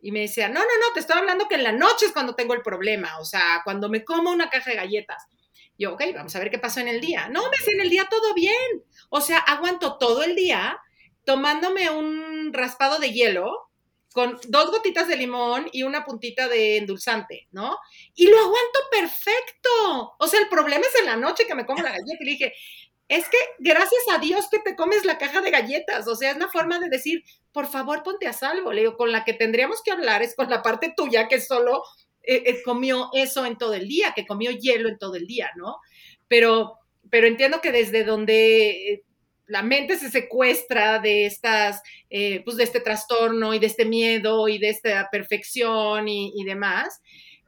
Y 0.00 0.12
me 0.12 0.20
decía, 0.20 0.48
no, 0.48 0.60
no, 0.60 0.60
no, 0.60 0.92
te 0.94 1.00
estoy 1.00 1.18
hablando 1.18 1.48
que 1.48 1.54
en 1.54 1.62
la 1.62 1.72
noche 1.72 2.06
es 2.06 2.12
cuando 2.12 2.34
tengo 2.34 2.54
el 2.54 2.62
problema, 2.62 3.18
o 3.20 3.24
sea, 3.24 3.60
cuando 3.62 3.88
me 3.88 4.04
como 4.04 4.30
una 4.30 4.50
caja 4.50 4.70
de 4.70 4.76
galletas. 4.76 5.24
Yo, 5.78 5.94
ok, 5.94 6.02
vamos 6.14 6.34
a 6.34 6.40
ver 6.40 6.50
qué 6.50 6.58
pasó 6.58 6.80
en 6.80 6.88
el 6.88 7.00
día. 7.00 7.28
No, 7.28 7.44
me 7.44 7.56
decía, 7.58 7.74
en 7.74 7.80
el 7.80 7.90
día 7.90 8.08
todo 8.10 8.34
bien. 8.34 8.84
O 9.10 9.20
sea, 9.20 9.38
aguanto 9.38 9.98
todo 9.98 10.22
el 10.22 10.34
día 10.34 10.78
tomándome 11.24 11.88
un 11.90 12.52
raspado 12.52 12.98
de 12.98 13.12
hielo 13.12 13.70
con 14.12 14.38
dos 14.48 14.70
gotitas 14.70 15.08
de 15.08 15.16
limón 15.16 15.68
y 15.72 15.82
una 15.82 16.04
puntita 16.04 16.48
de 16.48 16.78
endulzante, 16.78 17.48
¿no? 17.50 17.78
Y 18.14 18.26
lo 18.26 18.38
aguanto 18.38 18.80
perfecto. 18.90 20.14
O 20.18 20.26
sea, 20.26 20.40
el 20.40 20.48
problema 20.48 20.84
es 20.86 21.00
en 21.00 21.06
la 21.06 21.16
noche 21.16 21.46
que 21.46 21.54
me 21.54 21.66
como 21.66 21.82
la 21.82 21.90
galleta. 21.90 22.16
Y 22.20 22.24
le 22.24 22.30
dije, 22.30 22.54
es 23.08 23.28
que 23.28 23.38
gracias 23.58 24.02
a 24.10 24.18
Dios 24.18 24.48
que 24.50 24.58
te 24.58 24.76
comes 24.76 25.04
la 25.04 25.18
caja 25.18 25.40
de 25.40 25.50
galletas, 25.50 26.08
o 26.08 26.16
sea, 26.16 26.30
es 26.30 26.36
una 26.36 26.48
forma 26.48 26.78
de 26.78 26.88
decir, 26.88 27.22
por 27.52 27.66
favor, 27.66 28.02
ponte 28.02 28.26
a 28.26 28.32
salvo. 28.32 28.72
Le 28.72 28.82
digo, 28.82 28.96
con 28.96 29.12
la 29.12 29.24
que 29.24 29.34
tendríamos 29.34 29.82
que 29.82 29.92
hablar 29.92 30.22
es 30.22 30.34
con 30.34 30.48
la 30.48 30.62
parte 30.62 30.92
tuya 30.96 31.28
que 31.28 31.40
solo 31.40 31.82
eh, 32.22 32.42
eh, 32.46 32.62
comió 32.62 33.10
eso 33.12 33.44
en 33.44 33.58
todo 33.58 33.74
el 33.74 33.88
día, 33.88 34.12
que 34.14 34.26
comió 34.26 34.50
hielo 34.50 34.88
en 34.88 34.98
todo 34.98 35.16
el 35.16 35.26
día, 35.26 35.50
¿no? 35.56 35.78
Pero, 36.28 36.78
pero 37.10 37.26
entiendo 37.26 37.60
que 37.60 37.72
desde 37.72 38.04
donde 38.04 38.92
eh, 38.92 39.04
la 39.52 39.62
mente 39.62 39.98
se 39.98 40.10
secuestra 40.10 40.98
de 40.98 41.26
estas, 41.26 41.82
pues 42.08 42.56
de 42.56 42.64
este 42.64 42.80
trastorno 42.80 43.52
y 43.52 43.58
de 43.58 43.66
este 43.66 43.84
miedo 43.84 44.48
y 44.48 44.58
de 44.58 44.70
esta 44.70 45.10
perfección 45.10 46.08
y, 46.08 46.32
y 46.34 46.44
demás, 46.44 47.02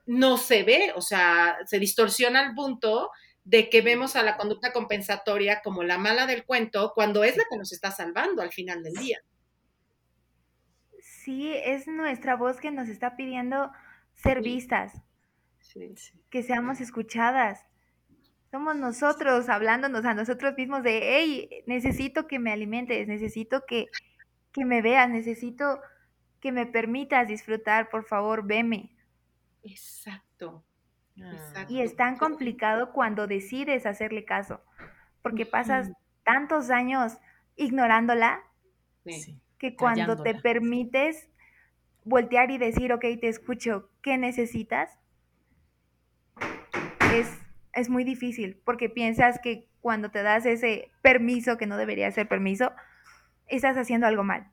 no 0.04 0.36
se 0.36 0.64
ve, 0.64 0.92
o 0.94 1.00
sea, 1.00 1.56
se 1.64 1.78
distorsiona 1.78 2.40
al 2.40 2.54
punto 2.54 3.10
de 3.44 3.70
que 3.70 3.80
vemos 3.80 4.16
a 4.16 4.22
la 4.22 4.36
conducta 4.36 4.72
compensatoria 4.72 5.62
como 5.62 5.82
la 5.82 5.96
mala 5.96 6.26
del 6.26 6.44
cuento 6.44 6.92
cuando 6.94 7.24
es 7.24 7.38
la 7.38 7.44
que 7.50 7.56
nos 7.56 7.72
está 7.72 7.90
salvando 7.90 8.42
al 8.42 8.52
final 8.52 8.82
del 8.82 8.94
día. 8.94 9.20
Sí, 11.00 11.54
es 11.54 11.86
nuestra 11.86 12.36
voz 12.36 12.60
que 12.60 12.70
nos 12.70 12.90
está 12.90 13.16
pidiendo 13.16 13.70
ser 14.12 14.42
vistas, 14.42 14.92
que 16.28 16.42
seamos 16.42 16.82
escuchadas. 16.82 17.64
Somos 18.54 18.76
nosotros 18.76 19.48
hablándonos 19.48 20.04
a 20.04 20.14
nosotros 20.14 20.54
mismos 20.56 20.84
de, 20.84 21.00
hey, 21.02 21.64
necesito 21.66 22.28
que 22.28 22.38
me 22.38 22.52
alimentes, 22.52 23.08
necesito 23.08 23.66
que, 23.66 23.88
que 24.52 24.64
me 24.64 24.80
veas, 24.80 25.10
necesito 25.10 25.80
que 26.38 26.52
me 26.52 26.64
permitas 26.64 27.26
disfrutar, 27.26 27.90
por 27.90 28.04
favor, 28.04 28.46
veme. 28.46 28.94
Exacto. 29.64 30.64
Ah. 31.20 31.66
Y 31.68 31.80
es 31.80 31.96
tan 31.96 32.16
complicado 32.16 32.92
cuando 32.92 33.26
decides 33.26 33.86
hacerle 33.86 34.24
caso, 34.24 34.60
porque 35.20 35.46
pasas 35.46 35.90
tantos 36.22 36.70
años 36.70 37.18
ignorándola 37.56 38.40
que 39.58 39.74
cuando 39.74 40.22
te 40.22 40.32
permites 40.36 41.28
voltear 42.04 42.52
y 42.52 42.58
decir, 42.58 42.92
ok, 42.92 43.04
te 43.20 43.26
escucho, 43.26 43.90
¿qué 44.00 44.16
necesitas? 44.16 44.96
Es, 47.12 47.43
es 47.74 47.88
muy 47.88 48.04
difícil, 48.04 48.60
porque 48.64 48.88
piensas 48.88 49.38
que 49.42 49.68
cuando 49.80 50.10
te 50.10 50.22
das 50.22 50.46
ese 50.46 50.90
permiso, 51.02 51.56
que 51.58 51.66
no 51.66 51.76
debería 51.76 52.10
ser 52.10 52.28
permiso, 52.28 52.72
estás 53.46 53.76
haciendo 53.76 54.06
algo 54.06 54.24
mal. 54.24 54.50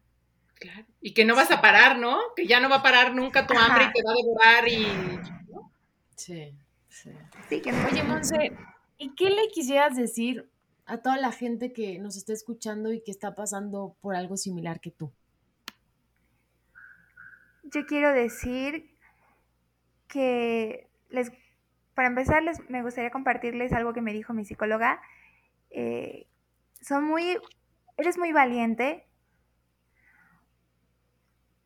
Claro. 0.59 0.85
Y 0.99 1.13
que 1.13 1.25
no 1.25 1.35
vas 1.35 1.49
a 1.51 1.61
parar, 1.61 1.97
¿no? 1.97 2.19
Que 2.35 2.45
ya 2.45 2.59
no 2.59 2.69
va 2.69 2.77
a 2.77 2.83
parar 2.83 3.15
nunca 3.15 3.47
tu 3.47 3.57
hambre 3.57 3.85
y 3.85 3.91
te 3.91 4.03
va 4.03 4.11
a 4.11 4.15
devorar 4.15 4.67
y 4.67 5.41
Sí, 6.21 6.55
sí. 6.87 7.09
Oye, 7.49 8.03
Monse, 8.03 8.55
¿y 8.99 9.15
qué 9.15 9.31
le 9.31 9.47
quisieras 9.51 9.95
decir 9.95 10.51
a 10.85 10.99
toda 10.99 11.17
la 11.17 11.31
gente 11.31 11.73
que 11.73 11.97
nos 11.97 12.15
está 12.15 12.31
escuchando 12.31 12.93
y 12.93 13.01
que 13.01 13.09
está 13.09 13.33
pasando 13.33 13.95
por 14.01 14.15
algo 14.15 14.37
similar 14.37 14.79
que 14.79 14.91
tú? 14.91 15.11
Yo 17.63 17.87
quiero 17.87 18.13
decir 18.13 18.95
que 20.07 20.91
les, 21.09 21.31
para 21.93 22.07
empezar, 22.07 22.43
les, 22.43 22.69
me 22.69 22.81
gustaría 22.81 23.11
compartirles 23.11 23.73
algo 23.73 23.93
que 23.93 24.01
me 24.01 24.13
dijo 24.13 24.33
mi 24.33 24.45
psicóloga. 24.45 25.01
Eh, 25.69 26.27
son 26.81 27.05
muy, 27.05 27.37
eres 27.97 28.17
muy 28.17 28.31
valiente. 28.31 29.07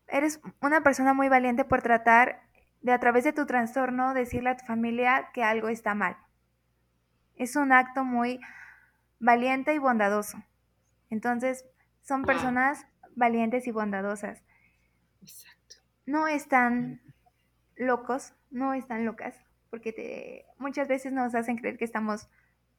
Eres 0.08 0.40
una 0.62 0.82
persona 0.82 1.14
muy 1.14 1.30
valiente 1.30 1.66
por 1.66 1.82
tratar 1.82 2.42
de 2.82 2.92
a 2.92 3.00
través 3.00 3.24
de 3.24 3.34
tu 3.34 3.46
trastorno 3.46 4.14
decirle 4.14 4.52
a 4.52 4.58
tu 4.58 4.66
familia 4.66 5.30
que 5.34 5.44
algo 5.44 5.70
está 5.70 5.96
mal. 5.96 6.18
Es 7.36 7.56
un 7.56 7.72
acto 7.72 8.04
muy 8.04 8.40
valiente 9.20 9.74
y 9.74 9.80
bondadoso. 9.80 10.44
Entonces, 11.10 11.66
son 12.02 12.24
personas 12.24 12.86
valientes 13.16 13.68
y 13.68 13.72
bondadosas. 13.72 14.44
Exacto. 15.22 15.78
No 16.06 16.28
están 16.28 17.02
locos, 17.76 18.34
no 18.52 18.74
están 18.74 19.06
locas, 19.06 19.36
porque 19.76 19.92
te, 19.92 20.46
muchas 20.58 20.88
veces 20.88 21.12
nos 21.12 21.36
hacen 21.36 21.58
creer 21.58 21.76
que 21.78 21.84
estamos 21.84 22.30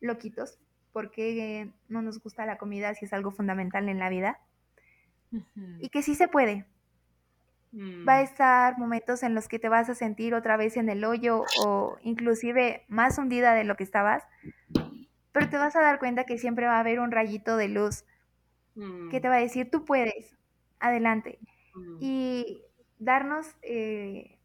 loquitos, 0.00 0.58
porque 0.94 1.70
no 1.90 2.00
nos 2.00 2.22
gusta 2.22 2.46
la 2.46 2.56
comida 2.56 2.94
si 2.94 3.04
es 3.04 3.12
algo 3.12 3.32
fundamental 3.32 3.90
en 3.90 3.98
la 3.98 4.08
vida, 4.08 4.40
y 5.78 5.90
que 5.90 6.00
sí 6.00 6.14
se 6.14 6.26
puede. 6.26 6.64
Va 7.74 8.16
a 8.16 8.20
mm. 8.22 8.24
estar 8.24 8.78
momentos 8.78 9.22
en 9.22 9.34
los 9.34 9.46
que 9.46 9.58
te 9.58 9.68
vas 9.68 9.90
a 9.90 9.94
sentir 9.94 10.32
otra 10.32 10.56
vez 10.56 10.78
en 10.78 10.88
el 10.88 11.04
hoyo 11.04 11.44
o 11.66 11.98
inclusive 12.00 12.86
más 12.88 13.18
hundida 13.18 13.52
de 13.52 13.64
lo 13.64 13.76
que 13.76 13.84
estabas, 13.84 14.22
pero 15.32 15.50
te 15.50 15.58
vas 15.58 15.76
a 15.76 15.82
dar 15.82 15.98
cuenta 15.98 16.24
que 16.24 16.38
siempre 16.38 16.64
va 16.64 16.78
a 16.78 16.80
haber 16.80 17.00
un 17.00 17.10
rayito 17.10 17.58
de 17.58 17.68
luz 17.68 18.06
que 19.10 19.20
te 19.20 19.28
mm. 19.28 19.30
va 19.30 19.36
a 19.36 19.40
decir, 19.40 19.70
tú 19.70 19.84
puedes, 19.84 20.34
adelante. 20.80 21.40
Mm. 21.74 21.96
Y 22.00 22.62
darnos 22.98 23.54
eh, 23.60 24.35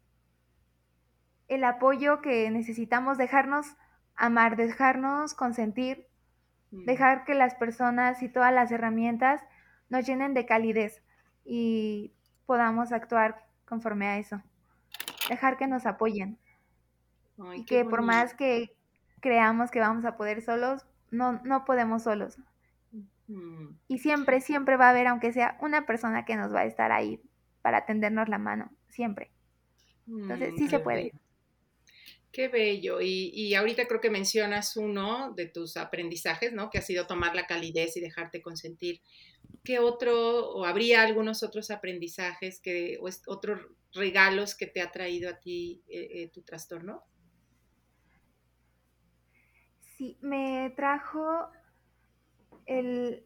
el 1.48 1.64
apoyo 1.64 2.20
que 2.20 2.50
necesitamos, 2.50 3.18
dejarnos 3.18 3.76
amar, 4.14 4.56
dejarnos 4.56 5.34
consentir, 5.34 6.06
mm. 6.70 6.84
dejar 6.84 7.24
que 7.24 7.34
las 7.34 7.54
personas 7.54 8.22
y 8.22 8.28
todas 8.28 8.52
las 8.52 8.70
herramientas 8.70 9.42
nos 9.88 10.06
llenen 10.06 10.34
de 10.34 10.46
calidez 10.46 11.02
y 11.44 12.12
podamos 12.46 12.92
actuar 12.92 13.44
conforme 13.66 14.06
a 14.06 14.18
eso. 14.18 14.42
Dejar 15.28 15.56
que 15.56 15.66
nos 15.66 15.86
apoyen. 15.86 16.38
y 17.54 17.64
que 17.64 17.84
por 17.84 18.02
más 18.02 18.34
que 18.34 18.76
creamos 19.20 19.70
que 19.70 19.80
vamos 19.80 20.04
a 20.04 20.16
poder 20.16 20.42
solos, 20.42 20.86
no, 21.10 21.40
no 21.44 21.64
podemos 21.64 22.02
solos. 22.02 22.38
Y 23.88 23.98
siempre, 23.98 24.40
siempre 24.40 24.76
va 24.76 24.88
a 24.88 24.90
haber, 24.90 25.06
aunque 25.06 25.32
sea 25.32 25.56
una 25.60 25.86
persona 25.86 26.24
que 26.24 26.36
nos 26.36 26.54
va 26.54 26.60
a 26.60 26.64
estar 26.64 26.92
ahí 26.92 27.22
para 27.62 27.86
tendernos 27.86 28.28
la 28.28 28.38
mano, 28.38 28.70
siempre. 28.88 29.30
Entonces, 30.06 30.54
sí 30.56 30.68
se 30.68 30.80
puede. 30.80 31.12
Qué 32.32 32.48
bello. 32.48 33.00
Y, 33.00 33.54
ahorita 33.54 33.86
creo 33.86 34.00
que 34.00 34.10
mencionas 34.10 34.76
uno 34.76 35.32
de 35.34 35.46
tus 35.46 35.76
aprendizajes, 35.76 36.52
¿no? 36.52 36.70
Que 36.70 36.78
ha 36.78 36.82
sido 36.82 37.06
tomar 37.06 37.36
la 37.36 37.46
calidez 37.46 37.96
y 37.96 38.00
dejarte 38.00 38.40
consentir. 38.40 39.02
¿Qué 39.62 39.78
otro, 39.78 40.48
o 40.50 40.64
habría 40.64 41.02
algunos 41.02 41.42
otros 41.42 41.70
aprendizajes 41.70 42.60
que, 42.60 42.98
o 43.00 43.08
otros 43.26 43.60
regalos 43.92 44.56
que 44.56 44.66
te 44.66 44.80
ha 44.80 44.90
traído 44.90 45.28
a 45.28 45.38
ti 45.38 45.82
eh, 45.88 46.08
eh, 46.10 46.30
tu 46.32 46.42
trastorno? 46.42 47.04
Sí, 49.98 50.16
me 50.22 50.72
trajo 50.74 51.50
el, 52.64 53.24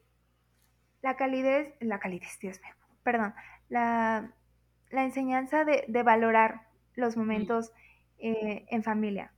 la 1.03 1.17
calidez, 1.17 1.75
la 1.81 2.01
calidez, 2.01 2.39
Dios 2.41 2.61
mío, 2.61 2.75
perdón, 3.05 3.35
la, 3.69 4.35
enseñanza 4.91 5.65
de, 5.65 6.03
valorar 6.03 6.67
los 6.95 7.17
momentos 7.17 7.73
eh, 8.19 8.65
en 8.69 8.83
familia 8.83 9.33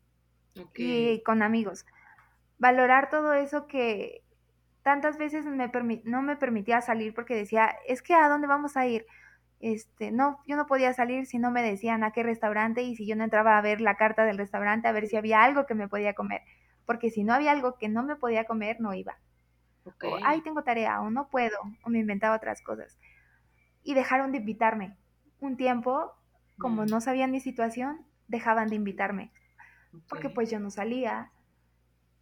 y 0.74 1.22
con 1.22 1.42
amigos. 1.42 1.86
Valorar 2.58 3.10
todo 3.10 3.34
eso 3.34 3.66
que 3.66 4.22
tantas 4.82 5.18
veces 5.18 5.44
me 5.46 5.70
no 6.04 6.22
me 6.22 6.36
permitía 6.36 6.80
salir 6.80 7.14
porque 7.14 7.34
decía, 7.34 7.76
es 7.86 8.02
que 8.02 8.14
a 8.14 8.28
dónde 8.28 8.46
vamos 8.46 8.76
a 8.76 8.86
ir. 8.86 9.06
Este, 9.60 10.12
no, 10.12 10.40
yo 10.46 10.56
no 10.56 10.66
podía 10.66 10.92
salir 10.92 11.26
si 11.26 11.38
no 11.38 11.50
me 11.50 11.62
decían 11.62 12.04
a 12.04 12.12
qué 12.12 12.22
restaurante 12.22 12.82
y 12.82 12.94
si 12.94 13.06
yo 13.06 13.16
no 13.16 13.24
entraba 13.24 13.58
a 13.58 13.60
ver 13.60 13.80
la 13.80 13.96
carta 13.96 14.24
del 14.24 14.38
restaurante 14.38 14.86
a 14.86 14.92
ver 14.92 15.08
si 15.08 15.16
había 15.16 15.42
algo 15.42 15.66
que 15.66 15.74
me 15.74 15.88
podía 15.88 16.14
comer, 16.14 16.42
porque 16.86 17.10
si 17.10 17.24
no 17.24 17.34
había 17.34 17.52
algo 17.52 17.76
que 17.76 17.88
no 17.88 18.02
me 18.02 18.16
podía 18.16 18.44
comer, 18.44 18.80
no 18.80 18.94
iba. 18.94 19.18
O, 19.84 20.16
ay, 20.22 20.42
tengo 20.42 20.62
tarea, 20.62 21.00
o 21.00 21.10
no 21.10 21.28
puedo, 21.28 21.56
o 21.82 21.90
me 21.90 21.98
inventaba 21.98 22.36
otras 22.36 22.62
cosas. 22.62 22.98
Y 23.82 23.94
dejaron 23.94 24.32
de 24.32 24.38
invitarme. 24.38 24.96
Un 25.40 25.56
tiempo, 25.56 26.14
como 26.58 26.82
mm. 26.82 26.86
no 26.86 27.00
sabían 27.00 27.30
mi 27.30 27.40
situación, 27.40 28.06
dejaban 28.28 28.68
de 28.68 28.76
invitarme. 28.76 29.32
Porque 30.08 30.28
pues 30.30 30.50
yo 30.50 30.60
no 30.60 30.70
salía. 30.70 31.32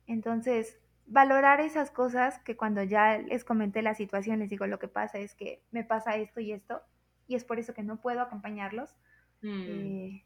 Entonces, 0.06 0.78
valorar 1.06 1.60
esas 1.60 1.90
cosas 1.90 2.38
que 2.40 2.56
cuando 2.56 2.82
ya 2.82 3.18
les 3.18 3.44
comenté 3.44 3.82
la 3.82 3.94
situación, 3.94 4.40
les 4.40 4.50
digo, 4.50 4.66
lo 4.66 4.78
que 4.78 4.88
pasa 4.88 5.18
es 5.18 5.34
que 5.34 5.62
me 5.70 5.84
pasa 5.84 6.16
esto 6.16 6.40
y 6.40 6.52
esto, 6.52 6.82
y 7.28 7.34
es 7.34 7.44
por 7.44 7.58
eso 7.58 7.74
que 7.74 7.82
no 7.82 8.00
puedo 8.00 8.20
acompañarlos. 8.20 8.94
Mm. 9.42 9.64
Eh, 9.66 10.24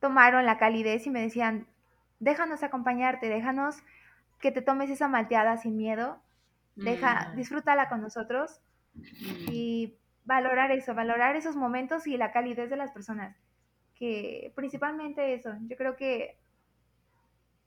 tomaron 0.00 0.44
la 0.46 0.58
calidez 0.58 1.06
y 1.06 1.10
me 1.10 1.22
decían, 1.22 1.66
déjanos 2.20 2.62
acompañarte, 2.62 3.28
déjanos 3.28 3.76
que 4.38 4.52
te 4.52 4.62
tomes 4.62 4.90
esa 4.90 5.08
malteada 5.08 5.56
sin 5.56 5.76
miedo, 5.76 6.22
deja, 6.76 7.30
mm. 7.30 7.36
disfrútala 7.36 7.88
con 7.88 8.00
nosotros 8.00 8.60
mm. 8.94 9.50
y 9.50 9.98
valorar 10.24 10.70
eso, 10.72 10.94
valorar 10.94 11.36
esos 11.36 11.56
momentos 11.56 12.06
y 12.06 12.16
la 12.16 12.32
calidez 12.32 12.70
de 12.70 12.76
las 12.76 12.92
personas, 12.92 13.36
que 13.98 14.52
principalmente 14.54 15.34
eso, 15.34 15.50
yo 15.62 15.76
creo 15.76 15.96
que 15.96 16.38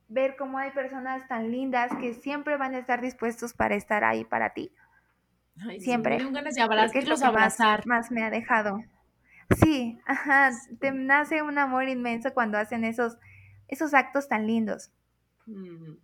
ver 0.08 0.36
cómo 0.38 0.58
hay 0.58 0.72
personas 0.72 1.28
tan 1.28 1.52
lindas 1.52 1.92
que 2.00 2.14
siempre 2.14 2.58
van 2.58 2.76
a 2.76 2.80
estar 2.80 3.02
dispuestos 3.02 3.54
para 3.54 3.76
estar 3.76 4.04
ahí 4.04 4.26
para 4.26 4.54
ti. 4.54 4.74
siempre. 5.80 6.20
Sí, 6.20 6.32
ganas 6.32 6.56
de 6.56 6.62
abrazar, 6.62 7.24
abrazar. 7.24 7.88
Más, 7.88 8.12
me 8.12 8.24
ha 8.24 8.30
dejado. 8.30 8.80
Sí, 9.62 10.00
ajá, 10.06 10.52
te 10.80 10.92
nace 10.92 11.42
un 11.42 11.58
amor 11.58 11.90
inmenso 11.90 12.34
cuando 12.34 12.58
hacen 12.58 12.84
esos, 12.86 13.18
esos 13.68 13.94
actos 13.94 14.28
tan 14.28 14.48
lindos. 14.48 14.92
Mm 15.46 15.96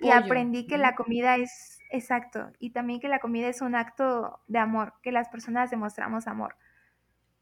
y 0.00 0.10
aprendí 0.10 0.66
que 0.66 0.78
la 0.78 0.94
comida 0.94 1.36
es, 1.36 1.78
exacto, 1.90 2.50
y 2.58 2.70
también 2.70 3.00
que 3.00 3.08
la 3.08 3.18
comida 3.18 3.48
es 3.48 3.60
un 3.60 3.74
acto 3.74 4.40
de 4.46 4.58
amor, 4.58 4.94
que 5.02 5.12
las 5.12 5.28
personas 5.28 5.70
demostramos 5.70 6.26
amor. 6.26 6.56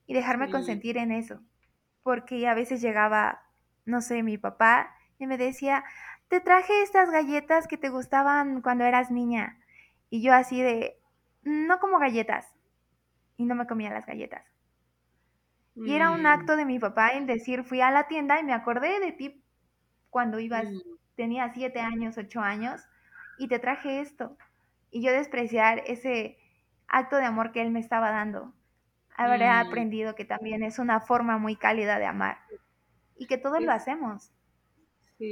Y 0.07 0.15
dejarme 0.15 0.51
consentir 0.51 0.99
en 0.99 1.13
eso, 1.13 1.41
porque 2.07 2.47
a 2.47 2.55
veces 2.55 2.81
llegaba, 2.81 3.43
no 3.85 4.01
sé, 4.01 4.23
mi 4.23 4.39
papá 4.39 4.95
y 5.19 5.27
me 5.27 5.37
decía, 5.37 5.83
te 6.29 6.41
traje 6.41 6.85
estas 6.85 7.11
galletas 7.11 7.67
que 7.67 7.77
te 7.77 7.89
gustaban 7.89 8.63
cuando 8.63 8.85
eras 8.85 9.11
niña. 9.11 9.59
Y 10.09 10.23
yo 10.23 10.33
así 10.33 10.63
de, 10.63 11.01
no 11.43 11.81
como 11.81 11.99
galletas. 11.99 12.47
Y 13.37 13.45
no 13.45 13.57
me 13.57 13.67
comía 13.67 13.91
las 13.91 14.07
galletas. 14.07 14.45
Y 15.75 15.95
era 15.97 16.13
un 16.13 16.23
mm. 16.23 16.27
acto 16.27 16.55
de 16.55 16.65
mi 16.65 16.79
papá 16.79 17.11
en 17.11 17.27
decir, 17.27 17.65
fui 17.65 17.81
a 17.81 17.91
la 17.91 18.07
tienda 18.07 18.39
y 18.39 18.45
me 18.45 18.53
acordé 18.53 19.01
de 19.01 19.11
ti 19.11 19.43
cuando 20.09 20.39
ibas 20.39 20.67
mm 20.67 20.97
tenía 21.17 21.51
siete 21.55 21.81
años, 21.81 22.19
ocho 22.19 22.41
años, 22.41 22.83
y 23.39 23.49
te 23.49 23.59
traje 23.59 24.01
esto. 24.01 24.37
Y 24.91 25.03
yo 25.03 25.11
despreciar 25.13 25.83
ese 25.87 26.39
acto 26.87 27.17
de 27.17 27.25
amor 27.25 27.51
que 27.53 27.63
él 27.63 27.71
me 27.71 27.81
estaba 27.81 28.11
dando. 28.11 28.53
Habré 29.17 29.47
mm. 29.47 29.53
aprendido 29.53 30.15
que 30.15 30.25
también 30.25 30.63
es 30.63 30.79
una 30.79 31.01
forma 31.01 31.39
muy 31.39 31.57
cálida 31.57 31.99
de 31.99 32.07
amar 32.07 32.39
y 33.17 33.27
que 33.27 33.39
todos 33.39 33.63
lo 33.63 33.73
hacemos. 33.73 34.31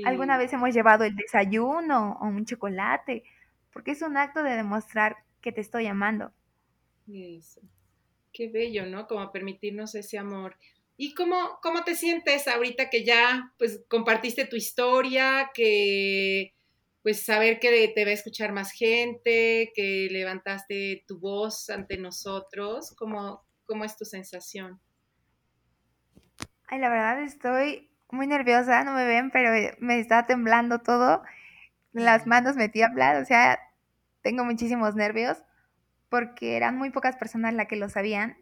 Alguna 0.06 0.38
vez 0.38 0.52
hemos 0.52 0.72
llevado 0.72 1.04
el 1.04 1.14
desayuno 1.14 2.16
o 2.20 2.26
un 2.26 2.46
chocolate, 2.46 3.22
porque 3.70 3.90
es 3.90 4.00
un 4.00 4.16
acto 4.16 4.42
de 4.42 4.56
demostrar 4.56 5.16
que 5.42 5.52
te 5.52 5.60
estoy 5.60 5.86
amando. 5.86 6.32
Eso. 7.12 7.60
Qué 8.32 8.48
bello, 8.48 8.86
¿no? 8.86 9.06
Como 9.06 9.30
permitirnos 9.30 9.94
ese 9.94 10.16
amor. 10.16 10.56
¿Y 10.96 11.12
cómo, 11.12 11.58
cómo 11.62 11.84
te 11.84 11.94
sientes 11.94 12.48
ahorita 12.48 12.88
que 12.88 13.04
ya 13.04 13.52
pues 13.58 13.84
compartiste 13.88 14.46
tu 14.46 14.56
historia, 14.56 15.50
que 15.52 16.54
pues 17.02 17.22
saber 17.22 17.60
que 17.60 17.88
te 17.94 18.04
va 18.04 18.10
a 18.10 18.14
escuchar 18.14 18.52
más 18.52 18.72
gente, 18.72 19.70
que 19.74 20.08
levantaste 20.10 21.04
tu 21.06 21.18
voz 21.18 21.68
ante 21.68 21.98
nosotros? 21.98 22.94
¿Cómo, 22.96 23.43
cómo 23.66 23.84
es 23.84 23.96
tu 23.96 24.04
sensación? 24.04 24.80
Ay, 26.68 26.78
la 26.78 26.88
verdad 26.88 27.22
estoy 27.22 27.90
muy 28.10 28.26
nerviosa, 28.26 28.84
no 28.84 28.92
me 28.92 29.04
ven, 29.04 29.30
pero 29.30 29.50
me 29.80 29.98
está 29.98 30.26
temblando 30.26 30.80
todo. 30.80 31.22
Las 31.92 32.26
manos 32.26 32.56
me 32.56 32.68
tiemblan, 32.68 33.22
o 33.22 33.24
sea, 33.24 33.58
tengo 34.22 34.44
muchísimos 34.44 34.94
nervios 34.94 35.42
porque 36.08 36.56
eran 36.56 36.76
muy 36.76 36.90
pocas 36.90 37.16
personas 37.16 37.54
las 37.54 37.66
que 37.66 37.76
lo 37.76 37.88
sabían 37.88 38.36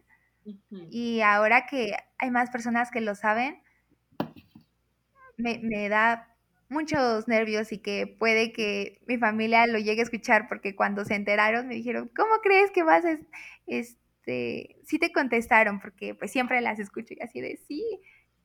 y 0.89 1.21
ahora 1.21 1.65
que 1.65 1.95
hay 2.17 2.31
más 2.31 2.49
personas 2.49 2.91
que 2.91 3.01
lo 3.01 3.15
saben, 3.15 3.61
me, 5.37 5.89
da 5.89 6.35
muchos 6.69 7.27
nervios 7.27 7.71
y 7.71 7.79
que 7.79 8.07
puede 8.07 8.51
que 8.51 9.01
mi 9.07 9.17
familia 9.17 9.67
lo 9.67 9.79
llegue 9.79 10.01
a 10.01 10.03
escuchar 10.03 10.47
porque 10.47 10.75
cuando 10.75 11.05
se 11.05 11.15
enteraron 11.15 11.67
me 11.67 11.75
dijeron, 11.75 12.11
¿cómo 12.15 12.35
crees 12.41 12.71
que 12.71 12.83
vas 12.83 13.05
a, 13.05 13.17
este, 14.23 14.77
sí 14.85 14.99
te 14.99 15.11
contestaron 15.11 15.79
porque 15.81 16.15
pues 16.15 16.31
siempre 16.31 16.61
las 16.61 16.79
escucho 16.79 17.13
y 17.13 17.21
así 17.21 17.41
de, 17.41 17.57
sí, 17.67 17.83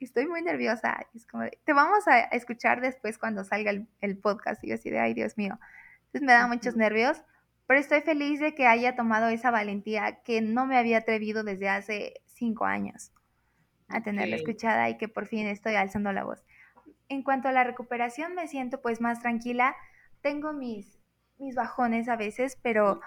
estoy 0.01 0.27
muy 0.27 0.43
nerviosa. 0.43 1.07
es 1.15 1.27
como, 1.27 1.45
te 1.65 1.73
vamos 1.73 2.07
a 2.09 2.21
escuchar 2.21 2.81
después 2.81 3.19
cuando 3.19 3.45
salga 3.45 3.71
el, 3.71 3.87
el, 4.01 4.19
podcast 4.19 4.63
y 4.65 4.69
yo 4.69 4.75
así 4.75 4.91
de, 4.91 4.99
ay 4.99 5.15
Dios 5.15 5.37
mío. 5.37 5.59
Entonces 6.07 6.23
me 6.23 6.33
da 6.33 6.49
muchos 6.49 6.75
nervios, 6.75 7.23
pero 7.67 7.79
estoy 7.79 8.01
feliz 8.01 8.41
de 8.41 8.55
que 8.55 8.67
haya 8.67 8.97
tomado 8.97 9.29
esa 9.29 9.51
valentía 9.51 10.21
que 10.25 10.41
no 10.41 10.67
me 10.67 10.77
había 10.77 10.99
atrevido 10.99 11.45
desde 11.45 11.69
hace 11.69 12.15
cinco 12.27 12.65
años 12.65 13.13
a 13.89 14.03
tenerla 14.03 14.37
escuchada 14.37 14.91
y 14.91 14.99
que 14.99 15.09
por 15.09 15.27
fin 15.27 15.47
estoy 15.47 15.77
alzando 15.77 16.13
la 16.13 16.25
voz. 16.25 16.45
En 17.09 17.23
cuanto 17.23 17.49
a 17.49 17.53
la 17.53 17.65
recuperación, 17.65 18.35
me 18.35 18.49
siento 18.49 18.83
pues 18.83 19.01
más 19.01 19.21
tranquila. 19.21 19.77
Tengo 20.21 20.53
mis, 20.53 20.99
mis 21.39 21.55
bajones 21.55 22.09
a 22.09 22.17
veces, 22.17 22.59
pero 22.63 23.01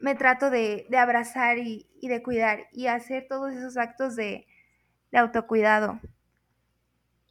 me 0.00 0.14
trato 0.14 0.50
de, 0.50 0.86
abrazar 0.96 1.58
y, 1.58 1.86
de 2.00 2.22
cuidar 2.22 2.68
y 2.72 2.86
hacer 2.86 3.26
todos 3.28 3.52
esos 3.52 3.76
actos 3.76 4.16
de, 4.16 4.46
de 5.10 5.18
autocuidado. 5.18 6.00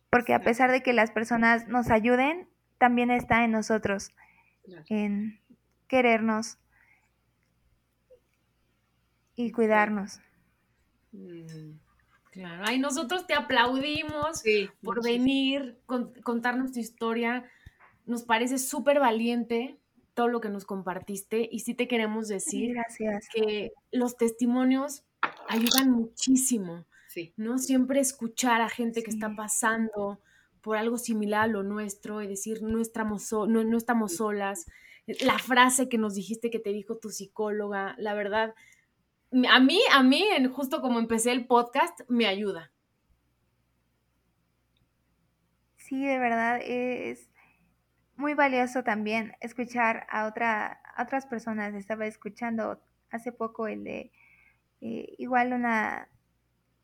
Porque 0.10 0.34
a 0.34 0.42
pesar 0.42 0.72
de 0.72 0.82
que 0.82 0.94
las 0.94 1.12
personas 1.12 1.68
nos 1.68 1.90
ayuden, 1.90 2.50
también 2.78 3.12
está 3.12 3.44
en 3.44 3.52
nosotros, 3.52 4.12
en 4.88 5.40
querernos 5.88 6.58
y 9.36 9.52
cuidarnos. 9.52 10.20
Mm, 11.12 11.78
claro, 12.32 12.64
ay, 12.66 12.80
nosotros 12.80 13.28
te 13.28 13.34
aplaudimos 13.34 14.44
por 14.84 15.04
venir, 15.04 15.80
contarnos 16.24 16.72
tu 16.72 16.80
historia. 16.80 17.50
Nos 18.06 18.24
parece 18.24 18.58
súper 18.58 19.00
valiente 19.00 19.80
todo 20.18 20.28
lo 20.30 20.42
que 20.42 20.50
nos 20.50 20.66
compartiste 20.66 21.48
y 21.52 21.60
sí 21.60 21.76
te 21.76 21.88
queremos 21.88 22.28
decir 22.28 22.74
Gracias. 22.74 23.30
que 23.32 23.72
los 23.92 24.18
testimonios 24.18 25.04
ayudan 25.48 25.92
muchísimo. 25.92 26.88
¿no? 27.36 27.60
Siempre 27.60 28.00
escuchar 28.00 28.62
a 28.62 28.70
gente 28.70 29.04
que 29.04 29.12
está 29.12 29.36
pasando 29.36 30.20
por 30.62 30.76
algo 30.76 30.98
similar 30.98 31.44
a 31.44 31.48
lo 31.48 31.62
nuestro 31.62 32.24
y 32.24 32.28
decir, 32.28 32.64
no 32.64 32.82
estamos, 32.82 33.32
no, 33.32 33.64
no 33.64 33.78
estamos 33.78 34.16
solas. 34.16 34.66
La 35.22 35.38
frase 35.38 35.88
que 35.88 36.00
nos 36.00 36.16
dijiste 36.16 36.50
que 36.50 36.60
te 36.60 36.72
dijo 36.72 36.98
tu 36.98 37.12
psicóloga, 37.12 37.96
la 38.00 38.16
verdad, 38.16 38.56
a 39.50 39.60
mí, 39.60 39.80
a 39.92 40.02
mí, 40.02 40.26
justo 40.52 40.82
como 40.82 40.98
empecé 40.98 41.32
el 41.32 41.46
podcast, 41.46 42.02
me 42.08 42.26
ayuda. 42.26 42.72
Sí, 45.76 46.04
de 46.04 46.18
verdad, 46.18 46.60
es 46.64 47.30
muy 48.18 48.34
valioso 48.34 48.84
también 48.84 49.34
escuchar 49.42 50.08
a, 50.10 50.26
otra, 50.26 50.82
otras 51.00 51.26
personas. 51.26 51.74
Estaba 51.76 52.06
escuchando 52.06 52.82
hace 53.12 53.32
poco 53.32 53.68
el 53.68 53.84
de 53.84 54.12
eh, 54.82 55.16
igual 55.18 55.54
una 55.54 56.10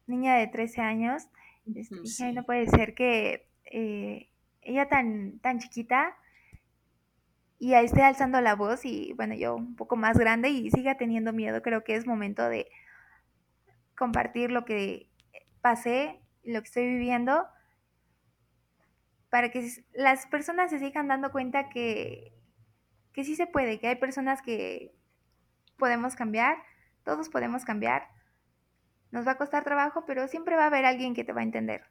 niña 0.07 0.35
de 0.35 0.47
13 0.47 0.81
años. 0.81 1.27
Dije, 1.65 2.33
no 2.33 2.43
puede 2.43 2.67
ser 2.67 2.93
que 2.93 3.47
eh, 3.65 4.29
ella 4.61 4.87
tan, 4.87 5.39
tan 5.39 5.59
chiquita 5.59 6.15
y 7.59 7.73
ahí 7.75 7.85
esté 7.85 8.01
alzando 8.01 8.41
la 8.41 8.55
voz 8.55 8.83
y 8.83 9.13
bueno, 9.13 9.35
yo 9.35 9.55
un 9.55 9.75
poco 9.75 9.95
más 9.95 10.17
grande 10.17 10.49
y 10.49 10.69
siga 10.69 10.97
teniendo 10.97 11.33
miedo. 11.33 11.61
Creo 11.61 11.83
que 11.83 11.95
es 11.95 12.05
momento 12.05 12.47
de 12.49 12.67
compartir 13.97 14.51
lo 14.51 14.65
que 14.65 15.07
pasé, 15.61 16.19
lo 16.43 16.61
que 16.61 16.67
estoy 16.67 16.87
viviendo, 16.87 17.45
para 19.33 19.49
que 19.49 19.67
las 19.95 20.27
personas 20.27 20.69
se 20.69 20.77
sigan 20.77 21.07
dando 21.07 21.31
cuenta 21.31 21.67
que, 21.67 22.37
que 23.13 23.23
sí 23.23 23.35
se 23.35 23.47
puede, 23.47 23.79
que 23.79 23.87
hay 23.87 23.95
personas 23.95 24.43
que 24.43 24.93
podemos 25.79 26.13
cambiar, 26.13 26.57
todos 27.03 27.29
podemos 27.29 27.65
cambiar 27.65 28.03
nos 29.09 29.25
va 29.25 29.31
a 29.31 29.37
costar 29.37 29.63
trabajo, 29.63 30.05
pero 30.05 30.27
siempre 30.27 30.55
va 30.55 30.65
a 30.65 30.67
haber 30.67 30.85
alguien 30.85 31.15
que 31.15 31.23
te 31.23 31.33
va 31.33 31.41
a 31.41 31.45
entender. 31.45 31.81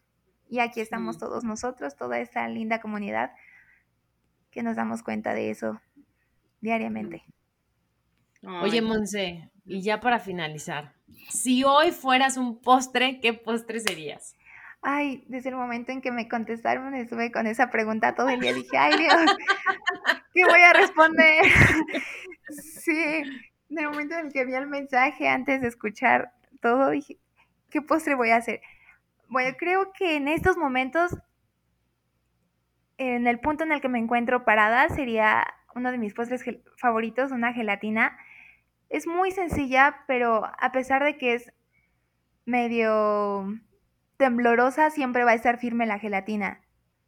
Y 0.48 0.60
aquí 0.60 0.80
estamos 0.80 1.18
todos 1.18 1.42
nosotros, 1.42 1.96
toda 1.96 2.20
esta 2.20 2.46
linda 2.46 2.80
comunidad, 2.80 3.32
que 4.52 4.62
nos 4.62 4.76
damos 4.76 5.02
cuenta 5.02 5.34
de 5.34 5.50
eso 5.50 5.80
diariamente. 6.60 7.24
Oye, 8.62 8.82
Monse, 8.82 9.50
y 9.64 9.82
ya 9.82 9.98
para 9.98 10.20
finalizar, 10.20 10.94
si 11.28 11.64
hoy 11.64 11.90
fueras 11.90 12.36
un 12.36 12.60
postre, 12.60 13.18
¿qué 13.18 13.32
postre 13.34 13.80
serías? 13.80 14.36
Ay, 14.84 15.24
desde 15.28 15.50
el 15.50 15.54
momento 15.54 15.92
en 15.92 16.00
que 16.00 16.10
me 16.10 16.28
contestaron, 16.28 16.94
estuve 16.96 17.30
con 17.30 17.46
esa 17.46 17.70
pregunta 17.70 18.16
todo 18.16 18.28
el 18.28 18.40
día. 18.40 18.52
Dije, 18.52 18.76
ay 18.76 18.92
Dios, 18.98 19.36
¿qué 20.34 20.44
voy 20.44 20.60
a 20.60 20.72
responder? 20.72 21.44
sí, 22.80 23.22
en 23.70 23.78
el 23.78 23.88
momento 23.88 24.16
en 24.16 24.26
el 24.26 24.32
que 24.32 24.44
vi 24.44 24.54
el 24.54 24.66
mensaje, 24.66 25.28
antes 25.28 25.60
de 25.60 25.68
escuchar 25.68 26.32
todo, 26.60 26.90
dije, 26.90 27.16
¿qué 27.70 27.80
postre 27.80 28.16
voy 28.16 28.30
a 28.30 28.36
hacer? 28.36 28.60
Bueno, 29.28 29.56
creo 29.56 29.92
que 29.92 30.16
en 30.16 30.26
estos 30.26 30.56
momentos, 30.56 31.16
en 32.98 33.28
el 33.28 33.38
punto 33.38 33.62
en 33.62 33.70
el 33.70 33.80
que 33.80 33.88
me 33.88 34.00
encuentro 34.00 34.44
parada, 34.44 34.88
sería 34.88 35.46
uno 35.76 35.92
de 35.92 35.98
mis 35.98 36.12
postres 36.12 36.44
favoritos, 36.76 37.30
una 37.30 37.52
gelatina. 37.52 38.18
Es 38.88 39.06
muy 39.06 39.30
sencilla, 39.30 40.04
pero 40.08 40.44
a 40.58 40.72
pesar 40.72 41.04
de 41.04 41.16
que 41.16 41.34
es 41.34 41.52
medio 42.44 43.46
temblorosa, 44.22 44.90
siempre 44.90 45.24
va 45.24 45.32
a 45.32 45.34
estar 45.34 45.58
firme 45.58 45.84
la 45.84 45.98
gelatina. 45.98 46.60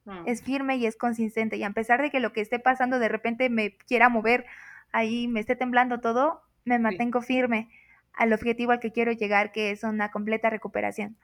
Ah. 0.05 0.25
Es 0.27 0.43
firme 0.43 0.77
y 0.79 0.87
es 0.87 0.97
consistente. 0.97 1.57
Y 1.57 1.62
a 1.62 1.71
pesar 1.71 2.03
de 2.03 2.11
que 2.11 2.19
lo 2.19 2.33
que 2.33 2.41
esté 2.41 2.59
pasando 2.59 2.99
de 2.99 3.09
repente 3.09 3.49
me 3.51 3.77
quiera 3.77 4.09
mover, 4.09 4.47
ahí 4.91 5.29
me 5.29 5.39
esté 5.39 5.55
temblando 5.55 6.01
todo, 6.01 6.43
me 6.65 6.81
mantengo 6.81 7.21
firme 7.21 7.69
al 8.15 8.33
objetivo 8.33 8.73
al 8.73 8.81
que 8.81 8.91
quiero 8.91 9.12
llegar, 9.12 9.53
que 9.53 9.71
es 9.71 9.85
una 9.85 10.11
completa 10.11 10.51
recuperación. 10.51 11.17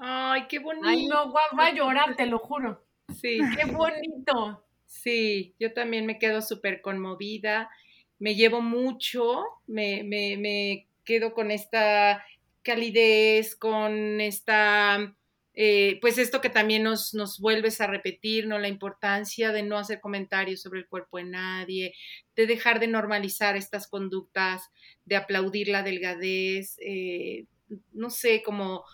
Ay, 0.00 0.46
qué 0.48 0.58
bonito. 0.58 0.88
Ay, 0.88 1.06
no, 1.06 1.32
va 1.32 1.66
a 1.66 1.72
llorar, 1.72 2.16
te 2.16 2.26
lo 2.26 2.40
juro. 2.40 2.84
Sí. 3.14 3.38
Qué 3.56 3.64
bonito. 3.70 4.64
Sí, 4.84 5.54
yo 5.60 5.72
también 5.72 6.06
me 6.06 6.18
quedo 6.18 6.42
súper 6.42 6.80
conmovida, 6.80 7.70
me 8.18 8.34
llevo 8.34 8.60
mucho, 8.60 9.44
me, 9.66 10.02
me, 10.02 10.36
me 10.36 10.86
quedo 11.04 11.34
con 11.34 11.50
esta 11.50 12.24
calidez, 12.62 13.56
con 13.56 14.20
esta 14.20 15.14
eh, 15.60 15.98
pues 16.00 16.18
esto 16.18 16.40
que 16.40 16.50
también 16.50 16.84
nos, 16.84 17.14
nos 17.14 17.40
vuelves 17.40 17.80
a 17.80 17.88
repetir, 17.88 18.46
¿no? 18.46 18.60
La 18.60 18.68
importancia 18.68 19.50
de 19.50 19.64
no 19.64 19.76
hacer 19.76 20.00
comentarios 20.00 20.62
sobre 20.62 20.78
el 20.78 20.86
cuerpo 20.86 21.18
de 21.18 21.24
nadie, 21.24 21.94
de 22.36 22.46
dejar 22.46 22.78
de 22.78 22.86
normalizar 22.86 23.56
estas 23.56 23.88
conductas, 23.88 24.70
de 25.04 25.16
aplaudir 25.16 25.66
la 25.66 25.82
delgadez, 25.82 26.76
eh, 26.80 27.46
no 27.92 28.08
sé, 28.08 28.44
como, 28.44 28.84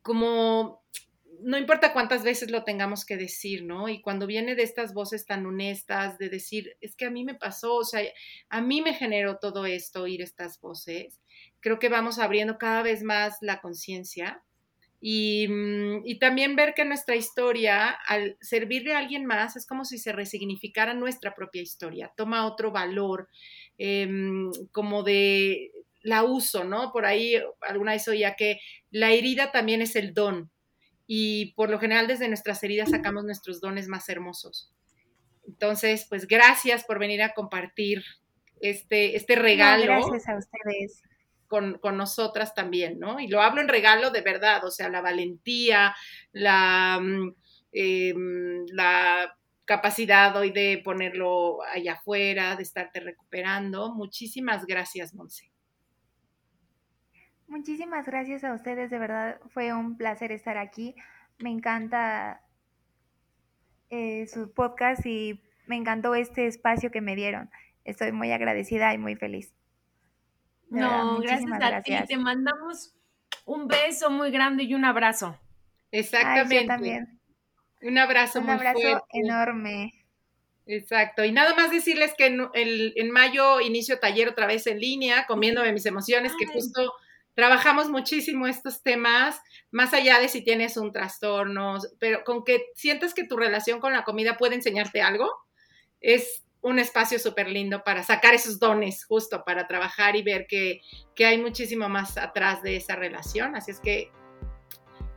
como, 0.00 0.84
no 1.40 1.58
importa 1.58 1.92
cuántas 1.92 2.22
veces 2.22 2.52
lo 2.52 2.62
tengamos 2.62 3.04
que 3.04 3.16
decir, 3.16 3.64
¿no? 3.64 3.88
Y 3.88 4.00
cuando 4.00 4.28
viene 4.28 4.54
de 4.54 4.62
estas 4.62 4.94
voces 4.94 5.26
tan 5.26 5.44
honestas, 5.44 6.18
de 6.18 6.28
decir, 6.28 6.76
es 6.80 6.94
que 6.94 7.06
a 7.06 7.10
mí 7.10 7.24
me 7.24 7.34
pasó, 7.34 7.74
o 7.74 7.84
sea, 7.84 8.02
a 8.48 8.60
mí 8.60 8.80
me 8.80 8.94
generó 8.94 9.38
todo 9.38 9.66
esto, 9.66 10.02
oír 10.02 10.22
estas 10.22 10.60
voces, 10.60 11.18
creo 11.60 11.78
que 11.78 11.88
vamos 11.88 12.18
abriendo 12.18 12.58
cada 12.58 12.82
vez 12.82 13.02
más 13.02 13.36
la 13.40 13.60
conciencia 13.60 14.42
Mm, 15.02 16.02
y, 16.04 16.18
también 16.18 16.56
ver 16.56 16.74
que 16.74 16.84
nuestra 16.84 17.16
historia, 17.16 17.88
al 18.06 18.36
servirle 18.40 18.94
a 18.94 18.98
alguien 18.98 19.24
más, 19.24 19.56
es 19.56 19.66
como 19.66 19.84
si 19.84 19.98
se 19.98 20.12
resignificara 20.12 20.92
nuestra 20.92 21.34
propia 21.34 21.62
historia, 21.62 22.12
toma 22.16 22.46
otro 22.46 22.70
valor, 22.70 23.28
em, 23.78 24.50
como 24.72 25.02
de 25.02 25.70
la 26.02 26.24
uso, 26.24 26.64
¿no? 26.64 26.92
Por 26.92 27.06
ahí 27.06 27.34
alguna 27.62 27.92
vez 27.92 28.06
oía 28.08 28.34
que 28.36 28.58
la 28.90 29.10
herida 29.10 29.52
también 29.52 29.82
es 29.82 29.96
el 29.96 30.14
don 30.14 30.50
y 31.06 31.52
por 31.54 31.70
lo 31.70 31.78
general 31.78 32.06
desde 32.06 32.28
nuestras 32.28 32.62
heridas 32.62 32.90
sacamos 32.90 33.24
nuestros 33.24 33.60
dones 33.60 33.88
más 33.88 34.08
hermosos. 34.08 34.72
Entonces, 35.46 36.06
pues 36.08 36.26
gracias 36.26 36.84
por 36.84 36.98
venir 36.98 37.22
a 37.22 37.34
compartir 37.34 38.04
este, 38.60 39.16
este 39.16 39.34
regalo. 39.36 39.84
gracias 39.84 40.28
a 40.28 40.38
ustedes 40.38 41.02
con, 41.50 41.80
nosotras 41.96 42.54
también, 42.54 43.00
¿no? 43.00 43.18
Y 43.18 43.26
lo 43.26 43.42
hablo 43.42 43.60
en 43.60 43.68
regalo 43.68 44.10
de 44.10 44.22
verdad, 44.22 44.64
o 44.64 44.70
sea, 44.70 44.88
la 44.88 45.00
valentía, 45.00 45.94
la, 46.30 47.00
mm, 47.02 47.34
eh, 47.72 48.14
la 48.72 49.36
capacidad 49.64 50.34
hoy 50.36 50.52
de 50.52 50.80
ponerlo 50.84 51.62
allá 51.64 51.94
afuera, 51.94 52.54
de 52.54 52.62
estarte 52.62 53.00
recuperando. 53.00 53.92
Muchísimas 53.92 54.64
gracias, 54.64 55.12
Monse. 55.12 55.50
Muchísimas 57.48 58.06
gracias 58.06 58.44
a 58.44 58.54
ustedes, 58.54 58.90
de 58.90 58.98
verdad 59.00 59.40
fue 59.48 59.72
un 59.72 59.96
placer 59.96 60.30
estar 60.30 60.56
aquí. 60.56 60.94
Me 61.40 61.50
encanta 61.50 62.42
eh, 63.88 64.28
su 64.28 64.52
podcast 64.52 65.04
y 65.04 65.42
me 65.66 65.74
encantó 65.74 66.14
este 66.14 66.46
espacio 66.46 66.92
que 66.92 67.00
me 67.00 67.16
dieron. 67.16 67.50
Estoy 67.84 68.12
muy 68.12 68.30
agradecida 68.30 68.94
y 68.94 68.98
muy 68.98 69.16
feliz. 69.16 69.52
No, 70.70 71.18
gracias 71.18 71.50
a 71.60 71.82
ti. 71.82 71.92
Te 72.08 72.16
mandamos 72.16 72.94
un 73.44 73.68
beso 73.68 74.10
muy 74.10 74.30
grande 74.30 74.62
y 74.64 74.74
un 74.74 74.84
abrazo. 74.84 75.38
Exactamente. 75.90 76.66
también. 76.66 77.20
Un 77.82 77.98
abrazo 77.98 78.40
un 78.40 78.50
abrazo 78.50 79.04
enorme. 79.12 79.92
Exacto. 80.66 81.24
Y 81.24 81.32
nada 81.32 81.54
más 81.54 81.70
decirles 81.70 82.14
que 82.16 82.26
en, 82.26 82.48
en, 82.54 83.10
mayo 83.10 83.60
inicio 83.60 83.98
taller 83.98 84.28
otra 84.28 84.46
vez 84.46 84.66
en 84.66 84.78
línea, 84.78 85.26
comiéndome 85.26 85.72
mis 85.72 85.86
emociones, 85.86 86.32
que 86.38 86.46
justo 86.46 86.94
trabajamos 87.34 87.88
muchísimo 87.88 88.46
estos 88.46 88.82
temas, 88.82 89.40
más 89.70 89.94
allá 89.94 90.20
de 90.20 90.28
si 90.28 90.44
tienes 90.44 90.76
un 90.76 90.92
trastorno, 90.92 91.78
pero 91.98 92.22
con 92.22 92.44
que 92.44 92.66
sientas 92.74 93.14
que 93.14 93.24
tu 93.24 93.36
relación 93.36 93.80
con 93.80 93.92
la 93.92 94.04
comida 94.04 94.36
puede 94.36 94.54
enseñarte 94.54 95.02
algo, 95.02 95.28
es 96.00 96.44
un 96.62 96.78
espacio 96.78 97.18
súper 97.18 97.48
lindo 97.48 97.82
para 97.84 98.02
sacar 98.02 98.34
esos 98.34 98.58
dones, 98.58 99.04
justo 99.04 99.44
para 99.44 99.66
trabajar 99.66 100.16
y 100.16 100.22
ver 100.22 100.46
que, 100.46 100.80
hay 101.18 101.38
muchísimo 101.38 101.88
más 101.88 102.16
atrás 102.16 102.62
de 102.62 102.76
esa 102.76 102.96
relación. 102.96 103.54
Así 103.54 103.70
es 103.70 103.80
que 103.80 104.10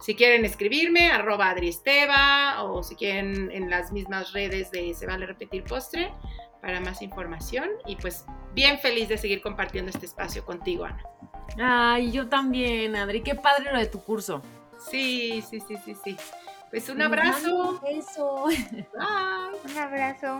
si 0.01 0.15
quieren 0.15 0.43
escribirme, 0.43 1.11
arroba 1.11 1.49
adriesteva, 1.49 2.63
o 2.63 2.83
si 2.83 2.95
quieren 2.95 3.49
en 3.51 3.69
las 3.69 3.93
mismas 3.93 4.33
redes 4.33 4.69
de 4.71 4.93
Se 4.93 5.05
Vale 5.05 5.25
Repetir 5.25 5.63
Postre, 5.63 6.13
para 6.61 6.81
más 6.81 7.01
información. 7.01 7.69
Y 7.85 7.95
pues 7.95 8.25
bien 8.53 8.79
feliz 8.79 9.07
de 9.07 9.17
seguir 9.17 9.41
compartiendo 9.41 9.91
este 9.91 10.05
espacio 10.05 10.45
contigo, 10.45 10.85
Ana. 10.85 11.03
Ay, 11.57 12.11
yo 12.11 12.27
también, 12.27 12.95
Adri. 12.95 13.21
Qué 13.21 13.35
padre 13.35 13.71
lo 13.71 13.79
de 13.79 13.85
tu 13.85 14.01
curso. 14.03 14.41
Sí, 14.89 15.41
sí, 15.49 15.61
sí, 15.61 15.77
sí, 15.85 15.95
sí. 16.03 16.17
Pues 16.69 16.89
un 16.89 17.01
abrazo. 17.01 17.79
Eso. 17.87 18.45
Un 19.63 19.77
abrazo. 19.77 20.39